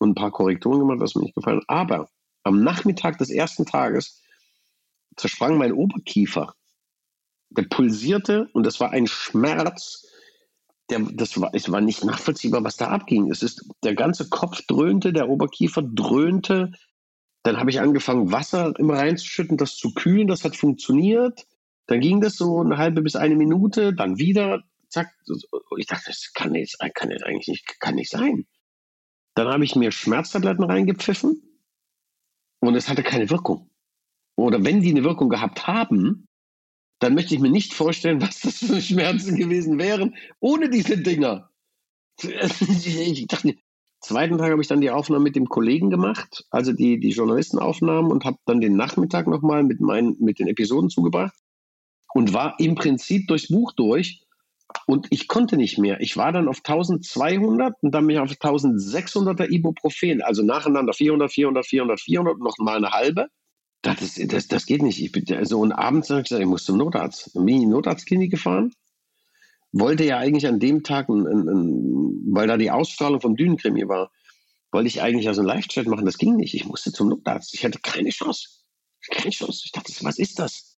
und 0.00 0.10
ein 0.10 0.14
paar 0.14 0.32
Korrekturen 0.32 0.80
gemacht, 0.80 1.00
was 1.00 1.14
mir 1.14 1.22
nicht 1.22 1.34
gefallen 1.34 1.58
hat. 1.58 1.68
Aber 1.68 2.08
am 2.42 2.64
Nachmittag 2.64 3.18
des 3.18 3.30
ersten 3.30 3.66
Tages 3.66 4.22
zersprang 5.16 5.58
mein 5.58 5.72
Oberkiefer. 5.72 6.54
Der 7.50 7.64
pulsierte 7.64 8.48
und 8.52 8.64
das 8.64 8.80
war 8.80 8.90
ein 8.90 9.06
Schmerz, 9.06 10.06
der, 10.88 11.00
das 11.12 11.40
war, 11.40 11.50
es 11.52 11.70
war 11.70 11.80
nicht 11.80 12.04
nachvollziehbar, 12.04 12.64
was 12.64 12.76
da 12.76 12.88
abging. 12.88 13.30
Es 13.30 13.42
ist, 13.42 13.64
der 13.84 13.94
ganze 13.94 14.28
Kopf 14.28 14.62
dröhnte, 14.66 15.12
der 15.12 15.28
Oberkiefer 15.28 15.82
dröhnte. 15.82 16.72
Dann 17.42 17.58
habe 17.58 17.70
ich 17.70 17.80
angefangen, 17.80 18.32
Wasser 18.32 18.72
immer 18.78 18.94
reinzuschütten, 18.94 19.56
das 19.56 19.76
zu 19.76 19.94
kühlen. 19.94 20.28
Das 20.28 20.44
hat 20.44 20.56
funktioniert. 20.56 21.46
Dann 21.86 22.00
ging 22.00 22.20
das 22.20 22.36
so 22.36 22.60
eine 22.60 22.78
halbe 22.78 23.02
bis 23.02 23.16
eine 23.16 23.34
Minute, 23.34 23.92
dann 23.92 24.18
wieder, 24.18 24.62
zack. 24.88 25.08
Ich 25.76 25.86
dachte, 25.86 26.04
das 26.06 26.32
kann 26.34 26.54
jetzt, 26.54 26.78
kann 26.94 27.10
jetzt 27.10 27.24
eigentlich 27.24 27.48
nicht, 27.48 27.80
kann 27.80 27.96
nicht 27.96 28.10
sein. 28.10 28.46
Dann 29.34 29.48
habe 29.48 29.64
ich 29.64 29.76
mir 29.76 29.92
Schmerztabletten 29.92 30.64
reingepfiffen 30.64 31.42
und 32.60 32.74
es 32.74 32.88
hatte 32.88 33.02
keine 33.02 33.30
Wirkung. 33.30 33.70
Oder 34.36 34.64
wenn 34.64 34.80
die 34.80 34.90
eine 34.90 35.04
Wirkung 35.04 35.28
gehabt 35.28 35.66
haben, 35.66 36.26
dann 36.98 37.14
möchte 37.14 37.34
ich 37.34 37.40
mir 37.40 37.50
nicht 37.50 37.74
vorstellen, 37.74 38.20
was 38.22 38.40
das 38.40 38.58
für 38.58 38.80
Schmerzen 38.80 39.36
gewesen 39.36 39.78
wären 39.78 40.14
ohne 40.40 40.68
diese 40.68 40.98
Dinger. 40.98 41.50
Ich 42.22 43.26
dachte, 43.28 43.56
zweiten 44.00 44.36
Tag 44.38 44.50
habe 44.50 44.60
ich 44.60 44.68
dann 44.68 44.80
die 44.80 44.90
Aufnahme 44.90 45.24
mit 45.24 45.36
dem 45.36 45.48
Kollegen 45.48 45.88
gemacht, 45.88 46.44
also 46.50 46.72
die, 46.72 47.00
die 47.00 47.10
Journalistenaufnahmen 47.10 48.10
und 48.10 48.24
habe 48.24 48.38
dann 48.44 48.60
den 48.60 48.76
Nachmittag 48.76 49.26
nochmal 49.26 49.62
mit, 49.62 49.80
mit 49.80 50.38
den 50.38 50.48
Episoden 50.48 50.90
zugebracht 50.90 51.34
und 52.14 52.34
war 52.34 52.58
im 52.58 52.74
Prinzip 52.74 53.26
durchs 53.28 53.48
Buch 53.48 53.72
durch 53.72 54.26
und 54.86 55.06
ich 55.10 55.28
konnte 55.28 55.56
nicht 55.56 55.78
mehr. 55.78 56.00
Ich 56.00 56.16
war 56.16 56.32
dann 56.32 56.48
auf 56.48 56.58
1200 56.58 57.74
und 57.82 57.92
dann 57.92 58.06
bin 58.06 58.16
ich 58.16 58.22
auf 58.22 58.30
1600er 58.30 59.48
Ibuprofen, 59.48 60.22
also 60.22 60.42
nacheinander 60.42 60.92
400, 60.92 61.32
400, 61.32 61.66
400, 61.66 62.00
400 62.00 62.34
und 62.34 62.42
noch 62.42 62.58
mal 62.58 62.76
eine 62.76 62.90
halbe. 62.90 63.28
Das, 63.82 64.20
das, 64.26 64.48
das 64.48 64.66
geht 64.66 64.82
nicht. 64.82 65.02
Ich 65.02 65.12
bin, 65.12 65.24
also, 65.34 65.58
und 65.60 65.72
abends 65.72 66.10
habe 66.10 66.20
ich 66.20 66.28
gesagt, 66.28 66.42
ich 66.42 66.48
muss 66.48 66.64
zum 66.64 66.76
Notarzt. 66.76 67.34
Dann 67.34 67.46
bin 67.46 67.56
ich 67.56 67.62
in 67.62 67.68
die 67.68 67.74
Notarztklinik 67.74 68.30
gefahren. 68.30 68.72
Wollte 69.72 70.04
ja 70.04 70.18
eigentlich 70.18 70.46
an 70.46 70.60
dem 70.60 70.82
Tag, 70.82 71.08
ein, 71.08 71.26
ein, 71.26 71.48
ein, 71.48 72.34
weil 72.34 72.46
da 72.46 72.56
die 72.56 72.70
Ausstrahlung 72.70 73.20
vom 73.20 73.36
Dünenkrimi 73.36 73.88
war, 73.88 74.10
wollte 74.72 74.88
ich 74.88 75.00
eigentlich 75.00 75.28
also 75.28 75.40
einen 75.40 75.48
Live-Chat 75.48 75.86
machen. 75.86 76.04
Das 76.04 76.18
ging 76.18 76.36
nicht. 76.36 76.54
Ich 76.54 76.66
musste 76.66 76.92
zum 76.92 77.08
Notarzt. 77.08 77.54
Ich 77.54 77.64
hatte 77.64 77.78
keine 77.80 78.10
Chance. 78.10 78.48
Keine 79.10 79.30
Chance. 79.30 79.62
Ich 79.64 79.72
dachte, 79.72 79.92
was 80.02 80.18
ist 80.18 80.38
das? 80.38 80.69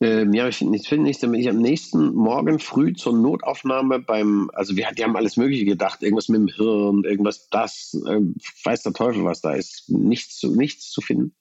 Ähm, 0.00 0.32
ja, 0.32 0.46
ich 0.46 0.58
finde 0.58 0.72
nicht, 0.72 0.86
find 0.86 1.02
nicht, 1.02 1.22
damit 1.22 1.40
ich 1.40 1.48
am 1.48 1.58
nächsten 1.58 2.14
Morgen 2.14 2.60
früh 2.60 2.92
zur 2.92 3.14
Notaufnahme 3.14 3.98
beim, 3.98 4.48
also 4.54 4.76
wir 4.76 4.88
die 4.96 5.02
haben 5.02 5.16
alles 5.16 5.36
Mögliche 5.36 5.64
gedacht, 5.64 6.02
irgendwas 6.02 6.28
mit 6.28 6.40
dem 6.40 6.48
Hirn, 6.48 7.02
irgendwas 7.02 7.48
das, 7.50 8.00
äh, 8.06 8.20
weiß 8.64 8.82
der 8.82 8.92
Teufel, 8.92 9.24
was 9.24 9.40
da 9.40 9.54
ist, 9.54 9.88
nichts 9.88 10.38
zu, 10.38 10.54
nichts 10.54 10.90
zu 10.90 11.00
finden. 11.00 11.34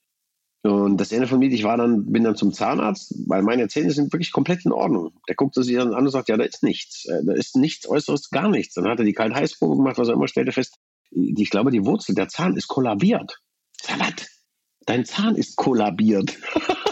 Und 0.64 0.98
das 0.98 1.12
Ende 1.12 1.28
von 1.28 1.38
mir, 1.38 1.52
ich 1.52 1.64
war 1.64 1.78
dann, 1.78 2.12
bin 2.12 2.24
dann 2.24 2.36
zum 2.36 2.52
Zahnarzt, 2.52 3.14
weil 3.28 3.44
meine 3.44 3.68
Zähne 3.68 3.92
sind 3.92 4.12
wirklich 4.12 4.32
komplett 4.32 4.66
in 4.66 4.72
Ordnung. 4.72 5.14
Der 5.28 5.36
guckt 5.36 5.54
sich 5.54 5.76
dann 5.76 5.94
an 5.94 6.06
und 6.06 6.12
sagt, 6.12 6.28
ja, 6.28 6.36
da 6.36 6.44
ist 6.44 6.64
nichts. 6.64 7.06
Äh, 7.06 7.24
da 7.26 7.34
ist 7.34 7.56
nichts 7.56 7.88
Äußeres, 7.88 8.32
gar 8.32 8.50
nichts. 8.50 8.74
Dann 8.74 8.88
hat 8.88 8.98
er 8.98 9.06
die 9.06 9.14
Kalt-Heiß-Probe 9.14 9.78
gemacht, 9.78 10.00
was 10.00 10.08
er 10.08 10.16
immer 10.16 10.28
stellte 10.28 10.52
fest, 10.52 10.78
die, 11.12 11.44
ich 11.44 11.52
glaube, 11.52 11.72
die 11.72 11.86
Wurzel, 11.86 12.16
der 12.16 12.28
Zahn 12.28 12.58
ist 12.58 12.68
kollabiert. 12.68 13.40
Sag, 13.82 14.00
was? 14.00 14.28
Dein 14.86 15.06
Zahn 15.06 15.36
ist 15.36 15.58
kollabiert. 15.58 16.36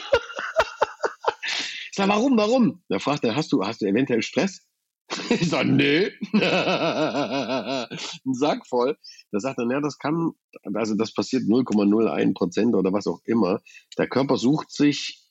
ich 1.96 1.98
sag, 1.98 2.10
warum, 2.10 2.36
warum? 2.36 2.84
Da 2.90 3.00
fragt 3.00 3.24
er, 3.24 3.38
hast 3.38 3.54
du, 3.54 3.64
hast 3.64 3.82
du 3.82 3.86
eventuell 3.86 4.22
Stress? 4.22 4.60
Ich 5.30 5.50
sage, 5.50 5.70
nee. 5.70 6.12
Ein 6.34 8.34
Sack 8.34 8.68
voll. 8.68 8.98
Da 9.32 9.40
sagt 9.40 9.60
er, 9.60 9.72
ja, 9.72 9.80
das 9.80 9.98
kann, 9.98 10.34
also 10.74 10.96
das 10.96 11.14
passiert 11.14 11.44
0,01 11.44 12.34
Prozent 12.34 12.76
oder 12.76 12.92
was 12.92 13.08
auch 13.08 13.22
immer. 13.24 13.62
Der 13.98 14.10
Körper 14.10 14.36
sucht 14.36 14.72
sich 14.72 15.24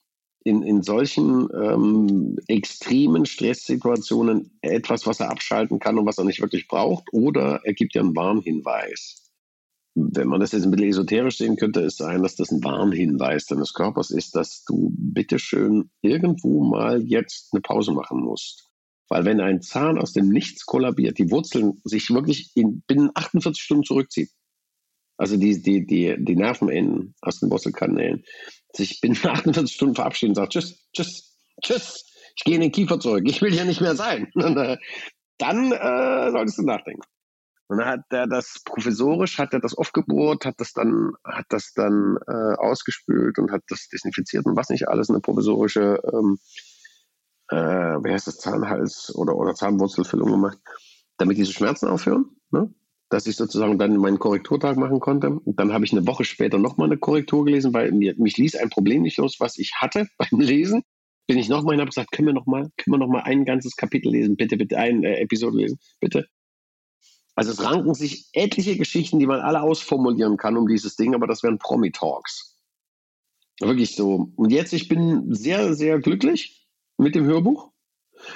in, 0.43 0.63
in 0.63 0.83
solchen 0.83 1.51
ähm, 1.55 2.39
extremen 2.47 3.27
Stresssituationen 3.27 4.59
etwas, 4.63 5.07
was 5.07 5.21
er 5.21 5.31
abschalten 5.31 5.81
kann 5.81 5.99
und 5.99 6.07
was 6.07 6.17
er 6.17 6.25
nicht 6.25 6.41
wirklich 6.41 6.67
braucht, 6.67 7.13
oder 7.13 7.61
er 7.65 7.75
gibt 7.75 7.95
ja 7.95 8.01
einen 8.01 8.17
Warnhinweis. 8.17 9.24
Wenn 9.95 10.29
man 10.29 10.41
das 10.41 10.53
jetzt 10.53 10.65
ein 10.65 10.73
bisschen 10.73 10.89
esoterisch 10.89 11.39
sehen 11.39 11.57
könnte, 11.57 11.81
ist 11.81 11.99
sein, 11.99 12.23
dass 12.23 12.35
das 12.35 12.51
ein 12.51 12.65
Warnhinweis 12.65 13.47
deines 13.47 13.75
Körpers 13.75 14.11
ist, 14.11 14.35
dass 14.35 14.65
du 14.65 14.93
bitteschön 14.97 15.91
irgendwo 16.03 16.65
mal 16.65 17.01
jetzt 17.03 17.51
eine 17.53 17.61
Pause 17.61 17.93
machen 17.93 18.21
musst. 18.21 18.71
Weil 19.09 19.25
wenn 19.25 19.41
ein 19.41 19.61
Zahn 19.61 19.99
aus 19.99 20.13
dem 20.13 20.29
Nichts 20.29 20.67
kollabiert, 20.67 21.19
die 21.19 21.31
Wurzeln 21.31 21.81
sich 21.85 22.11
wirklich 22.11 22.51
in, 22.57 22.83
binnen 22.87 23.11
48 23.15 23.63
Stunden 23.63 23.85
zurückziehen, 23.85 24.29
also 25.17 25.37
die, 25.37 25.63
die, 25.63 25.87
die, 25.87 26.17
die 26.19 26.37
Nervenenden 26.37 27.15
aus 27.21 27.39
den 27.39 27.51
Wurzelkanälen, 27.51 28.25
sich 28.73 29.01
binnen 29.01 29.17
48 29.23 29.75
Stunden 29.75 29.95
verabschieden 29.95 30.31
und 30.31 30.37
sagt, 30.37 30.55
tschüss, 30.55 30.89
tschüss, 30.93 31.39
tschüss, 31.63 32.05
ich 32.37 32.45
gehe 32.45 32.57
in 32.57 32.63
den 32.63 32.73
Kiefer 32.73 32.99
zurück, 32.99 33.23
ich 33.27 33.41
will 33.43 33.53
hier 33.53 33.65
nicht 33.65 33.81
mehr 33.81 33.95
sein. 33.95 34.29
dann 35.39 35.73
äh, 35.73 36.31
solltest 36.33 36.59
du 36.59 36.63
nachdenken. 36.63 37.03
Und 37.69 37.79
dann 37.79 37.87
hat 37.87 38.01
er 38.11 38.27
das 38.27 38.61
professorisch, 38.65 39.39
hat 39.39 39.55
er 39.55 39.61
das 39.61 39.75
aufgebohrt, 39.75 40.45
hat 40.45 40.61
das 40.61 40.73
dann, 40.73 41.13
hat 41.25 41.47
das 41.49 41.73
dann 41.75 42.19
äh, 42.27 42.55
ausgespült 42.57 43.39
und 43.39 43.51
hat 43.51 43.63
das 43.69 43.89
desinfiziert 43.89 44.45
und 44.45 44.57
was 44.57 44.69
nicht 44.69 44.89
alles, 44.89 45.09
eine 45.09 45.21
provisorische, 45.21 45.99
ähm, 46.13 46.39
äh, 47.49 47.57
wie 47.57 48.13
heißt 48.13 48.27
das, 48.27 48.39
Zahnhals- 48.39 49.15
oder, 49.15 49.37
oder 49.37 49.55
Zahnwurzelfüllung 49.55 50.31
gemacht, 50.31 50.59
damit 51.17 51.39
diese 51.39 51.53
Schmerzen 51.53 51.89
aufhören. 51.89 52.27
Ne? 52.51 52.73
Dass 53.09 53.27
ich 53.27 53.37
sozusagen 53.37 53.79
dann 53.79 53.97
meinen 53.97 54.19
Korrekturtag 54.19 54.77
machen 54.77 55.01
konnte. 55.01 55.31
Und 55.31 55.59
dann 55.59 55.73
habe 55.73 55.85
ich 55.85 55.93
eine 55.93 56.07
Woche 56.07 56.25
später 56.25 56.59
nochmal 56.59 56.89
eine 56.89 56.99
Korrektur 56.99 57.47
gelesen, 57.47 57.73
weil 57.73 57.93
mir, 57.93 58.15
mich 58.19 58.37
ließ 58.37 58.57
ein 58.57 58.71
Problem 58.71 59.03
nicht 59.03 59.17
los, 59.17 59.37
was 59.39 59.59
ich 59.59 59.73
hatte 59.77 60.07
beim 60.19 60.41
Lesen. 60.41 60.83
Bin 61.27 61.39
ich 61.39 61.49
nochmal 61.49 61.77
und 61.77 61.81
habe 61.81 61.89
gesagt, 61.89 62.13
können 62.13 62.29
wir 62.29 62.35
nochmal, 62.35 62.69
noch 62.87 63.25
ein 63.25 63.47
ganzes 63.47 63.77
Kapitel 63.77 64.13
lesen, 64.13 64.37
bitte, 64.37 64.59
bitte, 64.59 64.77
eine 64.77 65.17
äh, 65.17 65.23
Episode 65.23 65.57
lesen, 65.57 65.79
bitte. 65.99 66.29
Also 67.35 67.51
es 67.51 67.63
ranken 67.63 67.95
sich 67.95 68.29
etliche 68.33 68.77
Geschichten, 68.77 69.19
die 69.19 69.27
man 69.27 69.41
alle 69.41 69.63
ausformulieren 69.63 70.37
kann 70.37 70.57
um 70.57 70.69
dieses 70.69 70.97
Ding, 70.97 71.15
aber 71.15 71.27
das 71.27 71.43
wären 71.43 71.59
Promi-Talks. 71.59 72.59
Wirklich 73.61 73.95
so. 73.97 74.33
Und 74.37 74.51
jetzt, 74.51 74.73
ich 74.73 74.89
bin 74.89 75.35
sehr, 75.35 75.75
sehr 75.75 75.99
glücklich 75.99 76.69
mit 76.97 77.15
dem 77.15 77.25
Hörbuch 77.25 77.71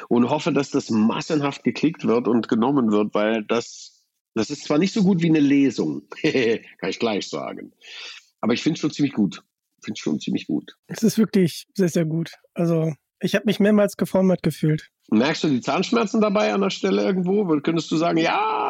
und 0.09 0.31
hoffe, 0.31 0.53
dass 0.53 0.71
das 0.71 0.91
massenhaft 0.91 1.65
geklickt 1.65 2.07
wird 2.07 2.29
und 2.29 2.49
genommen 2.49 2.91
wird, 2.91 3.15
weil 3.15 3.45
das, 3.45 4.05
das 4.35 4.51
ist 4.51 4.65
zwar 4.65 4.79
nicht 4.79 4.93
so 4.93 5.03
gut 5.03 5.23
wie 5.23 5.29
eine 5.29 5.41
Lesung, 5.41 6.09
kann 6.23 6.91
ich 6.91 6.99
gleich 6.99 7.29
sagen, 7.29 7.73
aber 8.41 8.53
ich 8.53 8.63
finde 8.63 8.77
es 8.77 8.81
schon 8.81 8.91
ziemlich 8.91 9.15
gut. 9.15 9.43
Finde 9.81 9.97
es 9.97 10.01
schon 10.01 10.19
ziemlich 10.19 10.49
gut. 10.49 10.77
Es 10.89 11.05
ist 11.05 11.19
wirklich 11.19 11.69
sehr, 11.75 11.89
sehr 11.89 12.05
gut. 12.05 12.33
Also 12.55 12.93
ich 13.21 13.35
habe 13.35 13.45
mich 13.47 13.61
mehrmals 13.61 13.97
geformt 13.97 14.43
gefühlt. 14.43 14.91
Merkst 15.11 15.45
du 15.45 15.49
die 15.49 15.61
Zahnschmerzen 15.61 16.21
dabei 16.21 16.53
an 16.53 16.61
der 16.61 16.71
Stelle 16.71 17.03
irgendwo? 17.03 17.45
Könntest 17.61 17.91
du 17.91 17.97
sagen, 17.97 18.19
ja, 18.19 18.68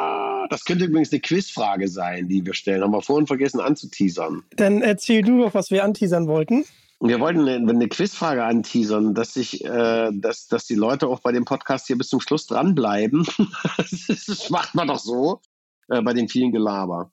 das 0.51 0.65
könnte 0.65 0.85
übrigens 0.85 1.13
eine 1.13 1.21
Quizfrage 1.21 1.89
sein, 1.89 2.29
die 2.29 2.45
wir 2.45 2.55
stellen. 2.55 2.83
Haben 2.83 2.93
wir 2.93 3.03
vorhin 3.03 3.27
vergessen 3.27 3.61
anzuteasern. 3.61 4.43
Dann 4.57 4.83
erzähl 4.83 5.23
du 5.23 5.39
doch, 5.43 5.55
was 5.55 5.71
wir 5.71 5.85
anteasern 5.85 6.27
wollten. 6.27 6.65
Wir 7.01 7.21
wollten 7.21 7.49
eine, 7.49 7.71
eine 7.71 7.89
Quizfrage 7.89 8.45
anteasern, 8.45 9.15
dass 9.15 9.35
sich, 9.35 9.65
äh, 9.65 10.11
dass, 10.13 10.49
dass 10.49 10.67
die 10.67 10.75
Leute 10.75 11.07
auch 11.07 11.21
bei 11.21 11.31
dem 11.31 11.45
Podcast 11.45 11.87
hier 11.87 11.97
bis 11.97 12.09
zum 12.09 12.21
Schluss 12.21 12.47
dranbleiben. 12.47 13.27
das 13.79 14.51
macht 14.51 14.75
man 14.75 14.89
doch 14.89 14.99
so 14.99 15.41
äh, 15.89 16.03
bei 16.03 16.13
den 16.13 16.29
vielen 16.29 16.51
Gelaber. 16.51 17.13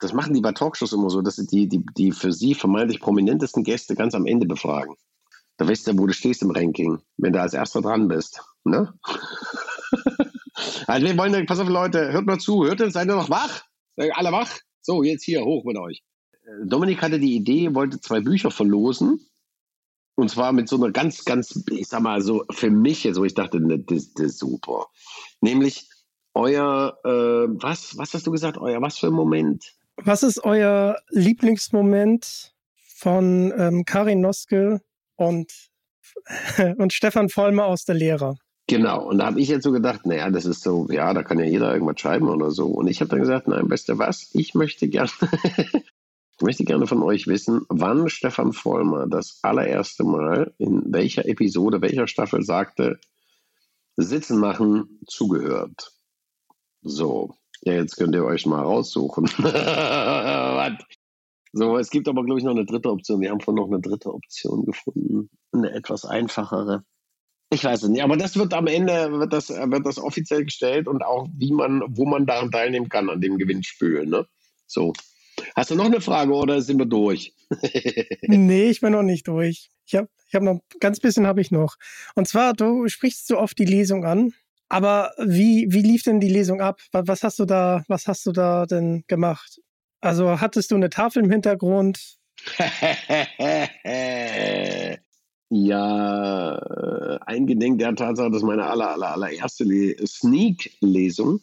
Das 0.00 0.12
machen 0.12 0.34
die 0.34 0.40
bei 0.40 0.52
Talkshows 0.52 0.92
immer 0.92 1.10
so, 1.10 1.22
dass 1.22 1.36
sie 1.36 1.46
die, 1.46 1.68
die, 1.68 1.84
die 1.96 2.10
für 2.10 2.32
sie 2.32 2.54
vermeintlich 2.54 3.00
prominentesten 3.00 3.62
Gäste 3.62 3.94
ganz 3.94 4.14
am 4.14 4.26
Ende 4.26 4.46
befragen. 4.46 4.96
Da 5.58 5.68
weißt 5.68 5.86
du, 5.86 5.98
wo 5.98 6.06
du 6.06 6.14
stehst 6.14 6.42
im 6.42 6.50
Ranking, 6.50 7.00
wenn 7.18 7.32
du 7.32 7.40
als 7.40 7.52
erster 7.52 7.82
dran 7.82 8.08
bist. 8.08 8.40
Ne? 8.64 8.94
also 10.90 11.06
wir 11.06 11.16
wollen, 11.16 11.46
pass 11.46 11.60
auf 11.60 11.68
Leute, 11.68 12.12
hört 12.12 12.26
mal 12.26 12.38
zu, 12.38 12.64
hört 12.64 12.80
ihr, 12.80 12.90
seid 12.90 13.08
ihr 13.08 13.16
noch 13.16 13.30
wach? 13.30 13.62
Seid 13.96 14.10
alle 14.14 14.32
wach? 14.32 14.50
So, 14.80 15.02
jetzt 15.02 15.24
hier, 15.24 15.44
hoch 15.44 15.64
mit 15.64 15.76
euch. 15.76 16.02
Dominik 16.64 17.02
hatte 17.02 17.18
die 17.18 17.36
Idee, 17.36 17.74
wollte 17.74 18.00
zwei 18.00 18.20
Bücher 18.20 18.50
verlosen. 18.50 19.20
Und 20.16 20.30
zwar 20.30 20.52
mit 20.52 20.68
so 20.68 20.76
einer 20.76 20.90
ganz, 20.90 21.24
ganz, 21.24 21.64
ich 21.70 21.88
sag 21.88 22.02
mal 22.02 22.20
so, 22.20 22.44
für 22.50 22.70
mich, 22.70 23.08
so 23.12 23.24
ich 23.24 23.34
dachte, 23.34 23.60
ne, 23.60 23.78
das, 23.78 24.12
das 24.12 24.26
ist 24.26 24.38
super. 24.38 24.86
Nämlich 25.40 25.88
euer, 26.34 26.98
äh, 27.04 27.08
was, 27.08 27.96
was 27.96 28.12
hast 28.12 28.26
du 28.26 28.30
gesagt, 28.30 28.58
euer, 28.58 28.82
was 28.82 28.98
für 28.98 29.06
ein 29.06 29.14
Moment? 29.14 29.64
Was 29.96 30.22
ist 30.22 30.44
euer 30.44 30.98
Lieblingsmoment 31.10 32.54
von 32.74 33.52
ähm, 33.56 33.84
Karin 33.84 34.20
Noske 34.20 34.82
und, 35.16 35.70
und 36.76 36.92
Stefan 36.92 37.28
Vollmer 37.28 37.64
aus 37.64 37.84
der 37.84 37.94
Lehre. 37.94 38.36
Genau, 38.70 39.08
und 39.08 39.18
da 39.18 39.26
habe 39.26 39.40
ich 39.40 39.48
jetzt 39.48 39.64
so 39.64 39.72
gedacht, 39.72 40.06
naja, 40.06 40.30
das 40.30 40.44
ist 40.44 40.62
so, 40.62 40.86
ja, 40.90 41.12
da 41.12 41.24
kann 41.24 41.40
ja 41.40 41.44
jeder 41.44 41.72
irgendwas 41.72 41.98
schreiben 41.98 42.28
oder 42.28 42.52
so. 42.52 42.68
Und 42.68 42.86
ich 42.86 43.00
habe 43.00 43.08
dann 43.08 43.18
gesagt, 43.18 43.48
nein, 43.48 43.68
du 43.68 43.98
was, 43.98 44.30
ich 44.32 44.54
möchte 44.54 44.88
gerne, 44.88 45.10
ich 46.36 46.40
möchte 46.40 46.62
gerne 46.62 46.86
von 46.86 47.02
euch 47.02 47.26
wissen, 47.26 47.62
wann 47.68 48.08
Stefan 48.08 48.52
Vollmer 48.52 49.08
das 49.08 49.40
allererste 49.42 50.04
Mal 50.04 50.54
in 50.58 50.84
welcher 50.92 51.26
Episode, 51.26 51.82
welcher 51.82 52.06
Staffel 52.06 52.44
sagte, 52.44 53.00
Sitzen 53.96 54.38
machen 54.38 55.00
zugehört. 55.08 55.90
So, 56.82 57.34
ja, 57.62 57.72
jetzt 57.72 57.96
könnt 57.96 58.14
ihr 58.14 58.24
euch 58.24 58.46
mal 58.46 58.62
raussuchen. 58.62 59.28
So, 61.52 61.78
es 61.78 61.90
gibt 61.90 62.06
aber, 62.06 62.24
glaube 62.24 62.38
ich, 62.38 62.44
noch 62.44 62.52
eine 62.52 62.64
dritte 62.64 62.92
Option. 62.92 63.20
Wir 63.20 63.32
haben 63.32 63.40
vorhin 63.40 63.60
noch 63.60 63.68
eine 63.68 63.80
dritte 63.80 64.14
Option 64.14 64.64
gefunden. 64.64 65.28
Eine 65.50 65.72
etwas 65.72 66.04
einfachere. 66.04 66.84
Ich 67.52 67.64
weiß 67.64 67.82
es 67.82 67.88
nicht, 67.88 68.02
aber 68.02 68.16
das 68.16 68.36
wird 68.36 68.54
am 68.54 68.68
Ende, 68.68 69.10
wird 69.10 69.32
das, 69.32 69.48
wird 69.48 69.84
das 69.84 69.98
offiziell 69.98 70.44
gestellt 70.44 70.86
und 70.86 71.02
auch 71.02 71.26
wie 71.36 71.52
man, 71.52 71.82
wo 71.88 72.06
man 72.06 72.24
daran 72.24 72.52
teilnehmen 72.52 72.88
kann, 72.88 73.10
an 73.10 73.20
dem 73.20 73.38
Gewinnspiel. 73.38 74.06
Ne? 74.06 74.24
So. 74.68 74.92
Hast 75.56 75.70
du 75.70 75.74
noch 75.74 75.86
eine 75.86 76.00
Frage 76.00 76.32
oder 76.32 76.62
sind 76.62 76.78
wir 76.78 76.86
durch? 76.86 77.34
nee, 78.22 78.70
ich 78.70 78.80
bin 78.80 78.92
noch 78.92 79.02
nicht 79.02 79.26
durch. 79.26 79.70
Ich 79.84 79.96
habe 79.96 80.08
ich 80.28 80.34
hab 80.34 80.44
noch, 80.44 80.60
ganz 80.78 81.00
bisschen 81.00 81.26
habe 81.26 81.40
ich 81.40 81.50
noch. 81.50 81.74
Und 82.14 82.28
zwar, 82.28 82.52
du 82.52 82.86
sprichst 82.86 83.26
so 83.26 83.36
oft 83.36 83.58
die 83.58 83.64
Lesung 83.64 84.04
an. 84.04 84.32
Aber 84.68 85.12
wie, 85.18 85.66
wie 85.70 85.82
lief 85.82 86.04
denn 86.04 86.20
die 86.20 86.28
Lesung 86.28 86.60
ab? 86.60 86.80
Was 86.92 87.24
hast 87.24 87.40
du 87.40 87.46
da, 87.46 87.82
was 87.88 88.06
hast 88.06 88.24
du 88.26 88.32
da 88.32 88.66
denn 88.66 89.02
gemacht? 89.08 89.60
Also 90.00 90.40
hattest 90.40 90.70
du 90.70 90.76
eine 90.76 90.90
Tafel 90.90 91.24
im 91.24 91.30
Hintergrund? 91.30 92.16
ja, 95.50 96.56
äh, 96.56 97.18
eingedenk 97.26 97.78
der 97.78 97.94
Tatsache, 97.96 98.30
dass 98.30 98.42
meine 98.42 98.66
aller, 98.66 98.90
aller, 98.90 99.12
allererste 99.12 99.64
Le 99.64 99.96
Sneak-Lesung 100.06 101.40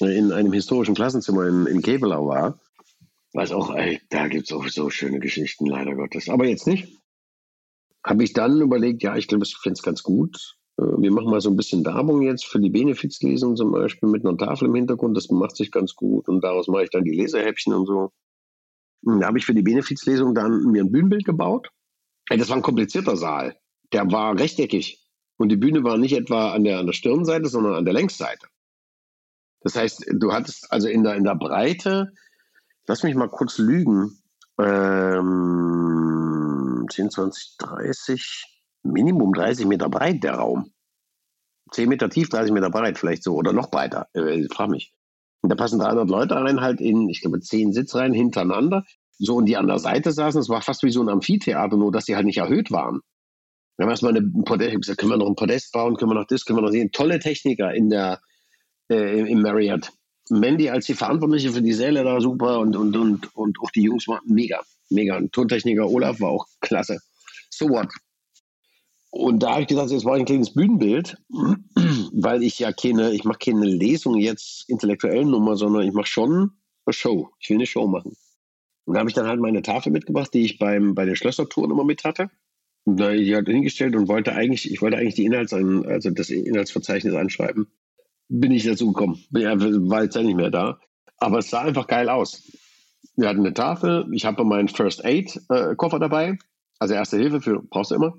in 0.00 0.32
einem 0.32 0.52
historischen 0.52 0.96
Klassenzimmer 0.96 1.46
in, 1.46 1.66
in 1.66 1.82
Kebelau 1.82 2.26
war. 2.26 2.58
Weiß 3.32 3.52
auch, 3.52 3.74
ey, 3.74 4.00
da 4.10 4.26
gibt 4.26 4.50
es 4.50 4.52
auch 4.52 4.66
so 4.68 4.90
schöne 4.90 5.20
Geschichten, 5.20 5.66
leider 5.66 5.94
Gottes. 5.94 6.28
Aber 6.28 6.46
jetzt 6.46 6.66
nicht. 6.66 7.00
Habe 8.04 8.24
ich 8.24 8.32
dann 8.32 8.60
überlegt, 8.60 9.04
ja, 9.04 9.16
ich 9.16 9.28
glaube, 9.28 9.44
ich 9.44 9.56
finde 9.56 9.74
es 9.74 9.82
ganz 9.82 10.02
gut, 10.02 10.56
äh, 10.76 10.82
wir 10.82 11.12
machen 11.12 11.30
mal 11.30 11.40
so 11.40 11.50
ein 11.50 11.56
bisschen 11.56 11.84
Werbung 11.84 12.22
jetzt 12.22 12.44
für 12.44 12.58
die 12.58 12.70
Benefizlesung 12.70 13.54
zum 13.54 13.70
Beispiel 13.70 14.08
mit 14.08 14.26
einer 14.26 14.36
Tafel 14.36 14.66
im 14.66 14.74
Hintergrund. 14.74 15.16
Das 15.16 15.30
macht 15.30 15.56
sich 15.56 15.70
ganz 15.70 15.94
gut 15.94 16.28
und 16.28 16.42
daraus 16.42 16.66
mache 16.66 16.84
ich 16.84 16.90
dann 16.90 17.04
die 17.04 17.14
Lesehäppchen 17.14 17.72
und 17.72 17.86
so. 17.86 18.10
Und 19.04 19.20
da 19.20 19.28
habe 19.28 19.38
ich 19.38 19.46
für 19.46 19.54
die 19.54 19.62
Benefizlesung 19.62 20.34
dann 20.34 20.70
mir 20.72 20.82
ein 20.82 20.90
Bühnenbild 20.90 21.24
gebaut. 21.24 21.70
Das 22.28 22.48
war 22.48 22.56
ein 22.56 22.62
komplizierter 22.62 23.16
Saal. 23.16 23.56
Der 23.92 24.10
war 24.10 24.38
rechteckig. 24.38 25.02
Und 25.36 25.48
die 25.48 25.56
Bühne 25.56 25.82
war 25.84 25.98
nicht 25.98 26.14
etwa 26.16 26.52
an 26.52 26.64
der, 26.64 26.78
an 26.78 26.86
der 26.86 26.92
Stirnseite, 26.92 27.48
sondern 27.48 27.74
an 27.74 27.84
der 27.84 27.94
Längsseite. 27.94 28.46
Das 29.60 29.76
heißt, 29.76 30.06
du 30.12 30.32
hattest 30.32 30.72
also 30.72 30.88
in 30.88 31.02
der, 31.04 31.14
in 31.14 31.24
der 31.24 31.34
Breite, 31.34 32.12
lass 32.86 33.02
mich 33.02 33.14
mal 33.14 33.28
kurz 33.28 33.58
lügen, 33.58 34.22
ähm, 34.58 36.12
10, 36.90 37.10
20, 37.10 37.56
30, 37.58 38.44
Minimum 38.82 39.32
30 39.32 39.66
Meter 39.66 39.88
breit, 39.88 40.22
der 40.24 40.34
Raum. 40.34 40.72
10 41.72 41.88
Meter 41.88 42.10
tief, 42.10 42.28
30 42.28 42.52
Meter 42.52 42.70
breit, 42.70 42.98
vielleicht 42.98 43.22
so, 43.22 43.34
oder 43.34 43.52
noch 43.52 43.70
breiter. 43.70 44.08
Äh, 44.12 44.46
frag 44.52 44.68
mich. 44.68 44.92
Und 45.40 45.50
da 45.50 45.56
passen 45.56 45.78
300 45.78 46.08
Leute 46.08 46.34
rein, 46.36 46.60
halt 46.60 46.80
in, 46.80 47.08
ich 47.08 47.20
glaube, 47.20 47.40
10 47.40 47.72
Sitzreihen 47.72 48.12
hintereinander. 48.12 48.84
So, 49.24 49.36
und 49.36 49.46
die 49.46 49.56
an 49.56 49.68
der 49.68 49.78
Seite 49.78 50.10
saßen, 50.10 50.40
es 50.40 50.48
war 50.48 50.62
fast 50.62 50.82
wie 50.82 50.90
so 50.90 51.00
ein 51.00 51.08
Amphitheater, 51.08 51.76
nur 51.76 51.92
dass 51.92 52.06
sie 52.06 52.16
halt 52.16 52.26
nicht 52.26 52.38
erhöht 52.38 52.72
waren. 52.72 53.02
Dann 53.76 53.84
haben 53.84 53.88
wir 53.88 53.92
erstmal 53.92 54.16
eine 54.16 54.28
Podest, 54.44 54.80
gesagt, 54.80 54.98
können 54.98 55.12
wir 55.12 55.16
noch 55.16 55.28
ein 55.28 55.36
Podest 55.36 55.70
bauen, 55.70 55.94
können 55.94 56.10
wir 56.10 56.16
noch 56.16 56.26
das, 56.26 56.44
können 56.44 56.58
wir 56.58 56.62
noch 56.62 56.72
sehen. 56.72 56.90
Tolle 56.90 57.20
Techniker 57.20 57.72
in 57.72 57.88
der, 57.88 58.20
äh, 58.90 59.20
im 59.20 59.42
Marriott. 59.42 59.92
Mandy 60.28 60.70
als 60.70 60.86
die 60.86 60.94
Verantwortliche 60.94 61.52
für 61.52 61.62
die 61.62 61.72
Säle 61.72 62.02
da 62.02 62.20
super 62.20 62.58
und, 62.58 62.74
und, 62.74 62.96
und, 62.96 63.36
und 63.36 63.60
auch 63.60 63.70
die 63.70 63.82
Jungs 63.82 64.08
waren 64.08 64.22
mega, 64.26 64.60
mega. 64.90 65.16
Und 65.16 65.32
Tontechniker 65.32 65.88
Olaf 65.88 66.20
war 66.20 66.30
auch 66.30 66.46
klasse. 66.60 66.98
So 67.48 67.68
what? 67.68 67.92
Und 69.10 69.44
da 69.44 69.52
habe 69.52 69.62
ich 69.62 69.68
gesagt, 69.68 69.90
jetzt 69.92 70.04
mache 70.04 70.16
ich 70.16 70.22
ein 70.22 70.26
kleines 70.26 70.52
Bühnenbild, 70.52 71.16
weil 71.28 72.42
ich 72.42 72.58
ja 72.58 72.72
keine, 72.72 73.12
ich 73.12 73.22
mache 73.22 73.38
keine 73.38 73.66
Lesung 73.66 74.16
jetzt 74.16 74.68
intellektuellen 74.68 75.30
Nummer, 75.30 75.54
sondern 75.54 75.82
ich 75.82 75.92
mache 75.92 76.08
schon 76.08 76.50
eine 76.86 76.92
Show. 76.92 77.30
Ich 77.38 77.50
will 77.50 77.58
eine 77.58 77.66
Show 77.66 77.86
machen. 77.86 78.16
Und 78.84 78.94
da 78.94 79.00
habe 79.00 79.10
ich 79.10 79.14
dann 79.14 79.26
halt 79.26 79.40
meine 79.40 79.62
Tafel 79.62 79.92
mitgebracht, 79.92 80.32
die 80.34 80.44
ich 80.44 80.58
beim, 80.58 80.94
bei 80.94 81.04
den 81.04 81.16
Schlössertouren 81.16 81.70
immer 81.70 81.84
mit 81.84 82.04
hatte. 82.04 82.30
Und 82.84 82.98
da 82.98 83.12
die 83.12 83.34
halt 83.34 83.48
hingestellt 83.48 83.94
und 83.94 84.08
wollte 84.08 84.32
eigentlich, 84.32 84.70
ich 84.70 84.82
wollte 84.82 84.96
eigentlich 84.96 85.14
die 85.14 85.24
Inhalts, 85.24 85.52
also 85.52 86.10
das 86.10 86.30
Inhaltsverzeichnis 86.30 87.14
anschreiben. 87.14 87.68
Bin 88.28 88.50
ich 88.50 88.64
dazu 88.64 88.92
gekommen. 88.92 89.24
War 89.30 90.02
jetzt 90.02 90.16
ja 90.16 90.22
nicht 90.22 90.36
mehr 90.36 90.50
da. 90.50 90.80
Aber 91.18 91.38
es 91.38 91.50
sah 91.50 91.60
einfach 91.60 91.86
geil 91.86 92.08
aus. 92.08 92.42
Wir 93.16 93.28
hatten 93.28 93.40
eine 93.40 93.54
Tafel, 93.54 94.08
ich 94.12 94.24
habe 94.24 94.44
meinen 94.44 94.68
First 94.68 95.04
Aid 95.04 95.40
äh, 95.50 95.76
Koffer 95.76 95.98
dabei. 95.98 96.38
Also 96.78 96.94
erste 96.94 97.18
Hilfe 97.18 97.40
für, 97.40 97.62
brauchst 97.62 97.92
du 97.92 97.96
immer 97.96 98.16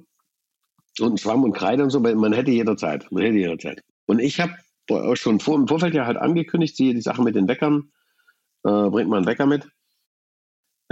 und 1.00 1.20
Schwamm 1.20 1.44
und 1.44 1.54
Kreide 1.54 1.84
und 1.84 1.90
so, 1.90 2.00
man 2.00 2.34
hätte 2.34 2.52
jederzeit. 2.52 3.12
Man 3.12 3.24
hätte 3.24 3.38
jederzeit. 3.38 3.84
Und 4.06 4.20
ich 4.20 4.40
habe 4.40 4.54
schon 5.16 5.40
vor, 5.40 5.56
im 5.56 5.68
Vorfeld 5.68 5.96
ja 5.96 6.06
halt 6.06 6.18
angekündigt, 6.18 6.76
siehe 6.76 6.94
die 6.94 7.02
Sache 7.02 7.24
mit 7.24 7.36
den 7.36 7.48
Weckern, 7.48 7.92
äh, 8.64 8.90
bringt 8.90 9.10
mal 9.10 9.18
einen 9.18 9.26
Wecker 9.26 9.46
mit, 9.46 9.68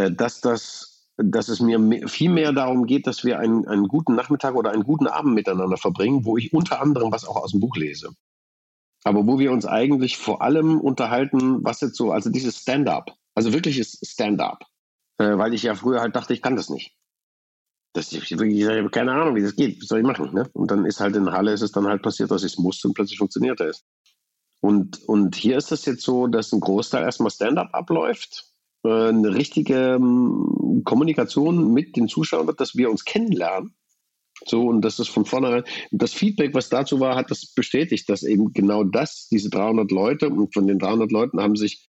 dass, 0.09 0.41
das, 0.41 1.09
dass 1.17 1.49
es 1.49 1.59
mir 1.59 2.07
viel 2.07 2.31
mehr 2.31 2.53
darum 2.53 2.85
geht, 2.85 3.05
dass 3.07 3.23
wir 3.23 3.39
einen, 3.39 3.67
einen 3.67 3.87
guten 3.87 4.15
Nachmittag 4.15 4.55
oder 4.55 4.71
einen 4.71 4.83
guten 4.83 5.07
Abend 5.07 5.35
miteinander 5.35 5.77
verbringen, 5.77 6.25
wo 6.25 6.37
ich 6.37 6.53
unter 6.53 6.81
anderem 6.81 7.11
was 7.11 7.25
auch 7.25 7.35
aus 7.35 7.51
dem 7.51 7.59
Buch 7.59 7.75
lese. 7.75 8.09
aber 9.03 9.25
wo 9.25 9.39
wir 9.39 9.51
uns 9.51 9.65
eigentlich 9.65 10.17
vor 10.17 10.41
allem 10.41 10.79
unterhalten, 10.79 11.63
was 11.63 11.81
jetzt 11.81 11.95
so, 11.95 12.11
also 12.11 12.29
dieses 12.29 12.57
Stand-up, 12.57 13.15
also 13.35 13.53
wirkliches 13.53 13.99
Stand-up, 14.03 14.65
äh, 15.17 15.37
weil 15.37 15.53
ich 15.53 15.63
ja 15.63 15.75
früher 15.75 16.01
halt 16.01 16.15
dachte, 16.15 16.33
ich 16.33 16.41
kann 16.41 16.55
das 16.55 16.69
nicht. 16.69 16.95
Das, 17.93 18.11
ich, 18.13 18.31
ich 18.31 18.67
habe 18.67 18.89
keine 18.89 19.11
Ahnung, 19.13 19.35
wie 19.35 19.41
das 19.41 19.55
geht, 19.55 19.81
was 19.81 19.87
soll 19.87 19.99
ich 19.99 20.05
machen? 20.05 20.33
Ne? 20.33 20.49
Und 20.53 20.71
dann 20.71 20.85
ist 20.85 20.99
halt 20.99 21.15
in 21.15 21.31
Halle 21.31 21.51
ist 21.53 21.61
es 21.61 21.71
dann 21.71 21.87
halt 21.87 22.01
passiert, 22.03 22.31
dass 22.31 22.43
ich 22.43 22.53
es 22.53 22.59
musste 22.59 22.87
und 22.87 22.93
plötzlich 22.93 23.17
funktionierte 23.17 23.65
es. 23.65 23.83
Und, 24.61 25.03
und 25.09 25.35
hier 25.35 25.57
ist 25.57 25.71
es 25.71 25.85
jetzt 25.85 26.03
so, 26.03 26.27
dass 26.27 26.53
ein 26.53 26.59
Großteil 26.59 27.03
erstmal 27.03 27.31
Stand-up 27.31 27.69
abläuft, 27.73 28.45
äh, 28.45 28.50
eine 28.83 29.35
richtige 29.35 29.95
ähm, 29.95 30.81
Kommunikation 30.85 31.73
mit 31.73 31.95
den 31.95 32.07
Zuschauern 32.07 32.47
wird, 32.47 32.59
dass 32.59 32.75
wir 32.75 32.89
uns 32.89 33.05
kennenlernen. 33.05 33.75
So, 34.45 34.63
und 34.63 34.81
das 34.81 34.99
ist 34.99 35.09
von 35.09 35.25
vornherein, 35.25 35.63
das 35.91 36.13
Feedback, 36.13 36.55
was 36.55 36.69
dazu 36.69 36.99
war, 36.99 37.15
hat 37.15 37.29
das 37.29 37.53
bestätigt, 37.53 38.09
dass 38.09 38.23
eben 38.23 38.53
genau 38.53 38.83
das, 38.83 39.27
diese 39.31 39.49
300 39.49 39.91
Leute, 39.91 40.29
und 40.29 40.53
von 40.53 40.65
den 40.65 40.79
300 40.79 41.11
Leuten 41.11 41.39
haben 41.39 41.55
sich 41.55 41.91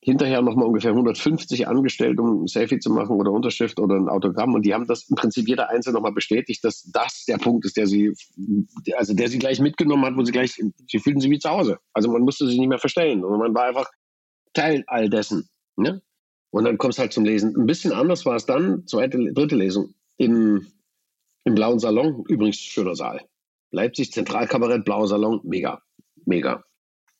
hinterher 0.00 0.42
nochmal 0.42 0.66
ungefähr 0.66 0.92
150 0.92 1.66
angestellt, 1.66 2.20
um 2.20 2.44
ein 2.44 2.46
Selfie 2.46 2.78
zu 2.78 2.90
machen 2.90 3.16
oder 3.16 3.32
Unterschrift 3.32 3.80
oder 3.80 3.96
ein 3.96 4.08
Autogramm. 4.08 4.54
Und 4.54 4.64
die 4.64 4.72
haben 4.72 4.86
das 4.86 5.08
im 5.08 5.16
Prinzip 5.16 5.48
jeder 5.48 5.68
Einzelne 5.70 5.94
nochmal 5.94 6.12
bestätigt, 6.12 6.64
dass 6.64 6.84
das 6.84 7.24
der 7.26 7.38
Punkt 7.38 7.66
ist, 7.66 7.76
der 7.76 7.86
sie, 7.86 8.12
also 8.96 9.12
der 9.14 9.28
sie 9.28 9.38
gleich 9.38 9.60
mitgenommen 9.60 10.04
hat, 10.04 10.16
wo 10.16 10.24
sie 10.24 10.32
gleich, 10.32 10.52
sie 10.52 10.98
fühlten 10.98 11.20
sich 11.20 11.30
wie 11.30 11.38
zu 11.38 11.50
Hause. 11.50 11.78
Also 11.92 12.10
man 12.10 12.22
musste 12.22 12.46
sich 12.46 12.58
nicht 12.58 12.68
mehr 12.68 12.78
verstellen, 12.78 13.20
sondern 13.20 13.40
man 13.40 13.54
war 13.54 13.64
einfach 13.64 13.90
Teil 14.54 14.84
all 14.86 15.10
dessen. 15.10 15.48
Ne? 15.78 16.02
Und 16.50 16.64
dann 16.64 16.78
kommst 16.78 16.98
halt 16.98 17.12
zum 17.12 17.24
Lesen. 17.24 17.54
Ein 17.56 17.66
bisschen 17.66 17.92
anders 17.92 18.24
war 18.26 18.36
es 18.36 18.46
dann, 18.46 18.86
zweite, 18.86 19.32
dritte 19.32 19.56
Lesung, 19.56 19.94
im, 20.16 20.66
im 21.44 21.54
Blauen 21.54 21.78
Salon. 21.78 22.24
Übrigens 22.28 22.58
schöner 22.58 22.94
Saal. 22.94 23.20
Leipzig 23.70 24.12
Zentralkabarett, 24.12 24.84
Blauer 24.84 25.08
Salon, 25.08 25.40
mega, 25.44 25.82
mega. 26.24 26.64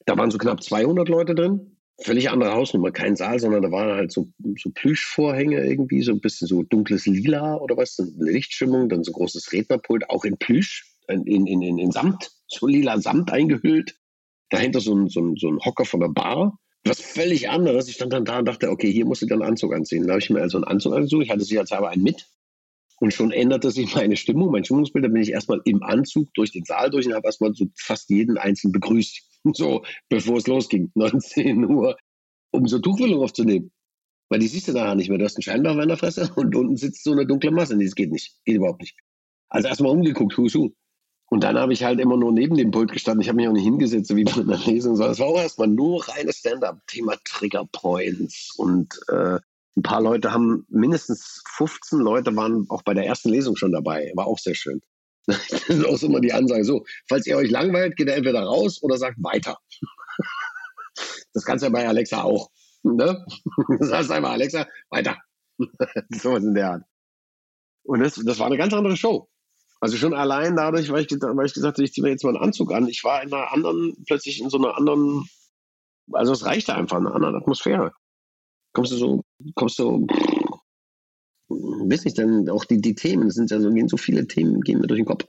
Da 0.07 0.17
waren 0.17 0.31
so 0.31 0.39
knapp 0.39 0.63
200 0.63 1.09
Leute 1.09 1.35
drin. 1.35 1.77
Völlig 2.01 2.31
andere 2.31 2.53
Hausnummer, 2.53 2.93
kein 2.93 3.17
Saal, 3.17 3.41
sondern 3.41 3.63
da 3.63 3.73
waren 3.73 3.97
halt 3.97 4.13
so, 4.13 4.29
so 4.57 4.71
Plüschvorhänge 4.71 5.67
irgendwie, 5.67 6.01
so 6.03 6.13
ein 6.13 6.21
bisschen 6.21 6.47
so 6.47 6.63
dunkles 6.63 7.07
Lila 7.07 7.57
oder 7.57 7.77
was, 7.77 7.99
eine 7.99 8.31
Lichtstimmung, 8.31 8.89
dann 8.89 9.03
so 9.03 9.13
großes 9.13 9.53
Rednerpult, 9.53 10.09
auch 10.09 10.25
in 10.25 10.39
Plüsch, 10.39 10.95
in, 11.09 11.27
in, 11.27 11.47
in, 11.47 11.79
in 11.79 11.91
Samt, 11.91 12.31
so 12.47 12.67
lila 12.67 13.01
Samt 13.01 13.33
eingehüllt. 13.33 13.97
Dahinter 14.51 14.81
so 14.81 14.95
ein, 14.95 15.09
so 15.09 15.21
ein, 15.21 15.37
so 15.37 15.49
ein 15.49 15.59
Hocker 15.59 15.85
von 15.85 16.01
der 16.01 16.09
Bar 16.09 16.59
was 16.85 17.01
völlig 17.01 17.49
anderes. 17.51 17.89
Ich 17.89 17.95
stand 17.95 18.13
dann 18.13 18.25
da 18.25 18.39
und 18.39 18.47
dachte, 18.47 18.71
okay, 18.71 18.91
hier 18.91 19.05
musst 19.05 19.23
du 19.23 19.27
dann 19.27 19.43
einen 19.43 19.51
Anzug 19.51 19.75
anziehen. 19.75 20.07
Da 20.07 20.13
habe 20.13 20.21
ich 20.21 20.31
mir 20.31 20.41
also 20.41 20.59
einen 20.59 20.65
Anzug 20.65 20.95
angezogen. 20.95 21.23
Ich 21.23 21.31
hatte 21.31 21.45
sicherheitshalber 21.45 21.91
einen 21.91 22.03
mit. 22.03 22.27
Und 23.01 23.15
schon 23.15 23.31
änderte 23.31 23.71
sich 23.71 23.95
meine 23.95 24.17
Stimmung, 24.17 24.51
mein 24.51 24.65
Stimmungsbild. 24.65 25.05
Da 25.05 25.09
bin 25.09 25.23
ich 25.23 25.31
erstmal 25.31 25.61
im 25.65 25.83
Anzug 25.83 26.33
durch 26.35 26.51
den 26.51 26.65
Saal 26.65 26.91
durch 26.91 27.07
und 27.07 27.15
habe 27.15 27.27
erstmal 27.27 27.55
so 27.55 27.67
fast 27.77 28.11
jeden 28.11 28.39
Einzelnen 28.39 28.73
begrüßt. 28.73 29.25
So, 29.55 29.85
bevor 30.09 30.39
es 30.39 30.49
losging, 30.49 30.91
19 30.97 31.65
Uhr, 31.65 31.97
um 32.51 32.67
so 32.67 32.81
Tuchfüllung 32.81 33.23
aufzunehmen. 33.23 33.71
Weil 34.29 34.41
die 34.41 34.49
siehst 34.49 34.67
du 34.67 34.73
da 34.73 34.95
nicht 34.97 35.09
mehr. 35.09 35.17
Du 35.17 35.25
hast 35.25 35.37
einen 35.37 35.43
Scheinwerfer 35.43 35.83
in 35.83 35.89
der 35.89 35.97
Fresse 35.97 36.33
und 36.37 36.55
unten 36.57 36.77
sitzt 36.77 37.05
so 37.05 37.13
eine 37.13 37.25
dunkle 37.25 37.53
Masse. 37.53 37.77
Nee, 37.77 37.85
das 37.85 37.95
geht 37.95 38.11
nicht. 38.11 38.35
Geht 38.45 38.57
überhaupt 38.57 38.81
nicht. 38.81 38.97
Also 39.49 39.69
erstmal 39.69 39.93
umgeguckt, 39.93 40.37
husu. 40.37 40.75
Und 41.31 41.45
dann 41.45 41.59
habe 41.59 41.73
ich 41.75 41.85
halt 41.85 42.01
immer 42.01 42.17
nur 42.17 42.33
neben 42.33 42.57
dem 42.57 42.71
Pult 42.71 42.91
gestanden. 42.91 43.21
Ich 43.21 43.29
habe 43.29 43.37
mich 43.37 43.49
auch 43.49 43.53
nicht 43.53 43.65
hingesetzt, 43.65 44.15
wie 44.17 44.25
bei 44.25 44.33
einer 44.33 44.57
Lesung, 44.57 44.97
sondern 44.97 45.13
es 45.13 45.19
war 45.19 45.27
auch 45.27 45.39
erstmal 45.39 45.69
nur 45.69 46.09
reines 46.09 46.39
Stand-up, 46.39 46.81
Thema 46.87 47.17
Trigger 47.25 47.67
Points. 47.71 48.55
Und 48.57 48.99
äh, 49.09 49.39
ein 49.77 49.83
paar 49.83 50.01
Leute 50.01 50.33
haben, 50.33 50.67
mindestens 50.69 51.43
15 51.57 51.99
Leute 51.99 52.35
waren 52.35 52.67
auch 52.71 52.83
bei 52.83 52.95
der 52.95 53.05
ersten 53.05 53.29
Lesung 53.29 53.57
schon 53.57 53.73
dabei. 53.73 54.11
War 54.15 54.27
auch 54.27 54.39
sehr 54.39 54.55
schön. 54.55 54.81
Das 55.27 55.69
ist 55.69 55.85
auch 55.85 56.03
immer 56.03 56.21
die 56.21 56.33
Ansage. 56.33 56.65
So, 56.65 56.87
falls 57.09 57.27
ihr 57.27 57.37
euch 57.37 57.51
langweilt, 57.51 57.97
geht 57.97 58.09
ihr 58.09 58.15
entweder 58.15 58.45
raus 58.45 58.83
oder 58.83 58.97
sagt 58.97 59.23
weiter. 59.23 59.59
Das 61.35 61.45
kannst 61.45 61.63
du 61.63 61.67
ja 61.67 61.73
bei 61.73 61.87
Alexa 61.87 62.23
auch. 62.23 62.51
Ne? 62.83 63.25
Das 63.79 63.93
heißt 63.93 64.11
einfach, 64.11 64.31
Alexa, 64.31 64.67
weiter. 64.89 65.17
so 66.09 66.33
was 66.33 66.43
in 66.43 66.55
der 66.55 66.71
Art. 66.71 66.83
Und 67.85 68.01
das, 68.01 68.15
das 68.15 68.39
war 68.39 68.47
eine 68.47 68.57
ganz 68.57 68.73
andere 68.73 68.97
Show. 68.97 69.29
Also 69.81 69.97
schon 69.97 70.15
allein 70.15 70.57
dadurch, 70.57 70.91
weil 70.91 71.05
ich, 71.05 71.21
weil 71.21 71.47
ich 71.47 71.55
gesagt 71.55 71.77
habe, 71.77 71.85
ich 71.85 71.93
ziehe 71.93 72.03
mir 72.03 72.11
jetzt 72.11 72.25
mal 72.25 72.35
einen 72.35 72.43
Anzug 72.43 72.73
an. 72.73 72.89
Ich 72.89 73.05
war 73.05 73.23
in 73.23 73.33
einer 73.33 73.53
anderen, 73.53 73.95
plötzlich 74.07 74.41
in 74.41 74.51
so 74.51 74.59
einer 74.59 74.77
anderen, 74.77 75.29
also 76.13 76.33
es 76.33 76.45
reichte 76.45 76.75
einfach, 76.75 76.97
eine 76.97 77.13
andere 77.13 77.37
Atmosphäre. 77.37 77.93
Kommst 78.73 78.93
du 78.93 78.97
so, 78.97 79.25
kommst 79.55 79.79
du, 79.79 80.07
weiß 81.49 82.05
nicht, 82.05 82.19
dann 82.19 82.49
auch 82.49 82.65
die, 82.65 82.81
die 82.81 82.95
Themen, 82.95 83.31
sind 83.31 83.51
ja 83.51 83.61
so, 83.61 83.73
gehen 83.73 83.89
so 83.89 83.97
viele 83.97 84.27
Themen, 84.27 84.61
gehen 84.63 84.81
mir 84.81 84.89
durch 84.89 85.01
den 85.01 85.07
Kopf, 85.07 85.25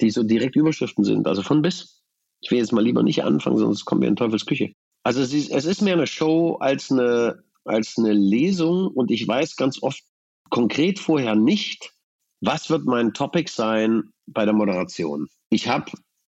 die 0.00 0.10
so 0.10 0.22
direkt 0.22 0.56
Überschriften 0.56 1.04
sind, 1.04 1.26
also 1.26 1.42
von 1.42 1.62
bis. 1.62 2.02
Ich 2.40 2.50
will 2.50 2.58
jetzt 2.58 2.72
mal 2.72 2.82
lieber 2.82 3.02
nicht 3.02 3.22
anfangen, 3.22 3.58
sonst 3.58 3.84
kommen 3.84 4.00
wir 4.00 4.08
in 4.08 4.16
Teufels 4.16 4.46
Küche. 4.46 4.72
Also 5.02 5.20
es 5.20 5.34
ist, 5.34 5.50
es 5.50 5.66
ist 5.66 5.82
mehr 5.82 5.94
eine 5.94 6.06
Show 6.06 6.56
als 6.60 6.90
eine, 6.90 7.42
als 7.64 7.98
eine 7.98 8.14
Lesung 8.14 8.88
und 8.88 9.10
ich 9.10 9.28
weiß 9.28 9.56
ganz 9.56 9.82
oft 9.82 10.02
konkret 10.48 10.98
vorher 10.98 11.34
nicht, 11.34 11.92
was 12.40 12.70
wird 12.70 12.84
mein 12.84 13.12
Topic 13.12 13.50
sein 13.50 14.10
bei 14.26 14.44
der 14.44 14.54
Moderation? 14.54 15.28
Ich 15.50 15.68
habe 15.68 15.92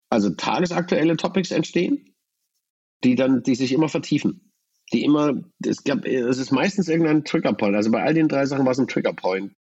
also 0.10 0.30
tagesaktuelle 0.30 1.18
Topics 1.18 1.51
entstehen, 1.51 2.16
die 3.03 3.16
dann, 3.16 3.43
die 3.43 3.56
sich 3.56 3.72
immer 3.72 3.89
vertiefen. 3.89 4.51
Die 4.93 5.03
immer, 5.03 5.34
es 5.66 5.84
gab, 5.84 6.06
es 6.06 6.38
ist 6.38 6.51
meistens 6.51 6.88
irgendein 6.88 7.26
Triggerpoint. 7.26 7.76
Also 7.76 7.91
bei 7.91 8.03
all 8.03 8.14
den 8.14 8.28
drei 8.28 8.45
Sachen 8.45 8.66
war 8.66 8.72
es 8.72 8.80
ein 8.80 8.88
Triggerpoint, 8.88 9.53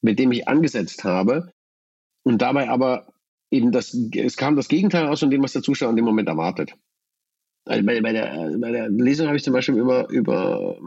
mit 0.00 0.18
dem 0.18 0.30
ich 0.30 0.46
angesetzt 0.46 1.02
habe. 1.02 1.52
Und 2.24 2.40
dabei 2.40 2.70
aber 2.70 3.12
eben 3.50 3.72
das, 3.72 3.94
es 4.14 4.36
kam 4.36 4.56
das 4.56 4.68
Gegenteil 4.68 5.06
aus 5.06 5.20
von 5.20 5.30
dem, 5.30 5.42
was 5.42 5.52
der 5.52 5.62
Zuschauer 5.62 5.90
in 5.90 5.96
dem 5.96 6.04
Moment 6.04 6.28
erwartet. 6.28 6.74
Also 7.66 7.84
bei, 7.84 8.00
bei, 8.00 8.12
der, 8.12 8.56
bei 8.58 8.70
der 8.70 8.90
Lesung 8.90 9.26
habe 9.26 9.36
ich 9.36 9.44
zum 9.44 9.54
Beispiel 9.54 9.76
über, 9.76 10.08
über, 10.08 10.78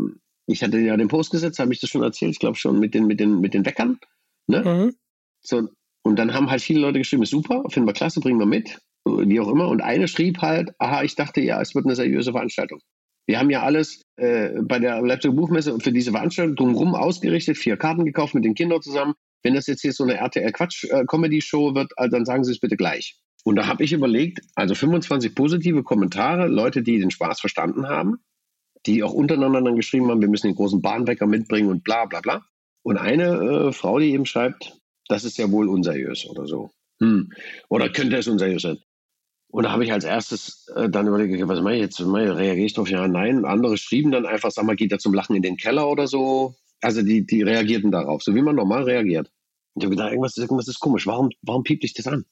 ich 0.46 0.64
hatte 0.64 0.80
ja 0.80 0.96
den 0.96 1.08
Post 1.08 1.32
gesetzt, 1.32 1.60
habe 1.60 1.74
ich 1.74 1.82
das 1.82 1.90
schon 1.90 2.04
erzählt, 2.04 2.32
ich 2.32 2.40
glaube 2.40 2.58
schon, 2.58 2.80
mit 2.80 2.94
den, 2.94 3.08
mit 3.08 3.20
den, 3.20 3.40
mit 3.42 3.54
den 3.54 3.66
Weckern. 3.66 4.00
Ne? 4.48 4.62
Mhm. 4.64 4.96
So, 5.42 5.70
und 6.04 6.18
dann 6.18 6.34
haben 6.34 6.50
halt 6.50 6.62
viele 6.62 6.80
Leute 6.80 7.00
geschrieben, 7.00 7.26
super, 7.26 7.64
finden 7.70 7.88
wir 7.88 7.94
klasse, 7.94 8.20
bringen 8.20 8.40
wir 8.40 8.46
mit, 8.46 8.80
wie 9.06 9.40
auch 9.40 9.50
immer. 9.50 9.68
Und 9.68 9.82
eine 9.82 10.08
schrieb 10.08 10.42
halt, 10.42 10.72
aha, 10.80 11.04
ich 11.04 11.16
dachte 11.16 11.42
ja, 11.42 11.62
es 11.62 11.76
wird 11.76 11.86
eine 11.86 11.96
seriöse 11.96 12.32
Veranstaltung. 12.32 12.80
Wir 13.28 13.40
haben 13.40 13.50
ja 13.50 13.62
alles 13.62 14.02
äh, 14.16 14.52
bei 14.62 14.80
der 14.80 15.02
Leipziger 15.02 15.34
Buchmesse 15.34 15.78
für 15.82 15.92
diese 15.92 16.12
Veranstaltung 16.12 16.56
drumherum 16.56 16.96
ausgerichtet, 16.96 17.58
vier 17.58 17.76
Karten 17.76 18.06
gekauft 18.06 18.36
mit 18.36 18.46
den 18.46 18.56
Kindern 18.56 18.82
zusammen. 18.82 19.16
Wenn 19.44 19.54
das 19.54 19.68
jetzt 19.68 19.82
hier 19.82 19.92
so 19.92 20.06
eine 20.06 20.16
RTL-Quatsch-Comedy-Show 20.16 21.76
wird, 21.76 21.92
also 21.98 22.16
dann 22.16 22.26
sagen 22.26 22.44
Sie 22.44 22.52
es 22.52 22.60
bitte 22.60 22.78
gleich. 22.78 23.20
Und 23.44 23.58
da 23.58 23.68
habe 23.68 23.84
ich 23.84 23.94
überlegt, 23.94 24.42
also 24.56 24.76
25 24.76 25.36
positive 25.36 25.84
Kommentare, 25.84 26.48
Leute, 26.48 26.84
die 26.84 27.00
den 27.00 27.12
Spaß 27.12 27.40
verstanden 27.40 27.88
haben, 27.88 28.18
die 28.86 29.04
auch 29.04 29.14
untereinander 29.14 29.62
dann 29.62 29.76
geschrieben 29.76 30.10
haben, 30.10 30.22
wir 30.22 30.30
müssen 30.30 30.48
den 30.48 30.56
großen 30.56 30.82
Bahnwecker 30.82 31.28
mitbringen 31.28 31.70
und 31.70 31.84
bla 31.84 32.06
bla 32.06 32.22
bla. 32.22 32.46
Und 32.88 32.96
eine 32.96 33.26
äh, 33.26 33.72
Frau, 33.74 34.00
die 34.00 34.14
eben 34.14 34.26
schreibt, 34.26 34.80
das 35.10 35.26
ist 35.26 35.38
ja 35.38 35.52
wohl 35.52 35.68
unseriös 35.68 36.26
oder 36.26 36.48
so. 36.48 36.72
Hm. 37.02 37.34
Oder 37.68 37.90
könnte 37.90 38.16
es 38.16 38.30
unseriös 38.30 38.62
sein? 38.62 38.78
Und 39.50 39.66
da 39.66 39.74
habe 39.74 39.84
ich 39.84 39.92
als 39.92 40.06
erstes 40.06 40.70
äh, 40.74 40.88
dann 40.88 41.06
überlegt, 41.06 41.46
was 41.50 41.60
mache 41.60 41.74
ich 41.74 41.82
jetzt? 41.82 42.00
Reagiere 42.00 42.66
ich 42.66 42.72
darauf? 42.72 42.90
Ja, 42.90 43.06
nein. 43.10 43.44
Andere 43.44 43.76
schrieben 43.76 44.14
dann 44.14 44.26
einfach, 44.26 44.52
sag 44.52 44.64
mal, 44.64 44.78
geht 44.78 44.94
er 44.94 45.00
zum 45.00 45.14
Lachen 45.14 45.36
in 45.36 45.42
den 45.42 45.58
Keller 45.58 45.90
oder 45.90 46.08
so. 46.08 46.56
Also 46.80 47.02
die, 47.02 47.26
die 47.26 47.42
reagierten 47.42 47.92
darauf, 47.92 48.24
so 48.24 48.34
wie 48.34 48.42
man 48.42 48.56
normal 48.56 48.84
reagiert. 48.84 49.34
Und 49.74 49.82
ich 49.82 49.86
habe 49.88 49.96
gedacht, 49.98 50.12
irgendwas, 50.12 50.38
irgendwas 50.38 50.70
ist 50.70 50.80
komisch. 50.80 51.06
Warum, 51.06 51.32
warum 51.42 51.64
piept 51.64 51.84
dich 51.84 51.94
das 51.94 52.08
an? 52.08 52.24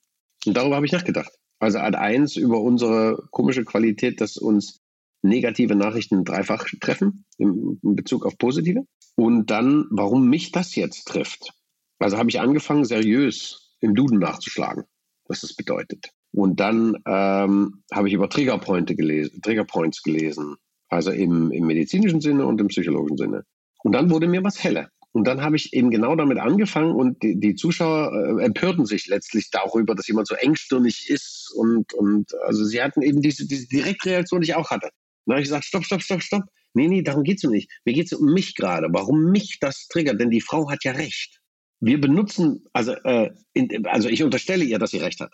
Und 0.46 0.56
darüber 0.56 0.78
habe 0.78 0.86
ich 0.86 0.94
nachgedacht. 0.94 1.34
Also 1.60 1.80
Art 1.80 1.96
1 1.96 2.38
über 2.38 2.62
unsere 2.62 3.28
komische 3.32 3.66
Qualität, 3.66 4.22
dass 4.22 4.38
uns 4.38 4.85
negative 5.28 5.76
Nachrichten 5.76 6.24
dreifach 6.24 6.66
treffen 6.80 7.26
in, 7.38 7.80
in 7.84 7.96
Bezug 7.96 8.26
auf 8.26 8.38
positive. 8.38 8.86
Und 9.16 9.50
dann, 9.50 9.86
warum 9.90 10.30
mich 10.30 10.52
das 10.52 10.76
jetzt 10.76 11.06
trifft. 11.06 11.54
Also 12.00 12.18
habe 12.18 12.30
ich 12.30 12.40
angefangen, 12.40 12.86
seriös 12.86 13.76
im 13.80 13.96
Duden 13.96 14.20
nachzuschlagen, 14.20 14.84
was 15.28 15.42
das 15.42 15.54
bedeutet. 15.54 16.12
Und 16.32 16.60
dann 16.60 16.98
ähm, 17.06 17.84
habe 17.92 18.08
ich 18.08 18.14
über 18.14 18.30
Triggerpointe 18.30 18.96
gelesen, 18.96 19.42
Triggerpoints 19.42 20.04
gelesen, 20.04 20.58
also 20.90 21.12
im, 21.12 21.52
im 21.52 21.66
medizinischen 21.66 22.20
Sinne 22.20 22.46
und 22.46 22.60
im 22.60 22.68
psychologischen 22.68 23.18
Sinne. 23.18 23.46
Und 23.84 23.94
dann 23.94 24.10
wurde 24.10 24.28
mir 24.28 24.44
was 24.44 24.62
heller. 24.62 24.90
Und 25.14 25.26
dann 25.28 25.42
habe 25.42 25.56
ich 25.56 25.72
eben 25.72 25.92
genau 25.92 26.14
damit 26.18 26.40
angefangen 26.40 26.94
und 26.94 27.24
die, 27.24 27.40
die 27.40 27.56
Zuschauer 27.56 28.12
äh, 28.12 28.44
empörten 28.44 28.86
sich 28.86 29.08
letztlich 29.08 29.50
darüber, 29.50 29.96
dass 29.96 30.08
jemand 30.08 30.28
so 30.28 30.36
engstirnig 30.36 31.10
ist 31.10 31.54
und, 31.56 31.94
und 31.94 32.34
also 32.44 32.66
sie 32.66 32.82
hatten 32.82 33.02
eben 33.02 33.22
diese, 33.22 33.48
diese 33.48 33.66
Direktreaktion, 33.70 34.42
die 34.42 34.50
ich 34.50 34.56
auch 34.56 34.72
hatte. 34.72 34.90
Dann 35.26 35.36
habe 35.36 35.42
ich 35.42 35.48
gesagt, 35.48 35.66
stopp, 35.66 35.86
stopp, 35.86 36.02
stopp, 36.02 36.22
stopp. 36.22 36.44
Nee, 36.74 36.88
nee, 36.88 37.02
darum 37.02 37.24
geht 37.24 37.38
es 37.38 37.44
mir 37.44 37.52
nicht. 37.52 37.72
Mir 37.86 37.94
geht 37.94 38.08
es 38.08 38.14
um 38.14 38.34
mich 38.34 38.56
gerade, 38.56 38.88
warum 38.92 39.32
mich 39.32 39.60
das 39.60 39.88
triggert, 39.88 40.20
denn 40.20 40.30
die 40.30 40.42
Frau 40.42 40.70
hat 40.70 40.84
ja 40.84 40.92
recht. 40.92 41.40
Wir 41.80 42.00
benutzen, 42.00 42.66
also, 42.74 42.94
äh, 42.94 43.32
in, 43.54 43.86
also 43.88 44.10
ich 44.10 44.24
unterstelle 44.24 44.66
ihr, 44.66 44.80
dass 44.80 44.92
sie 44.92 44.98
recht 44.98 45.20
hat. 45.20 45.34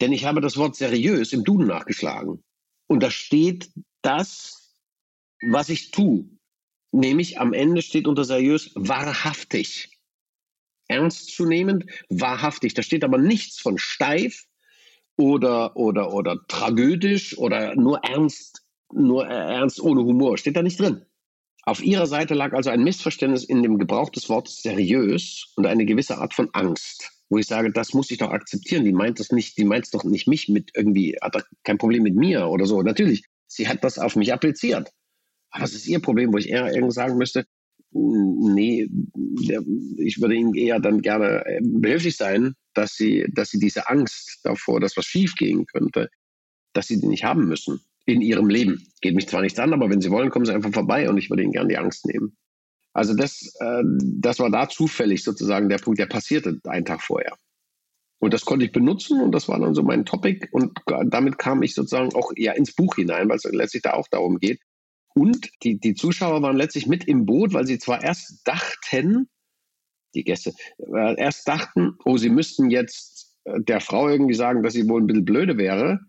Denn 0.00 0.12
ich 0.12 0.24
habe 0.24 0.40
das 0.40 0.56
Wort 0.56 0.76
seriös 0.76 1.32
im 1.32 1.44
Duden 1.44 1.66
nachgeschlagen. 1.66 2.42
Und 2.86 3.02
da 3.02 3.10
steht 3.10 3.70
das, 4.02 4.76
was 5.42 5.68
ich 5.68 5.90
tue. 5.90 6.28
Nämlich 6.92 7.38
am 7.40 7.52
Ende 7.52 7.82
steht 7.82 8.06
unter 8.06 8.24
seriös 8.24 8.70
wahrhaftig. 8.74 9.98
Ernstzunehmend, 10.88 11.86
wahrhaftig. 12.08 12.74
Da 12.74 12.82
steht 12.82 13.04
aber 13.04 13.18
nichts 13.18 13.58
von 13.58 13.78
steif 13.78 14.44
oder, 15.16 15.76
oder, 15.76 16.12
oder 16.12 16.38
tragödisch 16.48 17.36
oder 17.38 17.74
nur 17.74 17.98
ernst, 18.04 18.61
nur 18.92 19.26
ernst 19.26 19.80
ohne 19.80 20.04
Humor. 20.04 20.38
Steht 20.38 20.56
da 20.56 20.62
nicht 20.62 20.80
drin. 20.80 21.04
Auf 21.64 21.82
ihrer 21.82 22.06
Seite 22.06 22.34
lag 22.34 22.52
also 22.52 22.70
ein 22.70 22.82
Missverständnis 22.82 23.44
in 23.44 23.62
dem 23.62 23.78
Gebrauch 23.78 24.10
des 24.10 24.28
Wortes 24.28 24.62
seriös 24.62 25.52
und 25.56 25.66
eine 25.66 25.86
gewisse 25.86 26.18
Art 26.18 26.34
von 26.34 26.50
Angst, 26.52 27.12
wo 27.28 27.38
ich 27.38 27.46
sage, 27.46 27.70
das 27.70 27.94
muss 27.94 28.10
ich 28.10 28.18
doch 28.18 28.30
akzeptieren. 28.30 28.84
Die 28.84 28.92
meint 28.92 29.20
das 29.20 29.30
nicht, 29.30 29.56
die 29.58 29.64
meint 29.64 29.84
es 29.84 29.90
doch 29.90 30.02
nicht 30.02 30.26
mich 30.26 30.48
mit 30.48 30.72
irgendwie, 30.74 31.16
hat 31.22 31.36
kein 31.62 31.78
Problem 31.78 32.02
mit 32.02 32.16
mir 32.16 32.48
oder 32.48 32.66
so. 32.66 32.82
Natürlich, 32.82 33.24
sie 33.46 33.68
hat 33.68 33.84
das 33.84 33.98
auf 33.98 34.16
mich 34.16 34.32
appliziert. 34.32 34.90
Aber 35.50 35.62
das 35.62 35.74
ist 35.74 35.86
ihr 35.86 36.00
Problem, 36.00 36.32
wo 36.32 36.38
ich 36.38 36.48
eher 36.48 36.74
irgendwie 36.74 36.94
sagen 36.94 37.16
müsste, 37.16 37.46
nee, 37.92 38.88
ich 39.98 40.20
würde 40.20 40.34
ihnen 40.34 40.54
eher 40.54 40.80
dann 40.80 41.02
gerne 41.02 41.44
äh, 41.46 41.60
behilflich 41.62 42.16
sein, 42.16 42.54
dass 42.74 42.94
sie, 42.94 43.26
dass 43.34 43.50
sie 43.50 43.58
diese 43.58 43.88
Angst 43.88 44.40
davor, 44.42 44.80
dass 44.80 44.96
was 44.96 45.04
schiefgehen 45.04 45.66
könnte, 45.66 46.08
dass 46.72 46.88
sie 46.88 46.98
die 46.98 47.06
nicht 47.06 47.22
haben 47.22 47.46
müssen 47.46 47.82
in 48.12 48.20
ihrem 48.20 48.48
Leben. 48.48 48.86
Geht 49.00 49.14
mich 49.14 49.28
zwar 49.28 49.42
nichts 49.42 49.58
an, 49.58 49.72
aber 49.72 49.90
wenn 49.90 50.00
sie 50.00 50.10
wollen, 50.10 50.30
kommen 50.30 50.44
sie 50.44 50.54
einfach 50.54 50.72
vorbei 50.72 51.08
und 51.08 51.18
ich 51.18 51.30
würde 51.30 51.42
ihnen 51.42 51.52
gerne 51.52 51.68
die 51.68 51.78
Angst 51.78 52.06
nehmen. 52.06 52.36
Also 52.92 53.14
das, 53.14 53.54
äh, 53.60 53.82
das 53.84 54.38
war 54.38 54.50
da 54.50 54.68
zufällig 54.68 55.24
sozusagen 55.24 55.68
der 55.68 55.78
Punkt, 55.78 55.98
der 55.98 56.06
passierte 56.06 56.60
einen 56.64 56.84
Tag 56.84 57.02
vorher. 57.02 57.36
Und 58.18 58.32
das 58.32 58.44
konnte 58.44 58.64
ich 58.64 58.72
benutzen 58.72 59.20
und 59.20 59.32
das 59.32 59.48
war 59.48 59.58
dann 59.58 59.74
so 59.74 59.82
mein 59.82 60.04
Topic 60.04 60.46
und 60.52 60.78
damit 61.06 61.38
kam 61.38 61.62
ich 61.62 61.74
sozusagen 61.74 62.14
auch 62.14 62.30
eher 62.36 62.56
ins 62.56 62.72
Buch 62.72 62.94
hinein, 62.94 63.28
weil 63.28 63.36
es 63.36 63.44
letztlich 63.44 63.82
da 63.82 63.94
auch 63.94 64.06
darum 64.08 64.38
geht, 64.38 64.60
und 65.14 65.50
die, 65.62 65.78
die 65.78 65.94
Zuschauer 65.94 66.42
waren 66.42 66.56
letztlich 66.56 66.86
mit 66.86 67.06
im 67.06 67.26
Boot, 67.26 67.52
weil 67.52 67.66
sie 67.66 67.78
zwar 67.78 68.02
erst 68.02 68.46
dachten, 68.46 69.28
die 70.14 70.24
Gäste, 70.24 70.52
äh, 70.78 71.16
erst 71.18 71.46
dachten, 71.48 71.96
oh, 72.04 72.16
sie 72.16 72.30
müssten 72.30 72.70
jetzt 72.70 73.36
äh, 73.44 73.60
der 73.60 73.80
Frau 73.80 74.08
irgendwie 74.08 74.34
sagen, 74.34 74.62
dass 74.62 74.74
sie 74.74 74.88
wohl 74.88 75.00
ein 75.00 75.06
bisschen 75.06 75.24
blöde 75.24 75.56
wäre, 75.58 76.00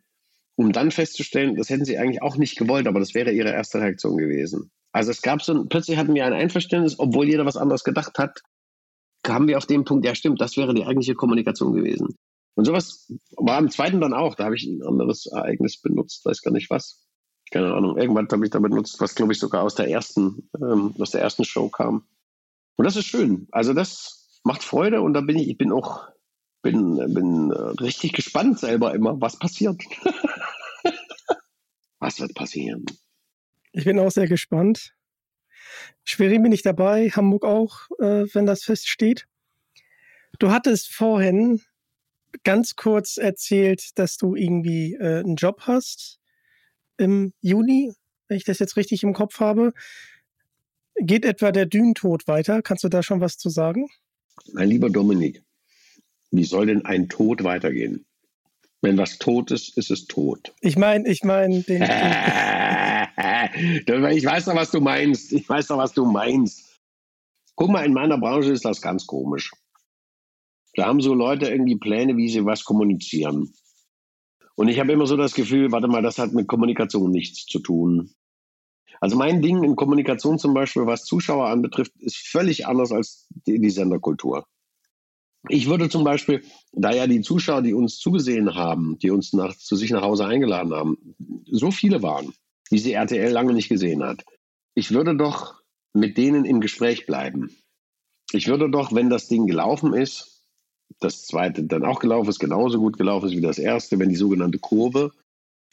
um 0.55 0.71
dann 0.71 0.91
festzustellen, 0.91 1.55
das 1.55 1.69
hätten 1.69 1.85
sie 1.85 1.97
eigentlich 1.97 2.21
auch 2.21 2.37
nicht 2.37 2.57
gewollt, 2.57 2.87
aber 2.87 2.99
das 2.99 3.13
wäre 3.13 3.31
ihre 3.31 3.51
erste 3.51 3.79
Reaktion 3.79 4.17
gewesen. 4.17 4.71
Also 4.91 5.11
es 5.11 5.21
gab 5.21 5.41
so, 5.41 5.53
ein, 5.53 5.69
plötzlich 5.69 5.97
hatten 5.97 6.13
wir 6.13 6.25
ein 6.25 6.33
Einverständnis, 6.33 6.99
obwohl 6.99 7.27
jeder 7.27 7.45
was 7.45 7.57
anderes 7.57 7.83
gedacht 7.83 8.17
hat, 8.19 8.41
kamen 9.23 9.47
wir 9.47 9.57
auf 9.57 9.65
den 9.65 9.85
Punkt, 9.85 10.05
ja 10.05 10.13
stimmt, 10.13 10.41
das 10.41 10.57
wäre 10.57 10.73
die 10.73 10.85
eigentliche 10.85 11.15
Kommunikation 11.15 11.73
gewesen. 11.73 12.17
Und 12.55 12.65
sowas 12.65 13.11
war 13.37 13.57
im 13.57 13.71
zweiten 13.71 13.99
dann 13.99 14.13
auch, 14.13 14.35
da 14.35 14.45
habe 14.45 14.55
ich 14.55 14.65
ein 14.65 14.83
anderes 14.83 15.25
Ereignis 15.25 15.81
benutzt, 15.81 16.23
weiß 16.25 16.41
gar 16.41 16.51
nicht 16.51 16.69
was 16.69 17.03
keine 17.53 17.73
Ahnung, 17.73 17.97
irgendwann 17.97 18.27
habe 18.31 18.45
ich 18.45 18.51
da 18.51 18.59
benutzt, 18.59 18.99
was 18.99 19.13
glaube 19.13 19.31
ich 19.31 19.39
sogar 19.39 19.61
aus 19.63 19.75
der 19.75 19.87
ersten, 19.87 20.49
ähm, 20.59 20.95
aus 20.99 21.11
der 21.11 21.21
ersten 21.21 21.45
Show 21.45 21.69
kam. 21.69 22.03
Und 22.75 22.85
das 22.85 22.95
ist 22.95 23.05
schön. 23.05 23.47
Also 23.51 23.73
das 23.73 24.39
macht 24.43 24.63
Freude 24.63 25.01
und 25.01 25.13
da 25.13 25.21
bin 25.21 25.37
ich, 25.37 25.47
ich 25.47 25.57
bin 25.57 25.71
auch, 25.71 26.07
bin, 26.63 27.13
bin 27.13 27.51
äh, 27.51 27.81
richtig 27.81 28.13
gespannt 28.13 28.57
selber 28.57 28.95
immer, 28.95 29.21
was 29.21 29.37
passiert. 29.37 29.79
was 31.99 32.19
wird 32.19 32.33
passieren? 32.33 32.85
Ich 33.73 33.85
bin 33.85 33.99
auch 33.99 34.11
sehr 34.11 34.27
gespannt. 34.27 34.95
Schwerin 36.03 36.41
bin 36.41 36.51
ich 36.51 36.63
dabei, 36.63 37.09
Hamburg 37.09 37.45
auch, 37.45 37.89
äh, 37.99 38.25
wenn 38.33 38.45
das 38.45 38.63
feststeht. 38.63 39.27
Du 40.39 40.51
hattest 40.51 40.91
vorhin 40.91 41.61
ganz 42.43 42.75
kurz 42.75 43.17
erzählt, 43.17 43.97
dass 43.99 44.17
du 44.17 44.35
irgendwie 44.35 44.95
äh, 44.95 45.19
einen 45.19 45.35
Job 45.35 45.61
hast 45.61 46.19
im 46.97 47.33
Juni, 47.41 47.93
wenn 48.27 48.37
ich 48.37 48.43
das 48.43 48.59
jetzt 48.59 48.77
richtig 48.77 49.03
im 49.03 49.13
Kopf 49.13 49.39
habe. 49.39 49.73
Geht 50.95 51.25
etwa 51.25 51.51
der 51.51 51.65
Dünentod 51.65 52.27
weiter? 52.27 52.61
Kannst 52.61 52.83
du 52.83 52.89
da 52.89 53.03
schon 53.03 53.21
was 53.21 53.37
zu 53.37 53.49
sagen? 53.49 53.87
Mein 54.51 54.69
lieber 54.69 54.89
Dominik, 54.89 55.43
wie 56.33 56.43
soll 56.43 56.65
denn 56.65 56.83
ein 56.83 57.07
Tod 57.09 57.43
weitergehen? 57.43 58.07
Wenn 58.81 58.97
was 58.97 59.19
tot 59.19 59.51
ist, 59.51 59.77
ist 59.77 59.91
es 59.91 60.07
tot. 60.07 60.51
Ich 60.61 60.77
meine, 60.77 61.07
ich 61.07 61.23
meine 61.23 61.61
den. 61.61 61.79
den 63.87 64.05
ich 64.11 64.25
weiß 64.25 64.45
doch, 64.45 64.55
was 64.55 64.71
du 64.71 64.81
meinst. 64.81 65.31
Ich 65.31 65.47
weiß 65.47 65.67
doch, 65.67 65.77
was 65.77 65.93
du 65.93 66.05
meinst. 66.05 66.81
Guck 67.55 67.69
mal, 67.69 67.85
in 67.85 67.93
meiner 67.93 68.17
Branche 68.17 68.51
ist 68.51 68.65
das 68.65 68.81
ganz 68.81 69.05
komisch. 69.05 69.51
Da 70.75 70.87
haben 70.87 71.01
so 71.01 71.13
Leute 71.13 71.49
irgendwie 71.49 71.77
Pläne, 71.77 72.17
wie 72.17 72.29
sie 72.29 72.45
was 72.45 72.65
kommunizieren. 72.65 73.53
Und 74.55 74.69
ich 74.69 74.79
habe 74.79 74.91
immer 74.91 75.05
so 75.05 75.17
das 75.17 75.35
Gefühl, 75.35 75.71
warte 75.71 75.87
mal, 75.87 76.01
das 76.01 76.17
hat 76.17 76.33
mit 76.33 76.47
Kommunikation 76.47 77.11
nichts 77.11 77.45
zu 77.45 77.59
tun. 77.59 78.15
Also 78.99 79.15
mein 79.15 79.43
Ding 79.43 79.63
in 79.63 79.75
Kommunikation 79.75 80.39
zum 80.39 80.55
Beispiel, 80.55 80.87
was 80.87 81.05
Zuschauer 81.05 81.47
anbetrifft, 81.47 81.91
ist 81.99 82.17
völlig 82.17 82.65
anders 82.65 82.91
als 82.91 83.27
die, 83.45 83.59
die 83.59 83.69
Senderkultur. 83.69 84.47
Ich 85.49 85.67
würde 85.67 85.89
zum 85.89 86.03
Beispiel, 86.03 86.43
da 86.71 86.91
ja 86.91 87.05
die 87.05 87.21
Zuschauer, 87.21 87.61
die 87.61 87.73
uns 87.73 87.97
zugesehen 87.97 88.55
haben, 88.55 88.97
die 88.99 89.11
uns 89.11 89.33
nach, 89.33 89.55
zu 89.57 89.75
sich 89.75 89.91
nach 89.91 90.01
Hause 90.01 90.25
eingeladen 90.25 90.73
haben, 90.73 91.15
so 91.45 91.69
viele 91.71 92.01
waren, 92.01 92.33
wie 92.69 92.79
sie 92.79 92.93
RTL 92.93 93.31
lange 93.31 93.53
nicht 93.53 93.69
gesehen 93.69 94.03
hat, 94.03 94.23
ich 94.73 94.91
würde 94.91 95.15
doch 95.15 95.55
mit 95.93 96.17
denen 96.17 96.45
im 96.45 96.61
Gespräch 96.61 97.05
bleiben. 97.05 97.55
Ich 98.31 98.47
würde 98.47 98.69
doch, 98.69 98.93
wenn 98.93 99.09
das 99.09 99.27
Ding 99.27 99.45
gelaufen 99.45 99.93
ist, 99.93 100.45
das 100.99 101.25
zweite 101.25 101.63
dann 101.63 101.85
auch 101.85 101.99
gelaufen 101.99 102.29
ist, 102.29 102.39
genauso 102.39 102.79
gut 102.79 102.97
gelaufen 102.97 103.27
ist 103.27 103.35
wie 103.35 103.41
das 103.41 103.59
erste, 103.59 103.99
wenn 103.99 104.09
die 104.09 104.15
sogenannte 104.15 104.59
Kurve 104.59 105.11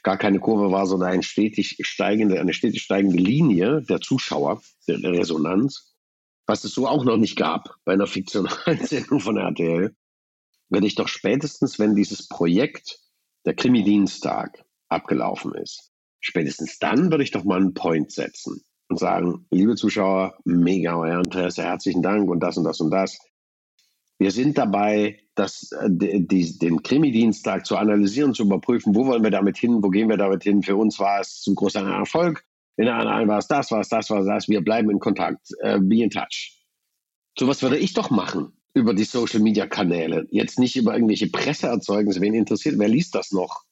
gar 0.02 0.16
keine 0.16 0.40
Kurve 0.40 0.72
war, 0.72 0.86
sondern 0.86 1.10
eine 1.10 1.22
stetig 1.22 1.76
steigende, 1.82 2.40
eine 2.40 2.54
stetig 2.54 2.82
steigende 2.82 3.18
Linie 3.18 3.82
der 3.82 4.00
Zuschauer, 4.00 4.62
der 4.88 5.02
Resonanz, 5.02 5.89
was 6.50 6.64
es 6.64 6.74
so 6.74 6.88
auch 6.88 7.04
noch 7.04 7.16
nicht 7.16 7.36
gab 7.36 7.76
bei 7.84 7.92
einer 7.92 8.08
fiktionalen 8.08 8.78
Sendung 8.84 9.20
von 9.20 9.36
RTL, 9.36 9.94
werde 10.68 10.86
ich 10.86 10.96
doch 10.96 11.06
spätestens, 11.06 11.78
wenn 11.78 11.94
dieses 11.94 12.28
Projekt, 12.28 12.98
der 13.46 13.54
Krimi-Dienstag, 13.54 14.64
abgelaufen 14.88 15.54
ist, 15.54 15.92
spätestens 16.18 16.80
dann 16.80 17.12
würde 17.12 17.22
ich 17.22 17.30
doch 17.30 17.44
mal 17.44 17.60
einen 17.60 17.74
Point 17.74 18.10
setzen 18.10 18.62
und 18.88 18.98
sagen, 18.98 19.46
liebe 19.52 19.76
Zuschauer, 19.76 20.38
mega 20.44 20.98
euer 20.98 21.20
Interesse, 21.20 21.62
herzlichen 21.62 22.02
Dank 22.02 22.28
und 22.28 22.40
das 22.40 22.56
und 22.56 22.64
das 22.64 22.80
und 22.80 22.90
das. 22.90 23.16
Wir 24.18 24.32
sind 24.32 24.58
dabei, 24.58 25.20
das, 25.36 25.70
äh, 25.70 25.88
die, 25.88 26.58
den 26.58 26.82
Krimi-Dienstag 26.82 27.64
zu 27.64 27.76
analysieren, 27.76 28.34
zu 28.34 28.42
überprüfen, 28.42 28.96
wo 28.96 29.06
wollen 29.06 29.22
wir 29.22 29.30
damit 29.30 29.56
hin, 29.56 29.84
wo 29.84 29.88
gehen 29.88 30.08
wir 30.08 30.16
damit 30.16 30.42
hin. 30.42 30.64
Für 30.64 30.74
uns 30.74 30.98
war 30.98 31.20
es 31.20 31.46
ein 31.46 31.54
großer 31.54 31.88
Erfolg. 31.88 32.44
In 32.76 32.86
der 32.86 32.94
anderen 32.94 33.28
war 33.28 33.38
es 33.38 33.46
das, 33.46 33.70
war 33.70 33.80
es 33.80 33.88
das, 33.88 34.10
war 34.10 34.24
das. 34.24 34.48
Wir 34.48 34.62
bleiben 34.62 34.90
in 34.90 34.98
Kontakt. 34.98 35.48
Uh, 35.62 35.78
be 35.80 36.02
in 36.02 36.10
touch. 36.10 36.56
So 37.38 37.46
was 37.46 37.62
würde 37.62 37.78
ich 37.78 37.94
doch 37.94 38.10
machen 38.10 38.52
über 38.74 38.94
die 38.94 39.04
Social-Media-Kanäle. 39.04 40.26
Jetzt 40.30 40.58
nicht 40.58 40.76
über 40.76 40.94
irgendwelche 40.94 41.28
Presseerzeugnisse. 41.28 42.20
Wen 42.20 42.34
interessiert, 42.34 42.78
wer 42.78 42.88
liest 42.88 43.14
das 43.14 43.32
noch? 43.32 43.64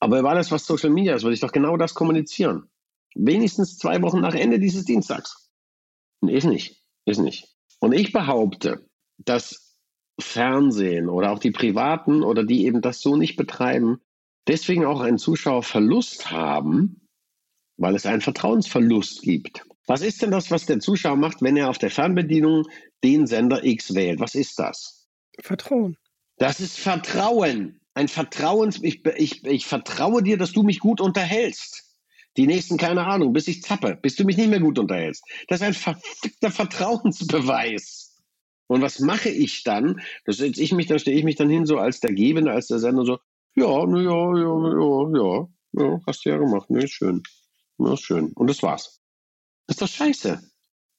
Aber 0.00 0.18
über 0.18 0.30
alles, 0.30 0.50
was 0.50 0.66
Social 0.66 0.90
Media 0.90 1.14
ist, 1.14 1.22
würde 1.22 1.34
ich 1.34 1.40
doch 1.40 1.52
genau 1.52 1.76
das 1.76 1.94
kommunizieren. 1.94 2.68
Wenigstens 3.14 3.78
zwei 3.78 4.02
Wochen 4.02 4.20
nach 4.20 4.34
Ende 4.34 4.58
dieses 4.58 4.84
Dienstags. 4.84 5.50
Ist 6.22 6.46
nicht. 6.46 6.82
Ist 7.04 7.18
nicht. 7.18 7.48
Und 7.78 7.92
ich 7.92 8.12
behaupte, 8.12 8.88
dass 9.18 9.78
Fernsehen 10.18 11.08
oder 11.08 11.32
auch 11.32 11.38
die 11.38 11.50
Privaten 11.50 12.22
oder 12.22 12.44
die 12.44 12.66
eben 12.66 12.80
das 12.80 13.00
so 13.00 13.16
nicht 13.16 13.36
betreiben, 13.36 14.00
deswegen 14.48 14.84
auch 14.84 15.00
einen 15.00 15.18
Zuschauerverlust 15.18 16.30
haben, 16.30 17.01
weil 17.82 17.96
es 17.96 18.06
einen 18.06 18.20
Vertrauensverlust 18.20 19.22
gibt. 19.22 19.62
Was 19.86 20.00
ist 20.00 20.22
denn 20.22 20.30
das, 20.30 20.50
was 20.50 20.66
der 20.66 20.78
Zuschauer 20.78 21.16
macht, 21.16 21.42
wenn 21.42 21.56
er 21.56 21.68
auf 21.68 21.78
der 21.78 21.90
Fernbedienung 21.90 22.64
den 23.02 23.26
Sender 23.26 23.64
X 23.64 23.94
wählt? 23.94 24.20
Was 24.20 24.34
ist 24.34 24.58
das? 24.58 25.08
Vertrauen. 25.40 25.96
Das 26.38 26.60
ist 26.60 26.78
Vertrauen. 26.78 27.80
Ein 27.94 28.08
Vertrauens. 28.08 28.80
Ich, 28.82 29.04
ich, 29.16 29.44
ich 29.44 29.66
vertraue 29.66 30.22
dir, 30.22 30.38
dass 30.38 30.52
du 30.52 30.62
mich 30.62 30.78
gut 30.78 31.00
unterhältst. 31.00 31.98
Die 32.36 32.46
nächsten, 32.46 32.78
keine 32.78 33.04
Ahnung, 33.04 33.32
bis 33.32 33.48
ich 33.48 33.62
zappe, 33.62 33.98
bis 34.00 34.16
du 34.16 34.24
mich 34.24 34.36
nicht 34.36 34.48
mehr 34.48 34.60
gut 34.60 34.78
unterhältst. 34.78 35.24
Das 35.48 35.60
ist 35.60 35.66
ein 35.66 35.74
verfickter 35.74 36.50
Vertrauensbeweis. 36.50 38.22
Und 38.68 38.80
was 38.80 39.00
mache 39.00 39.28
ich 39.28 39.64
dann? 39.64 40.00
Da 40.24 40.32
setze 40.32 40.62
ich 40.62 40.72
mich, 40.72 40.86
da 40.86 40.98
stehe 40.98 41.18
ich 41.18 41.24
mich 41.24 41.36
dann 41.36 41.50
hin, 41.50 41.66
so 41.66 41.76
als 41.76 42.00
der 42.00 42.14
Gebende, 42.14 42.52
als 42.52 42.68
der 42.68 42.78
Sender, 42.78 43.04
so, 43.04 43.18
ja, 43.54 43.66
ja, 43.66 44.00
ja, 44.00 44.38
ja, 44.38 45.10
ja, 45.12 45.48
ja, 45.72 46.00
hast 46.06 46.24
du 46.24 46.30
ja 46.30 46.38
gemacht, 46.38 46.70
ne, 46.70 46.84
ist 46.84 46.92
schön. 46.92 47.22
Ist 47.78 48.02
schön. 48.02 48.32
Und 48.34 48.48
das 48.48 48.62
war's. 48.62 49.00
Das 49.66 49.76
ist 49.76 49.82
doch 49.82 49.88
scheiße. 49.88 50.42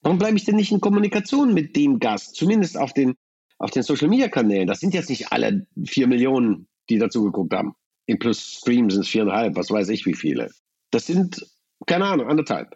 Warum 0.02 0.18
bleibe 0.18 0.38
ich 0.38 0.46
denn 0.46 0.56
nicht 0.56 0.72
in 0.72 0.82
Kommunikation 0.82 1.54
mit 1.54 1.76
dem 1.76 2.00
Gast? 2.00 2.36
Zumindest 2.36 2.78
auf 2.78 2.94
den, 2.94 3.16
auf 3.58 3.72
den 3.72 3.84
Social 3.84 4.10
Media 4.10 4.28
Kanälen. 4.28 4.68
Das 4.68 4.80
sind 4.80 4.94
jetzt 4.94 5.10
nicht 5.10 5.32
alle 5.32 5.66
vier 5.86 6.08
Millionen, 6.08 6.68
die 6.90 6.98
dazu 6.98 7.24
geguckt 7.24 7.54
haben. 7.54 7.74
In 8.06 8.20
plus 8.20 8.40
Stream 8.40 8.90
sind 8.90 9.02
es 9.02 9.08
viereinhalb, 9.08 9.56
was 9.56 9.72
weiß 9.72 9.90
ich 9.90 10.06
wie 10.06 10.14
viele. 10.14 10.52
Das 10.92 11.06
sind, 11.06 11.46
keine 11.86 12.06
Ahnung, 12.06 12.28
anderthalb. 12.28 12.76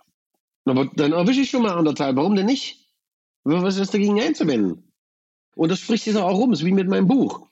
Aber 0.66 0.86
dann 0.96 1.12
erwische 1.12 1.42
ich 1.42 1.50
schon 1.50 1.64
mal 1.64 1.78
anderthalb. 1.78 2.16
Warum 2.16 2.36
denn 2.36 2.46
nicht? 2.46 2.88
Was 3.44 3.78
ist 3.78 3.94
dagegen 3.94 4.20
einzuwenden? 4.20 4.92
Und 5.56 5.70
das 5.70 5.80
spricht 5.80 6.04
sich 6.04 6.16
auch 6.16 6.38
rum, 6.38 6.54
ist 6.54 6.64
wie 6.64 6.72
mit 6.72 6.88
meinem 6.88 7.08
Buch. 7.08 7.47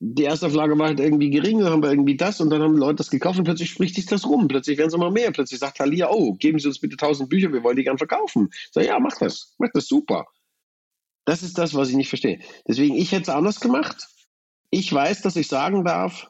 Die 0.00 0.24
Erstauflage 0.24 0.78
war 0.78 0.88
halt 0.88 1.00
irgendwie 1.00 1.30
gering, 1.30 1.58
dann 1.58 1.72
haben 1.72 1.82
wir 1.82 1.90
irgendwie 1.90 2.16
das 2.16 2.40
und 2.40 2.50
dann 2.50 2.62
haben 2.62 2.76
Leute 2.76 2.96
das 2.96 3.10
gekauft 3.10 3.38
und 3.38 3.44
plötzlich 3.44 3.70
spricht 3.70 3.96
sich 3.96 4.06
das 4.06 4.26
rum. 4.26 4.46
Plötzlich 4.46 4.78
werden 4.78 4.88
es 4.88 4.94
immer 4.94 5.10
mehr. 5.10 5.32
Plötzlich 5.32 5.58
sagt 5.58 5.78
Thalia, 5.78 6.08
oh, 6.10 6.34
geben 6.34 6.58
Sie 6.58 6.68
uns 6.68 6.78
bitte 6.78 6.96
tausend 6.96 7.28
Bücher, 7.28 7.52
wir 7.52 7.64
wollen 7.64 7.76
die 7.76 7.84
gern 7.84 7.98
verkaufen. 7.98 8.48
Ich 8.52 8.70
sage, 8.72 8.86
ja, 8.86 9.00
mach 9.00 9.16
das, 9.18 9.54
mach 9.58 9.70
das 9.74 9.86
super. 9.86 10.26
Das 11.24 11.42
ist 11.42 11.58
das, 11.58 11.74
was 11.74 11.90
ich 11.90 11.96
nicht 11.96 12.08
verstehe. 12.08 12.40
Deswegen, 12.66 12.94
ich 12.94 13.12
hätte 13.12 13.22
es 13.22 13.28
anders 13.28 13.60
gemacht. 13.60 14.06
Ich 14.70 14.92
weiß, 14.92 15.22
dass 15.22 15.36
ich 15.36 15.48
sagen 15.48 15.84
darf, 15.84 16.28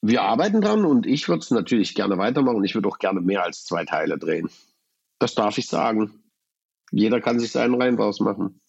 wir 0.00 0.22
arbeiten 0.22 0.60
dran 0.60 0.84
und 0.84 1.06
ich 1.06 1.28
würde 1.28 1.40
es 1.40 1.50
natürlich 1.50 1.94
gerne 1.94 2.18
weitermachen 2.18 2.56
und 2.56 2.64
ich 2.64 2.74
würde 2.74 2.88
auch 2.88 2.98
gerne 2.98 3.20
mehr 3.20 3.42
als 3.42 3.64
zwei 3.64 3.84
Teile 3.84 4.18
drehen. 4.18 4.50
Das 5.18 5.34
darf 5.34 5.58
ich 5.58 5.66
sagen. 5.66 6.22
Jeder 6.92 7.20
kann 7.20 7.40
sich 7.40 7.50
seinen 7.50 7.80
Rein 7.80 7.96
draus 7.96 8.20
machen. 8.20 8.60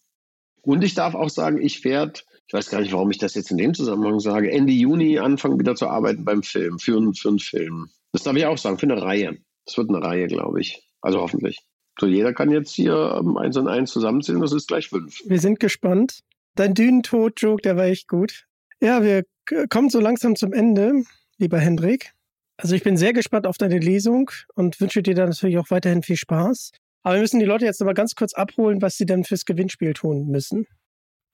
Und 0.61 0.83
ich 0.83 0.93
darf 0.93 1.15
auch 1.15 1.29
sagen, 1.29 1.61
ich 1.61 1.83
werde, 1.83 2.21
ich 2.49 2.53
weiß 2.53 2.71
gar 2.71 2.81
nicht, 2.81 2.91
warum 2.91 3.11
ich 3.11 3.19
das 3.19 3.35
jetzt 3.35 3.51
in 3.51 3.57
dem 3.57 3.75
Zusammenhang 3.75 4.19
sage, 4.19 4.51
Ende 4.51 4.73
Juni 4.73 5.19
anfangen 5.19 5.59
wieder 5.59 5.75
zu 5.75 5.87
arbeiten 5.87 6.25
beim 6.25 6.41
Film, 6.41 6.79
für, 6.79 6.99
für 7.13 7.29
einen 7.29 7.37
Film. 7.37 7.91
Das 8.11 8.23
darf 8.23 8.35
ich 8.35 8.45
auch 8.47 8.57
sagen, 8.57 8.79
für 8.79 8.87
eine 8.87 8.99
Reihe. 8.99 9.37
Das 9.67 9.77
wird 9.77 9.89
eine 9.89 10.01
Reihe, 10.01 10.25
glaube 10.25 10.59
ich. 10.59 10.89
Also 10.99 11.21
hoffentlich. 11.21 11.59
So, 11.99 12.07
jeder 12.07 12.33
kann 12.33 12.49
jetzt 12.49 12.71
hier 12.71 13.19
ähm, 13.19 13.37
eins 13.37 13.55
und 13.55 13.67
eins 13.67 13.91
zusammenzählen, 13.91 14.41
das 14.41 14.51
ist 14.51 14.67
gleich 14.67 14.89
fünf. 14.89 15.21
Wir 15.25 15.39
sind 15.39 15.59
gespannt. 15.59 16.21
Dein 16.55 16.73
Dünentod-Joke, 16.73 17.61
der 17.61 17.77
war 17.77 17.85
echt 17.85 18.07
gut. 18.07 18.47
Ja, 18.81 19.03
wir 19.03 19.25
kommen 19.69 19.91
so 19.91 19.99
langsam 19.99 20.35
zum 20.35 20.51
Ende, 20.51 21.03
lieber 21.37 21.59
Hendrik. 21.59 22.13
Also 22.57 22.73
ich 22.73 22.81
bin 22.81 22.97
sehr 22.97 23.13
gespannt 23.13 23.45
auf 23.45 23.59
deine 23.59 23.77
Lesung 23.77 24.31
und 24.55 24.81
wünsche 24.81 25.03
dir 25.03 25.13
dann 25.13 25.29
natürlich 25.29 25.59
auch 25.59 25.69
weiterhin 25.69 26.01
viel 26.01 26.17
Spaß. 26.17 26.71
Aber 27.03 27.13
wir 27.13 27.21
müssen 27.21 27.39
die 27.39 27.45
Leute 27.45 27.65
jetzt 27.65 27.79
noch 27.79 27.85
mal 27.85 27.93
ganz 27.93 28.15
kurz 28.15 28.33
abholen, 28.33 28.81
was 28.81 28.97
sie 28.97 29.05
denn 29.05 29.23
fürs 29.23 29.45
Gewinnspiel 29.45 29.93
tun 29.93 30.25
müssen. 30.25 30.65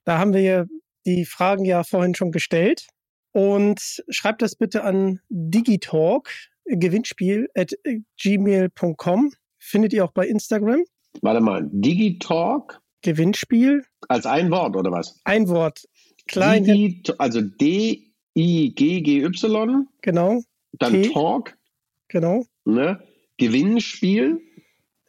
Da 0.03 0.17
haben 0.17 0.33
wir 0.33 0.67
die 1.05 1.25
Fragen 1.25 1.65
ja 1.65 1.83
vorhin 1.83 2.15
schon 2.15 2.31
gestellt. 2.31 2.87
Und 3.31 4.03
schreibt 4.09 4.41
das 4.41 4.55
bitte 4.55 4.83
an 4.83 5.19
Digitalk, 5.29 6.29
Gewinnspiel 6.65 7.49
at 7.53 7.73
gmail.com. 8.21 9.33
Findet 9.57 9.93
ihr 9.93 10.05
auch 10.05 10.11
bei 10.11 10.27
Instagram. 10.27 10.83
Warte 11.21 11.41
mal, 11.41 11.67
Digitalk? 11.71 12.81
Gewinnspiel. 13.01 13.83
Als 14.07 14.25
ein 14.25 14.49
Wort 14.51 14.75
oder 14.75 14.91
was? 14.91 15.19
Ein 15.25 15.47
Wort. 15.49 15.85
Klein. 16.27 16.63
Digi, 16.63 17.03
also 17.17 17.41
D-I-G-G-Y. 17.41 18.07
Genau. 20.01 20.41
Dann 20.73 20.93
T. 20.93 21.09
Talk. 21.09 21.57
Genau. 22.07 22.45
Ne? 22.65 23.01
Gewinnspiel. 23.37 24.41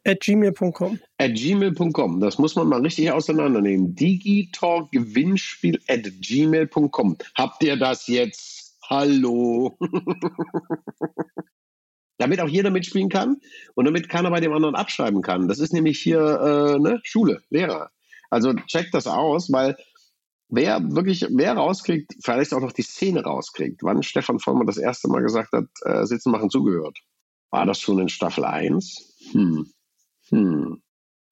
At 0.06 0.20
gmail.com. 0.20 1.00
At 1.18 1.34
gmail.com. 1.34 2.20
Das 2.20 2.38
muss 2.38 2.54
man 2.54 2.68
mal 2.68 2.80
richtig 2.80 3.10
auseinandernehmen. 3.10 3.94
Digitalk 3.94 4.90
at 4.94 6.04
gmail.com. 6.20 7.18
Habt 7.36 7.62
ihr 7.62 7.76
das 7.76 8.06
jetzt? 8.06 8.78
Hallo. 8.88 9.76
damit 12.18 12.40
auch 12.40 12.48
jeder 12.48 12.70
mitspielen 12.70 13.08
kann 13.08 13.36
und 13.74 13.84
damit 13.84 14.08
keiner 14.08 14.30
bei 14.30 14.40
dem 14.40 14.52
anderen 14.52 14.74
abschreiben 14.74 15.22
kann. 15.22 15.48
Das 15.48 15.58
ist 15.58 15.72
nämlich 15.72 15.98
hier 15.98 16.20
äh, 16.20 16.78
ne? 16.78 17.00
Schule, 17.02 17.42
Lehrer. 17.50 17.90
Also 18.30 18.54
checkt 18.54 18.94
das 18.94 19.06
aus, 19.06 19.52
weil 19.52 19.76
wer 20.48 20.80
wirklich, 20.94 21.26
wer 21.30 21.54
rauskriegt, 21.54 22.14
vielleicht 22.22 22.54
auch 22.54 22.60
noch 22.60 22.72
die 22.72 22.82
Szene 22.82 23.22
rauskriegt, 23.22 23.82
wann 23.82 24.02
Stefan 24.02 24.38
Vollmann 24.38 24.66
das 24.66 24.78
erste 24.78 25.08
Mal 25.08 25.22
gesagt 25.22 25.52
hat, 25.52 25.66
äh, 25.82 26.06
Sitzen 26.06 26.30
machen 26.30 26.50
zugehört. 26.50 26.98
War 27.50 27.66
das 27.66 27.80
schon 27.80 27.98
in 27.98 28.08
Staffel 28.08 28.44
1? 28.44 29.16
Hm. 29.32 29.70
Hm. 30.30 30.82